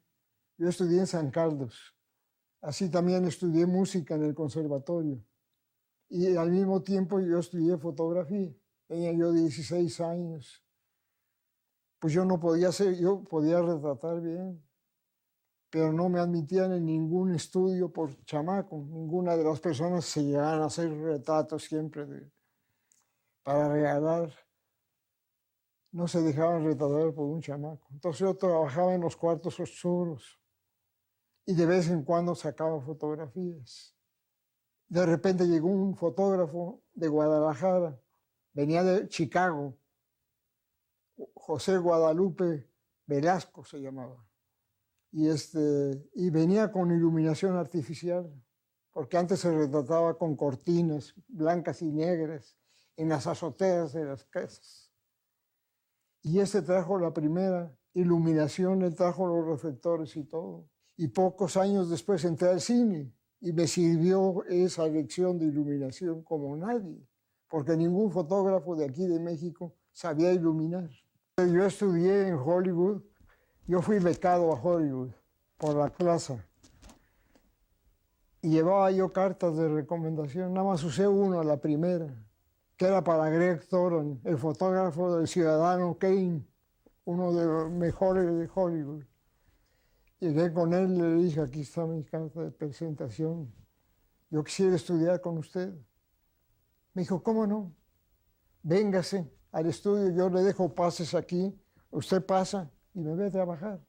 [0.57, 1.95] yo estudié en San Carlos,
[2.63, 5.21] Así también estudié música en el conservatorio.
[6.15, 8.55] Y al mismo tiempo yo estudié fotografía.
[8.87, 10.63] Tenía yo 16 años.
[11.99, 14.63] Pues yo no podía hacer, yo podía retratar bien,
[15.71, 18.77] pero no me admitían en ningún estudio por chamaco.
[18.77, 22.31] Ninguna de las personas se llegaban a hacer retratos siempre
[23.43, 24.35] para regalar.
[25.93, 27.89] No se dejaban retratar por un chamaco.
[27.91, 30.39] Entonces yo trabajaba en los cuartos oscuros
[31.47, 33.92] y de vez en cuando sacaba fotografías.
[34.93, 37.99] De repente llegó un fotógrafo de Guadalajara,
[38.53, 39.75] venía de Chicago,
[41.33, 42.69] José Guadalupe
[43.07, 44.23] Velasco se llamaba,
[45.11, 48.31] y, este, y venía con iluminación artificial,
[48.91, 52.59] porque antes se retrataba con cortinas blancas y negras
[52.95, 54.93] en las azoteas de las casas.
[56.21, 60.69] Y ese trajo la primera iluminación, él trajo los reflectores y todo.
[60.99, 63.11] Y pocos años después entré al cine
[63.43, 67.05] y me sirvió esa lección de iluminación como nadie,
[67.51, 70.89] porque ningún fotógrafo de aquí de México sabía iluminar.
[71.37, 73.03] Yo estudié en Hollywood,
[73.67, 75.11] yo fui becado a Hollywood
[75.59, 76.41] por la clase
[78.43, 82.15] y llevaba yo cartas de recomendación, nada más usé uno, la primera,
[82.77, 86.47] que era para Greg Thoron, el fotógrafo del Ciudadano Kane,
[87.05, 89.03] uno de los mejores de Hollywood.
[90.23, 93.53] Llegué con él y le dije, aquí está mi carta de presentación.
[94.31, 95.75] Yo quisiera estudiar con usted.
[96.95, 97.73] Me dijo, ¿cómo no?
[98.63, 101.53] Véngase al estudio, yo le dejo pases aquí,
[101.91, 103.81] usted pasa y me ve a trabajar.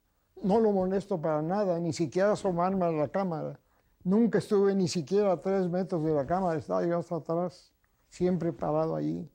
[0.41, 3.59] No lo molesto para nada, ni siquiera asomarme a la cámara.
[4.03, 7.71] Nunca estuve ni siquiera a tres metros de la cámara, estaba yo hasta atrás,
[8.09, 9.29] siempre parado allí.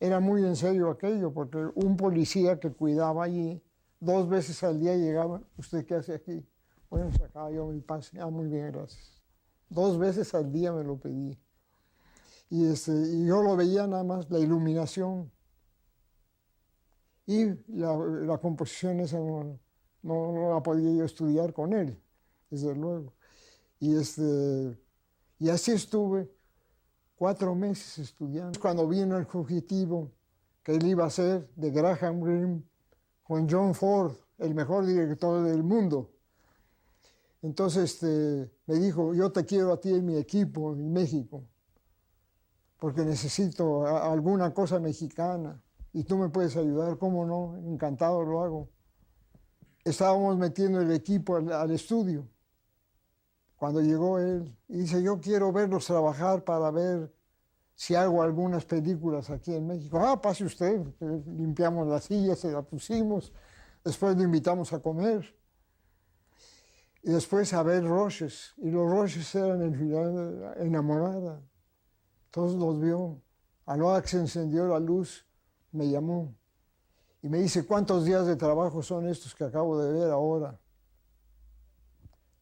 [0.00, 3.62] Era muy en serio aquello, porque un policía que cuidaba allí
[4.00, 6.46] Dos veces al día llegaba, ¿usted qué hace aquí?
[6.90, 8.20] Bueno, sacaba yo mi pase.
[8.20, 9.22] Ah, muy bien, gracias.
[9.68, 11.38] Dos veces al día me lo pedí.
[12.50, 15.32] Y, este, y yo lo veía nada más, la iluminación.
[17.26, 19.58] Y la, la composición esa no,
[20.02, 21.98] no, la podía yo estudiar con él,
[22.50, 23.14] desde luego.
[23.80, 24.78] Y, este,
[25.38, 26.30] y así estuve
[27.16, 28.60] cuatro meses estudiando.
[28.60, 30.12] Cuando vino el fugitivo
[30.62, 32.62] que él iba a ser de Graham Greene,
[33.24, 36.10] con John Ford, el mejor director del mundo.
[37.42, 41.44] Entonces este, me dijo, yo te quiero a ti en mi equipo en México,
[42.78, 45.60] porque necesito alguna cosa mexicana
[45.92, 47.56] y tú me puedes ayudar, ¿cómo no?
[47.70, 48.68] Encantado lo hago.
[49.84, 52.26] Estábamos metiendo el equipo al, estudio
[53.56, 57.14] cuando llegó él y dice, yo quiero verlos trabajar para ver
[57.74, 59.98] si hago algunas películas aquí en México.
[59.98, 60.80] Ah, pase usted,
[61.26, 63.32] limpiamos las sillas, se la pusimos,
[63.84, 65.36] después lo invitamos a comer.
[67.02, 71.42] Y después a ver Roches, y los Roches eran en final enamorada.
[72.30, 73.20] Todos los vio.
[73.66, 75.26] A la hora que se encendió la luz,
[75.72, 76.34] me llamó
[77.24, 80.60] y me dice, ¿cuántos días de trabajo son estos que acabo de ver ahora?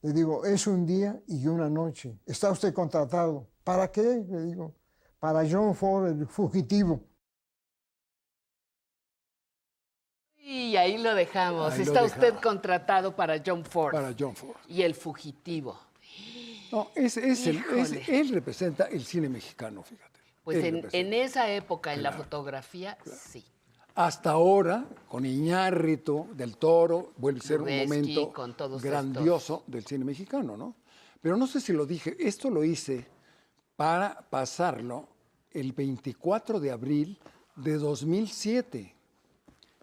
[0.00, 2.18] Le digo, es un día y una noche.
[2.26, 3.48] ¿Está usted contratado?
[3.62, 4.02] ¿Para qué?
[4.02, 4.74] Le digo,
[5.22, 7.00] para John Ford, el fugitivo.
[10.36, 11.78] Y ahí lo dejamos.
[11.78, 13.92] Está usted contratado para John Ford.
[13.92, 14.56] Para John Ford.
[14.66, 15.78] Y el fugitivo.
[16.72, 20.18] No, es, él representa el cine mexicano, fíjate.
[20.42, 23.44] Pues en, esa época, en la fotografía, sí.
[23.94, 28.32] Hasta ahora, con Iñárritu del Toro, vuelve a ser un momento
[28.82, 30.74] grandioso del cine mexicano, ¿no?
[31.20, 33.06] Pero no sé si lo dije, esto lo hice
[33.76, 35.11] para pasarlo
[35.54, 37.18] el 24 de abril
[37.56, 38.94] de 2007,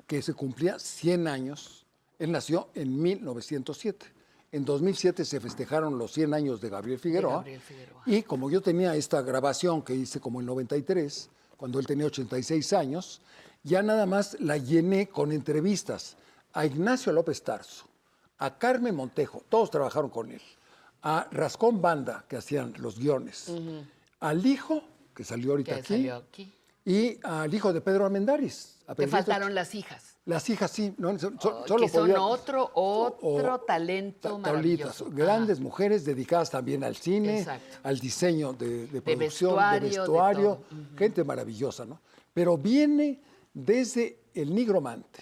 [0.07, 1.85] que se cumplía 100 años.
[2.17, 4.06] Él nació en 1907.
[4.51, 7.45] En 2007 se festejaron los 100 años de Gabriel Figueroa,
[8.06, 12.73] Y como yo tenía esta grabación que hice como el 93, cuando él tenía 86
[12.73, 13.22] años,
[13.64, 16.17] ya nada más la llené con entrevistas
[16.53, 17.85] a Ignacio López Tarso,
[18.39, 20.41] a Carmen Montejo, todos trabajaron con él,
[21.03, 23.51] a Rascón Banda, que hacían los guiones,
[24.19, 24.83] al hijo
[25.19, 26.09] que salió ahorita aquí,
[26.85, 28.77] y al hijo de Pedro Armendáriz.
[28.95, 30.15] Te faltaron las hijas.
[30.23, 30.93] Las hijas, sí.
[30.98, 35.09] No, oh, que son otro, otro talento maravilloso.
[35.11, 37.45] Grandes mujeres dedicadas también al cine,
[37.83, 40.64] al diseño de, producción, de vestuario.
[40.98, 41.99] gente maravillosa, ¿no?
[42.33, 43.19] Pero viene
[43.53, 45.22] desde el nigromante.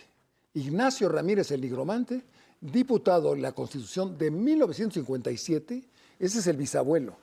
[0.54, 2.24] Ignacio Ramírez el nigromante,
[2.62, 5.84] diputado en la Constitución de 1957,
[6.20, 7.18] ese es el bisabuelo.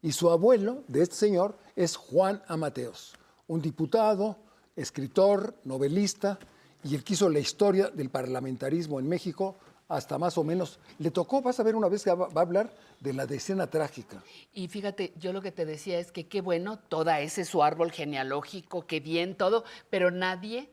[0.00, 3.14] Y su abuelo de este señor es Juan Amateos,
[3.48, 4.36] un diputado,
[4.76, 6.38] escritor, novelista,
[6.84, 9.56] y él quiso la historia del parlamentarismo en México
[9.88, 10.78] hasta más o menos.
[10.98, 14.22] Le tocó, vas a ver una vez que va, a hablar de la decena trágica.
[14.52, 17.92] Y fíjate, yo lo que te decía es que qué bueno, toda ese su árbol
[17.92, 20.70] genealógico, qué bien todo, pero nadie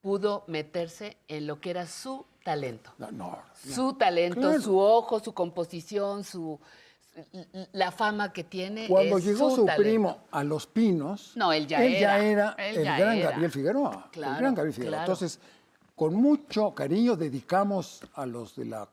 [0.00, 2.92] pudo meterse en lo que era su talento.
[2.98, 6.58] No, no, su talento, su ojo, su composición, su
[7.72, 8.88] la fama que tiene.
[8.88, 14.10] Cuando llegó su, primo a Los Pinos, no, él ya era, el gran Gabriel Figueroa.
[14.12, 15.00] el gran Gabriel Figueroa.
[15.00, 15.38] Entonces,
[15.94, 18.88] con mucho cariño dedicamos a los de la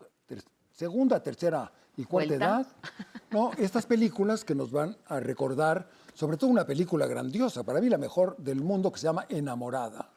[0.71, 2.67] segunda, tercera y cuarta edad
[3.31, 3.51] ¿no?
[3.57, 7.97] estas películas que nos van a recordar, sobre todo una película grandiosa, para mí la
[7.97, 10.09] mejor del mundo, que se llama Enamorada,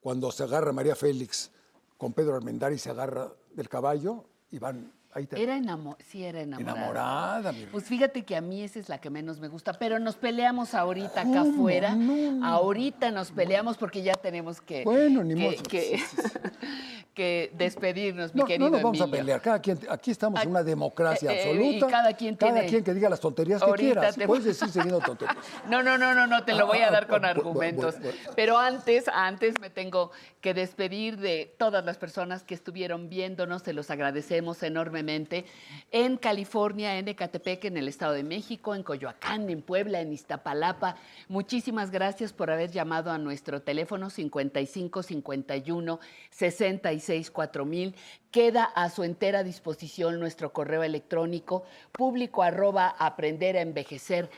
[0.00, 1.50] cuando se agarra María Félix
[1.98, 2.40] con Pedro
[2.72, 6.04] y se agarra del caballo y van era enamorada.
[6.08, 6.78] Sí, era enamorada.
[6.78, 10.16] Enamorada, Pues fíjate que a mí esa es la que menos me gusta, pero nos
[10.16, 11.96] peleamos ahorita acá afuera.
[12.42, 14.84] Ahorita nos peleamos porque ya tenemos que.
[14.84, 16.02] Bueno, ni que, que,
[17.14, 18.70] despedirnos, mi querido.
[18.70, 19.40] No nos vamos a pelear.
[19.40, 21.86] Cada quien, aquí estamos en una democracia eh, eh, absoluta.
[21.86, 22.54] Y cada quien tiene.
[22.54, 24.16] Cada quien que diga las tonterías que quieras.
[24.26, 25.36] Puedes decir siguiendo tonterías.
[25.68, 27.96] No, no, no, no, no, te lo voy a dar con argumentos.
[28.34, 30.10] Pero antes, antes me tengo
[30.40, 33.62] que despedir de todas las personas que estuvieron viéndonos.
[33.62, 35.44] Se los agradecemos enormemente
[35.90, 40.96] en California, en Ecatepec, en el Estado de México, en Coyoacán, en Puebla, en Iztapalapa.
[41.28, 46.00] Muchísimas gracias por haber llamado a nuestro teléfono 55 51
[46.30, 47.94] 66 4000.
[48.30, 54.30] Queda a su entera disposición nuestro correo electrónico público arroba aprender a envejecer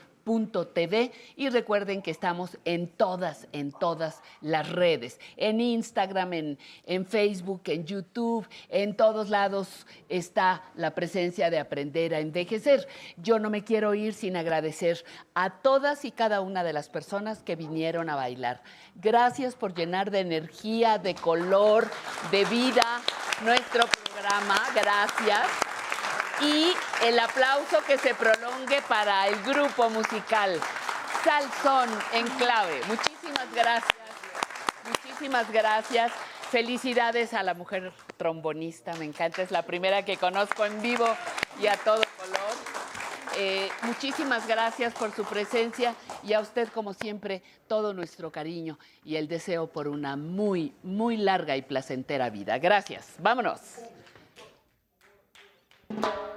[0.73, 7.05] TV y recuerden que estamos en todas, en todas las redes, en Instagram, en, en
[7.05, 12.87] Facebook, en YouTube, en todos lados está la presencia de aprender a envejecer.
[13.17, 15.05] Yo no me quiero ir sin agradecer
[15.35, 18.63] a todas y cada una de las personas que vinieron a bailar.
[18.95, 21.87] Gracias por llenar de energía, de color,
[22.31, 23.01] de vida
[23.43, 24.59] nuestro programa.
[24.73, 25.74] Gracias
[26.41, 26.73] y
[27.03, 30.59] el aplauso que se prolongue para el grupo musical
[31.23, 32.81] Salsón en clave.
[32.87, 33.95] Muchísimas gracias.
[34.87, 36.11] Muchísimas gracias.
[36.51, 41.07] Felicidades a la mujer trombonista, me encanta, es la primera que conozco en vivo
[41.59, 42.75] y a todo color.
[43.37, 49.15] Eh, muchísimas gracias por su presencia y a usted, como siempre, todo nuestro cariño y
[49.15, 52.59] el deseo por una muy, muy larga y placentera vida.
[52.59, 53.15] Gracias.
[53.17, 53.59] Vámonos.
[56.01, 56.34] Thank you.